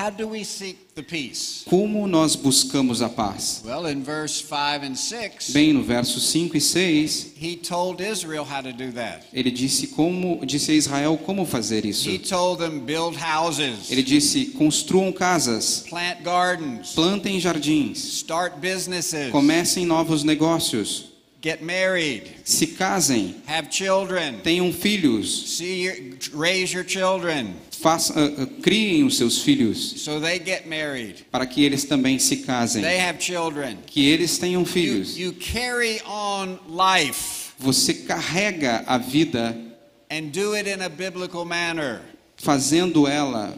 How 0.00 0.08
do 0.08 0.28
we 0.28 0.44
seek 0.44 0.94
the 0.94 1.02
peace? 1.02 1.62
Como 1.68 2.06
nós 2.06 2.34
buscamos 2.34 3.02
a 3.02 3.08
paz? 3.10 3.62
Well, 3.62 3.84
in 3.84 4.02
verse 4.02 4.40
5 4.40 4.82
and 4.82 4.96
6, 4.96 5.50
Bem, 5.52 5.74
no 5.74 5.82
verso 5.82 6.18
5 6.18 6.56
e 6.56 6.60
6, 6.60 7.34
he 7.36 7.54
told 7.54 8.00
Israel 8.00 8.46
how 8.46 8.62
to 8.62 8.72
do 8.72 8.92
that. 8.92 9.26
ele 9.30 9.50
disse 9.50 9.88
como 9.88 10.40
disse 10.46 10.70
a 10.70 10.74
Israel 10.74 11.18
como 11.18 11.44
fazer 11.44 11.84
isso. 11.84 12.08
He 12.08 12.18
told 12.18 12.60
them, 12.62 12.80
Build 12.80 13.14
houses, 13.18 13.90
Ele 13.90 14.02
disse: 14.02 14.46
construam 14.56 15.12
casas, 15.12 15.84
plant 15.86 16.22
gardens, 16.22 16.94
plantem 16.94 17.38
jardins, 17.38 17.98
start 17.98 18.58
businesses, 18.58 19.30
comecem 19.30 19.84
novos 19.84 20.24
negócios, 20.24 21.10
get 21.42 21.62
married, 21.62 22.38
se 22.42 22.68
casem, 22.68 23.34
have 23.46 23.68
children, 23.68 24.40
tenham 24.42 24.72
filhos, 24.72 25.58
see 25.58 25.84
your, 25.84 25.94
raise 26.32 26.72
your 26.72 26.84
children 26.84 27.54
façam, 27.80 28.16
ah, 28.16 28.42
ah, 28.42 28.46
criem 28.62 29.04
os 29.04 29.16
seus 29.16 29.42
filhos, 29.42 30.02
so 30.02 30.20
they 30.20 30.38
get 30.44 30.66
married. 30.66 31.24
para 31.30 31.46
que 31.46 31.64
eles 31.64 31.84
também 31.84 32.18
se 32.18 32.38
casem, 32.38 32.82
They 32.82 32.98
have 33.00 33.22
children. 33.22 33.78
que 33.86 34.06
eles 34.08 34.38
tenham 34.38 34.62
You, 34.62 34.66
filhos. 34.66 35.16
you 35.18 35.32
carry 35.34 36.00
on 36.06 36.58
life 36.68 37.50
Você 37.58 37.92
carrega 37.94 38.84
a 38.86 38.96
vida 38.98 39.56
and 40.10 40.30
do 40.32 40.54
it 40.56 40.68
in 40.68 40.80
a 40.82 40.88
biblical 40.88 41.44
manner. 41.44 42.00
fazendo 42.36 43.06
ela 43.06 43.54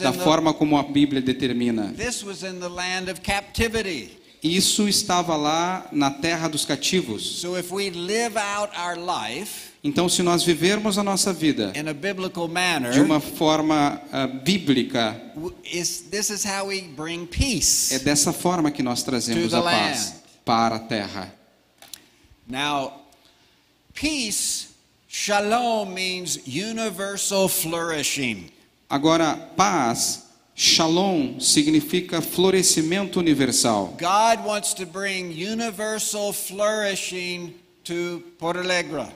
da 0.00 0.12
forma 0.12 0.54
como 0.54 0.76
a 0.78 0.82
Bíblia 0.84 1.20
determina. 1.20 1.92
this 1.96 2.22
was 2.22 2.42
in 2.44 2.60
the 2.60 2.68
land 2.68 3.10
of 3.10 3.20
captivity. 3.22 4.17
Isso 4.42 4.88
estava 4.88 5.36
lá 5.36 5.88
na 5.90 6.10
terra 6.10 6.48
dos 6.48 6.64
cativos. 6.64 7.40
So 7.40 7.58
if 7.58 7.72
we 7.72 7.90
live 7.90 8.36
out 8.38 8.72
our 8.78 8.96
life 8.96 9.68
Então, 9.82 10.08
se 10.08 10.22
nós 10.22 10.42
vivermos 10.42 10.98
a 10.98 11.04
nossa 11.04 11.32
vida 11.32 11.72
in 11.76 11.88
a 11.88 11.94
biblical 11.94 12.48
manner, 12.48 12.92
de 12.92 13.00
uma 13.00 13.20
forma 13.20 14.02
ah, 14.12 14.26
bíblica, 14.26 15.20
is, 15.64 16.04
is 16.12 17.92
é 17.92 17.98
dessa 18.00 18.32
forma 18.32 18.72
que 18.72 18.82
nós 18.82 19.04
trazemos 19.04 19.54
a 19.54 19.62
paz 19.62 20.10
land. 20.10 20.22
para 20.44 20.76
a 20.76 20.78
terra. 20.80 21.32
Now, 22.46 23.04
peace, 23.94 24.68
shalom 25.06 25.94
means 25.94 26.40
universal 26.46 27.48
flourishing. 27.48 28.50
Agora, 28.90 29.36
paz, 29.56 30.24
shalom, 30.58 31.38
significa 31.38 32.20
florescimento 32.20 33.20
universal. 33.20 33.96
God 33.96 34.44
wants 34.44 34.74
to 34.74 34.84
bring 34.84 35.30
universal 35.30 36.32
flourishing 36.32 37.54
to 37.84 38.20
Porto 38.40 38.60
Alegre. 38.60 39.06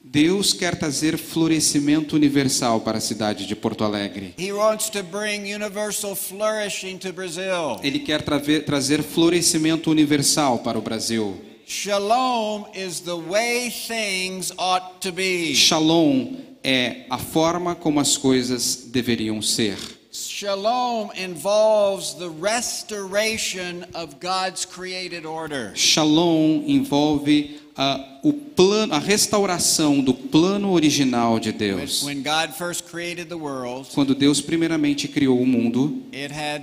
Deus 0.00 0.52
quer 0.52 0.76
trazer 0.78 1.16
florescimento 1.16 2.14
universal 2.14 2.80
para 2.80 2.98
a 2.98 3.00
cidade 3.00 3.46
de 3.46 3.56
Porto 3.56 3.82
Alegre. 3.82 4.34
He 4.38 4.52
wants 4.52 4.88
to 4.90 5.02
bring 5.02 5.52
universal 5.52 6.14
flourishing 6.14 6.98
to 6.98 7.12
Brazil. 7.12 7.80
Ele 7.82 7.98
quer 7.98 8.22
traver- 8.22 8.64
trazer 8.64 9.02
florescimento 9.02 9.90
universal 9.90 10.58
para 10.58 10.78
o 10.78 10.82
Brasil. 10.82 11.40
Shalom 11.66 12.66
is 12.74 13.00
the 13.00 13.16
way 13.16 13.68
things 13.70 14.52
ought 14.58 15.00
to 15.00 15.10
be. 15.10 15.54
Shalom 15.54 16.36
é 16.62 17.06
a 17.10 17.18
forma 17.18 17.74
como 17.74 17.98
as 17.98 18.16
coisas 18.16 18.84
deveriam 18.92 19.42
ser. 19.42 19.76
Shalom 20.14 21.10
involves 21.16 22.14
the 22.14 22.30
restoration 22.30 23.84
of 23.96 24.20
God's 24.20 24.64
created 24.64 25.26
order. 25.26 25.72
Shalom 25.74 26.62
envolve 26.68 27.58
ah, 27.76 28.20
o 28.22 28.32
plano, 28.32 28.94
a 28.94 29.00
restauração 29.00 30.00
do 30.04 30.14
plano 30.14 30.72
original 30.72 31.40
de 31.40 31.50
Deus. 31.50 32.04
when 32.04 32.22
God 32.22 32.54
first 32.54 32.88
created 32.88 33.28
the 33.28 33.36
world, 33.36 33.88
Quando 33.92 34.14
Deus 34.14 34.40
primeiramente 34.40 35.08
criou 35.08 35.42
o 35.42 35.44
mundo, 35.44 36.00
it 36.12 36.30
had 36.32 36.62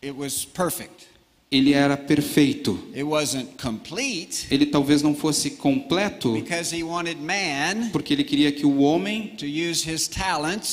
it 0.00 0.16
was 0.16 0.44
perfect. 0.44 1.05
Ele 1.50 1.72
era 1.72 1.96
perfeito. 1.96 2.76
It 2.92 3.04
wasn't 3.04 3.50
complete 3.62 4.46
Ele 4.50 4.66
talvez 4.66 5.00
não 5.00 5.14
fosse 5.14 5.50
completo, 5.50 6.42
porque 7.92 8.12
ele 8.12 8.24
queria 8.24 8.50
que 8.50 8.66
o 8.66 8.78
homem 8.80 9.32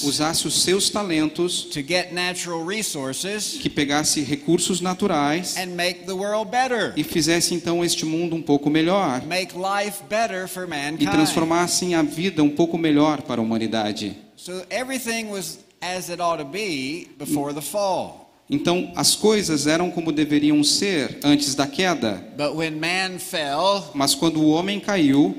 usasse 0.03 0.47
os 0.47 0.63
seus 0.63 0.89
talentos, 0.89 1.63
to 1.65 1.81
get 1.81 2.11
natural 2.11 2.65
resources 2.65 3.57
que 3.61 3.69
pegasse 3.69 4.21
recursos 4.21 4.81
naturais 4.81 5.55
and 5.57 5.75
make 5.75 6.05
the 6.05 6.13
world 6.13 6.49
better. 6.49 6.93
e 6.97 7.03
fizesse 7.03 7.53
então 7.53 7.83
este 7.85 8.05
mundo 8.05 8.35
um 8.35 8.41
pouco 8.41 8.69
melhor 8.69 9.21
Make 9.27 9.53
life 9.55 10.01
better 10.09 10.47
for 10.47 10.65
e 10.65 10.67
mankind. 10.69 11.09
transformassem 11.11 11.93
a 11.95 12.01
vida 12.01 12.43
um 12.43 12.49
pouco 12.49 12.77
melhor 12.77 13.21
para 13.21 13.39
a 13.39 13.43
humanidade. 13.43 14.17
So 14.35 14.63
everything 14.69 15.29
was 15.29 15.59
as 15.81 16.09
it 16.09 16.19
ought 16.21 16.41
to 16.43 16.49
be 16.49 17.09
before 17.19 17.53
the 17.53 17.61
fall. 17.61 18.22
Então 18.49 18.91
as 18.95 19.15
coisas 19.15 19.67
eram 19.67 19.89
como 19.89 20.11
deveriam 20.11 20.63
ser 20.63 21.19
antes 21.23 21.55
da 21.55 21.65
queda, 21.65 22.23
But 22.37 22.55
when 22.55 22.71
man 22.79 23.17
fell, 23.19 23.89
mas 23.93 24.13
quando 24.13 24.41
o 24.41 24.49
homem 24.49 24.79
caiu, 24.79 25.35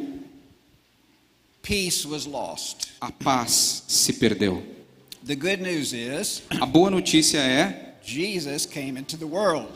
peace 1.62 2.06
was 2.06 2.26
lost. 2.26 2.88
a 3.00 3.10
paz 3.10 3.84
se 3.86 4.14
perdeu. 4.14 4.62
The 5.26 5.34
good 5.36 5.62
news 5.62 5.92
is 5.92 6.42
A 6.60 6.66
boa 6.66 6.90
notícia 6.90 7.38
é: 7.38 7.94
Jesus 8.02 8.66
came 8.66 8.98
into 8.98 9.16
the 9.16 9.24
world. 9.24 9.68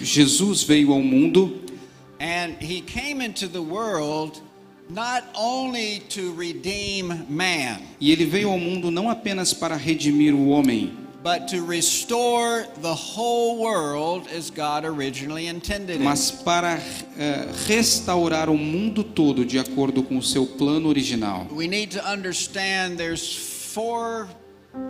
Jesus 0.00 0.62
veio 0.62 0.92
ao 0.92 1.00
mundo 1.02 1.62
And 2.18 2.54
he 2.60 2.80
came 2.82 3.24
into 3.24 3.48
the 3.48 3.60
world 3.62 4.40
not 4.88 5.24
only 5.34 6.00
to 6.10 6.34
redeem 6.34 7.06
man, 7.28 7.80
e 8.00 8.10
ele 8.10 8.24
veio 8.26 8.50
ao 8.50 8.58
mundo 8.58 8.90
não 8.90 9.08
apenas 9.08 9.52
para 9.54 9.76
redimir 9.76 10.34
o 10.34 10.48
homem, 10.48 10.92
but 11.22 11.48
to 11.48 11.62
restore 11.64 12.64
the 12.80 12.94
whole 12.94 13.58
world 13.58 14.26
as 14.28 14.50
God 14.50 14.84
originally 14.84 15.46
intended 15.46 15.96
it. 15.96 16.02
mas 16.02 16.30
para 16.30 16.80
eh, 17.18 17.48
restaurar 17.66 18.48
o 18.48 18.56
mundo 18.56 19.04
todo 19.04 19.44
de 19.44 19.58
acordo 19.58 20.02
com 20.02 20.18
o 20.18 20.22
seu 20.22 20.46
plano 20.46 20.88
original. 20.88 21.46
We 21.50 21.68
need 21.68 21.90
to 21.92 22.04
understand 22.04 22.96
there's 22.96 23.36
four 23.36 24.28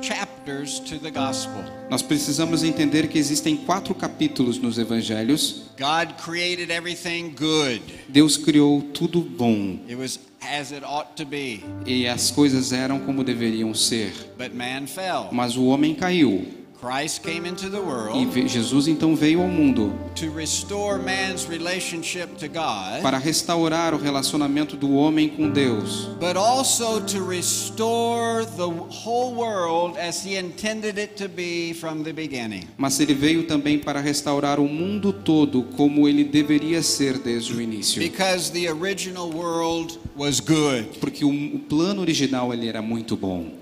chapters 0.01 0.79
to 0.81 0.99
the 0.99 1.11
gospel. 1.11 1.65
Nós 1.91 2.03
precisamos 2.03 2.63
entender 2.63 3.09
que 3.09 3.19
existem 3.19 3.57
quatro 3.57 3.95
capítulos 3.95 4.59
nos 4.59 4.79
evangelhos. 4.79 5.71
God 5.79 6.15
created 6.23 6.71
everything 6.71 7.35
good. 7.35 7.83
Deus 8.09 8.37
criou 8.37 8.83
tudo 8.93 9.21
bom 9.21 9.81
It 9.89 9.97
was 9.97 10.19
as 10.41 10.73
it 10.73 10.83
ought 10.85 11.17
to 11.17 11.25
be, 11.25 11.63
e 11.87 12.07
as 12.07 12.31
coisas 12.31 12.73
eram 12.73 13.01
como 13.01 13.23
deveriam 13.25 13.75
ser. 13.75 14.13
but 14.39 14.55
man 14.55 14.87
fell. 14.87 15.29
Mas 15.33 15.57
o 15.57 15.67
homem 15.67 15.95
caiu 15.95 16.47
Christ 16.81 17.23
came 17.23 17.47
into 17.47 17.69
the 17.69 17.81
e 18.15 18.49
Jesus 18.49 18.89
então 18.89 19.15
veio 19.15 19.43
ao 19.43 19.49
mundo 19.49 19.93
to 20.15 20.31
restore 20.31 20.99
man's 20.99 21.45
relationship 21.45 22.29
to 22.39 22.49
God, 22.49 23.03
para 23.03 23.19
restaurar 23.19 23.93
o 23.93 23.99
relacionamento 23.99 24.79
do 24.79 24.95
homem 24.95 25.29
com 25.29 25.51
Deus, 25.51 26.09
but 26.19 26.39
also 26.39 27.03
to 27.03 27.23
restore 27.23 28.47
the 28.57 28.63
whole 28.65 29.35
world 29.35 29.99
as 29.99 30.25
he 30.25 30.39
intended 30.39 30.99
it 30.99 31.23
to 31.23 31.29
be 31.29 31.75
from 31.75 32.03
the 32.03 32.15
beginning. 32.15 32.63
mas 32.79 32.99
ele 32.99 33.13
veio 33.13 33.47
também 33.47 33.79
para 33.79 34.01
restaurar 34.01 34.59
o 34.59 34.67
mundo 34.67 35.13
todo 35.13 35.65
como 35.77 36.09
ele 36.09 36.25
deveria 36.25 36.83
ser 36.83 37.19
desde 37.19 37.53
o 37.53 37.61
início. 37.61 38.01
Because 38.01 38.51
the 38.53 38.73
original 38.73 39.31
world 39.31 39.99
was 40.17 40.41
good. 40.41 40.99
Porque 40.99 41.27
o 41.27 41.59
plano 41.69 42.01
original 42.01 42.55
ele 42.55 42.67
era 42.67 42.81
muito 42.81 43.19
bom. 43.19 43.60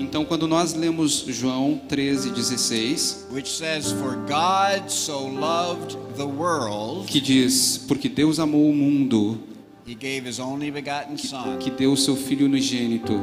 Então 0.00 0.24
quando 0.24 0.48
nós 0.48 0.74
lemos 0.74 1.24
João 1.28 1.80
13:16, 1.88 3.26
which 3.30 3.48
says 3.48 3.92
for 3.92 4.16
God 4.26 4.88
so 4.88 5.28
loved 5.28 5.96
the 6.16 6.24
world, 6.24 7.06
que 7.06 7.20
diz: 7.20 7.78
"Porque 7.86 8.08
Deus 8.08 8.40
amou 8.40 8.68
o 8.68 8.74
mundo, 8.74 9.38
he 9.86 9.94
gave 9.94 10.28
his 10.28 10.40
only 10.40 10.72
begotten 10.72 11.16
son. 11.16 11.58
que 11.58 11.70
deu 11.70 11.96
seu 11.96 12.16
filho 12.16 12.46
unigênito". 12.46 13.20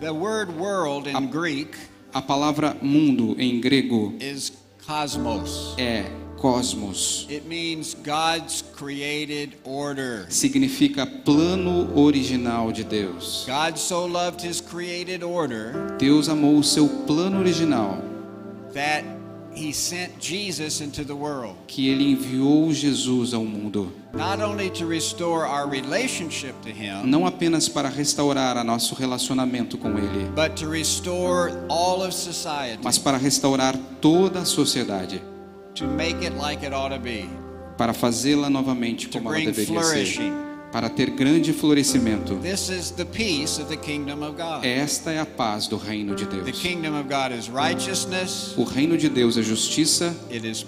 The 0.00 0.12
word 0.12 0.52
world 0.52 1.08
in 1.10 1.26
Greek 1.26 1.76
A 2.12 2.22
palavra 2.22 2.76
mundo 2.80 3.34
em 3.38 3.60
grego 3.60 4.14
is 4.20 4.52
cosmos. 4.86 5.74
é 5.76 6.25
cosmos. 6.36 7.26
It 7.28 7.46
means 7.46 7.94
God's 7.94 8.62
created 8.74 9.56
order. 9.64 10.26
Significa 10.28 11.06
plano 11.24 11.88
original 11.96 12.72
de 12.72 12.84
Deus. 12.84 13.44
God 13.46 13.78
so 13.78 14.06
loved 14.06 14.40
his 14.40 14.60
created 14.60 15.22
order 15.22 15.96
Deus 15.98 16.28
amou 16.28 16.58
o 16.58 16.62
seu 16.62 16.88
plano 17.06 17.40
original, 17.40 18.02
that 18.72 19.04
he 19.54 19.72
sent 19.72 20.18
Jesus 20.20 20.80
into 20.82 21.02
the 21.04 21.14
world, 21.14 21.56
que 21.66 21.88
ele 21.88 22.12
enviou 22.12 22.72
Jesus 22.72 23.32
ao 23.32 23.44
mundo, 23.44 23.90
not 24.12 24.40
only 24.40 24.68
to 24.70 24.86
restore 24.86 25.46
our 25.46 25.66
relationship 25.66 26.52
to 26.62 26.68
him, 26.68 27.06
não 27.06 27.26
apenas 27.26 27.68
para 27.68 27.88
restaurar 27.88 28.58
a 28.58 28.62
nosso 28.62 28.94
relacionamento 28.94 29.78
com 29.78 29.96
ele, 29.96 30.30
but 30.34 30.54
to 30.54 30.68
restore 30.68 31.52
all 31.68 32.02
of 32.02 32.12
society, 32.12 32.78
mas 32.82 32.98
para 32.98 33.16
restaurar 33.16 33.74
toda 34.00 34.40
a 34.40 34.44
sociedade, 34.44 35.22
to 35.76 35.86
make 35.86 36.24
it 36.26 36.36
like 36.36 36.64
it 36.64 36.72
ought 36.74 36.94
to 36.94 36.98
be, 37.00 37.28
para 37.76 37.92
fazê-la 37.92 38.48
novamente 38.50 39.08
como 39.08 39.32
ela 39.32 39.52
deveria 39.52 39.82
ser, 39.82 40.32
para 40.72 40.88
ter 40.88 41.10
grande 41.10 41.52
florescimento. 41.52 42.36
This 42.36 42.68
is 42.70 42.90
the 42.90 43.04
peace 43.04 43.60
of 43.60 43.68
the 43.68 43.76
kingdom 43.76 44.22
of 44.22 44.36
God. 44.36 44.64
Esta 44.64 45.10
é 45.12 45.20
a 45.20 45.26
paz 45.26 45.68
do 45.68 45.76
reino 45.76 46.14
de 46.14 46.26
The 46.26 46.36
Deus. 46.42 46.60
kingdom 46.60 46.98
of 46.98 47.08
God 47.08 47.32
is 47.38 47.48
righteousness, 47.48 48.54
O 48.56 48.64
reino 48.64 48.96
de 48.96 49.08
Deus 49.08 49.36
é 49.36 49.42
justiça, 49.42 50.14
it 50.30 50.46
is 50.46 50.64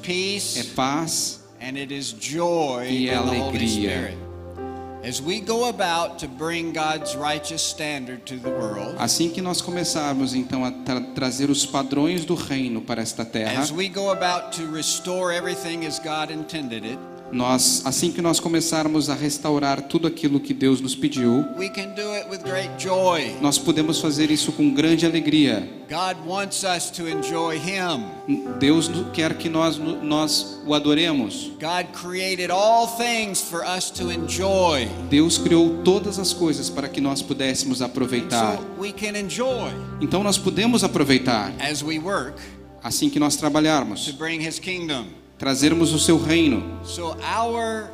é 0.56 0.62
paz 0.74 1.40
and 1.61 1.76
it 1.76 1.92
is 1.92 2.12
joy 2.12 2.86
E 2.88 3.09
Holy 3.11 3.40
alegria. 3.40 4.28
Assim 8.99 9.30
que 9.30 9.40
nós 9.40 9.61
começarmos 9.61 10.34
então 10.34 10.64
a 10.64 10.70
tra- 10.72 11.01
trazer 11.14 11.51
os 11.51 11.64
padrões 11.64 12.24
do 12.24 12.34
reino 12.34 12.80
para 12.80 13.01
esta 13.01 13.24
terra, 13.24 13.61
as 13.62 13.70
we 13.70 13.88
go 13.88 14.11
about 14.11 14.57
to 14.57 14.66
restore 14.74 15.34
everything 15.34 15.86
as 15.86 15.99
God 16.01 16.32
intended 16.32 16.84
it, 16.84 16.99
nós, 17.33 17.83
assim 17.85 18.11
que 18.11 18.22
nós 18.22 18.41
começarmos 18.41 19.11
a 19.11 19.14
restaurar 19.14 19.83
tudo 19.83 20.07
aquilo 20.07 20.41
que 20.41 20.55
Deus 20.55 20.81
nos 20.81 20.95
pediu, 20.95 21.45
nós 23.41 23.59
podemos 23.59 24.01
fazer 24.01 24.31
isso 24.31 24.53
com 24.53 24.72
grande 24.72 25.05
alegria. 25.05 25.68
Deus 28.59 28.91
quer 29.12 29.35
que 29.39 29.49
nós 29.49 29.79
nós 29.79 30.61
o 30.66 30.74
adoremos. 30.74 31.53
Deus 35.09 35.39
criou 35.39 35.83
todas 35.83 36.18
as 36.18 36.33
coisas 36.33 36.68
para 36.68 36.89
que 36.89 37.01
nós 37.01 37.22
pudéssemos 37.22 37.81
aproveitar. 37.81 38.59
Então 40.01 40.22
nós 40.22 40.39
podemos 40.39 40.85
aproveitar 40.85 41.53
as 41.59 41.83
we 41.83 41.99
work 41.99 42.39
assim 42.83 43.11
que 43.11 43.18
nós 43.18 43.35
to 43.35 43.41
trabalharmos, 43.41 44.11
bring 44.12 44.41
His 44.41 44.59
kingdom. 44.59 45.07
Trazermos 45.39 45.93
o 45.93 45.99
seu 45.99 46.18
reino. 46.20 46.80
So 46.84 47.16
our 47.22 47.89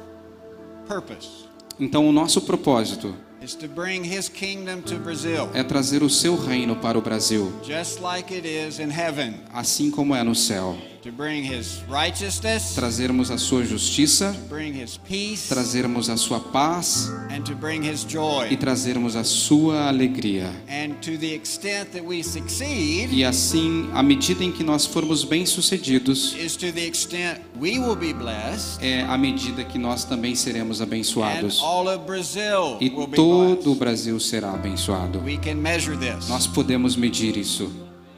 purpose 0.89 1.45
Então 1.79 2.09
o 2.09 2.13
nosso 2.13 2.41
propósito 2.43 3.15
is 3.43 3.55
to 3.55 3.69
bring 3.69 4.05
His 4.05 4.29
kingdom 4.29 4.81
to 4.83 4.97
Brazil, 4.97 5.51
é 5.53 5.63
trazer 5.63 6.03
o 6.03 6.09
seu 6.09 6.37
reino 6.37 6.77
para 6.77 6.99
o 6.99 7.03
Brasil, 7.03 7.53
just 7.63 8.01
like 8.01 8.33
it 8.35 8.47
is 8.47 8.79
in 8.79 8.91
heaven. 8.91 9.35
assim 9.53 9.91
como 9.91 10.15
é 10.15 10.23
no 10.23 10.35
céu. 10.35 10.77
To 11.05 11.13
bring 11.13 11.45
His 11.45 11.83
righteousness, 11.87 12.75
Trazermos 12.75 13.31
a 13.31 13.37
sua 13.37 13.63
justiça, 13.63 14.33
to 14.33 14.49
bring 14.49 14.73
His 14.73 14.97
peace, 14.97 15.51
trazermos 15.51 16.09
a 16.09 16.17
sua 16.17 16.41
paz 16.41 17.11
and 17.31 17.43
to 17.43 17.55
bring 17.55 17.85
His 17.87 18.05
e 18.05 18.09
joy. 18.09 18.57
trazermos 18.57 19.15
a 19.15 19.23
sua 19.23 19.87
alegria. 19.89 20.51
And 20.67 20.95
to 21.03 21.19
the 21.19 21.35
extent 21.35 21.91
that 21.93 22.03
we 22.03 22.23
succeed, 22.25 23.13
E 23.13 23.23
assim, 23.23 23.91
à 23.93 24.03
medida 24.03 24.43
em 24.43 24.51
que 24.51 24.65
nós 24.65 24.87
formos 24.87 25.25
bem-sucedidos, 25.25 26.35
is 26.43 26.57
to 26.57 26.73
the 26.73 26.87
extent 26.87 27.39
we 27.61 27.79
will 27.79 27.97
be 27.97 28.15
blessed, 28.15 28.83
é 28.83 29.03
à 29.03 29.19
medida 29.19 29.63
que 29.63 29.79
nós 29.79 30.05
também 30.05 30.35
seremos 30.35 30.81
and 30.81 30.85
abençoados. 30.85 31.61
all 31.61 31.87
of 31.87 32.07
Brazil 32.07 32.79
E 32.81 32.89
will 32.89 33.07
be 33.07 33.15
todo 33.15 33.73
o. 33.73 33.75
Brasil 33.75 34.19
será 34.19 34.55
abençoado. 34.55 35.21
We 35.23 35.37
can 35.37 35.57
measure 35.57 35.99
this. 35.99 36.31
Nós 36.31 36.47
podemos 36.47 36.97
medir 36.97 37.37
isso. 37.37 37.71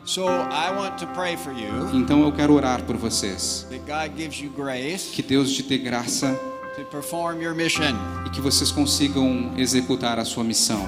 So 0.07 0.29
I 0.29 0.71
want 0.71 0.99
to 0.99 1.07
pray 1.09 1.37
for 1.37 1.53
you 1.53 1.91
Então 1.93 2.23
eu 2.23 2.31
quero 2.33 2.55
orar 2.55 2.83
por 2.85 2.97
vocês. 2.97 3.67
that 3.69 3.81
God 3.87 4.17
gives 4.17 4.41
you 4.41 4.51
grace 4.51 5.11
Que 5.13 5.23
Deus 5.23 5.53
te 5.53 5.63
dê 5.65 5.79
graça 5.79 6.33
to 6.77 6.85
perform 6.85 7.41
your 7.43 7.55
mission. 7.55 7.95
e 8.27 8.31
que 8.31 8.41
vocês 8.41 8.71
consigam 8.71 9.53
executar 9.57 10.19
a 10.19 10.25
sua 10.25 10.45
missão. 10.45 10.87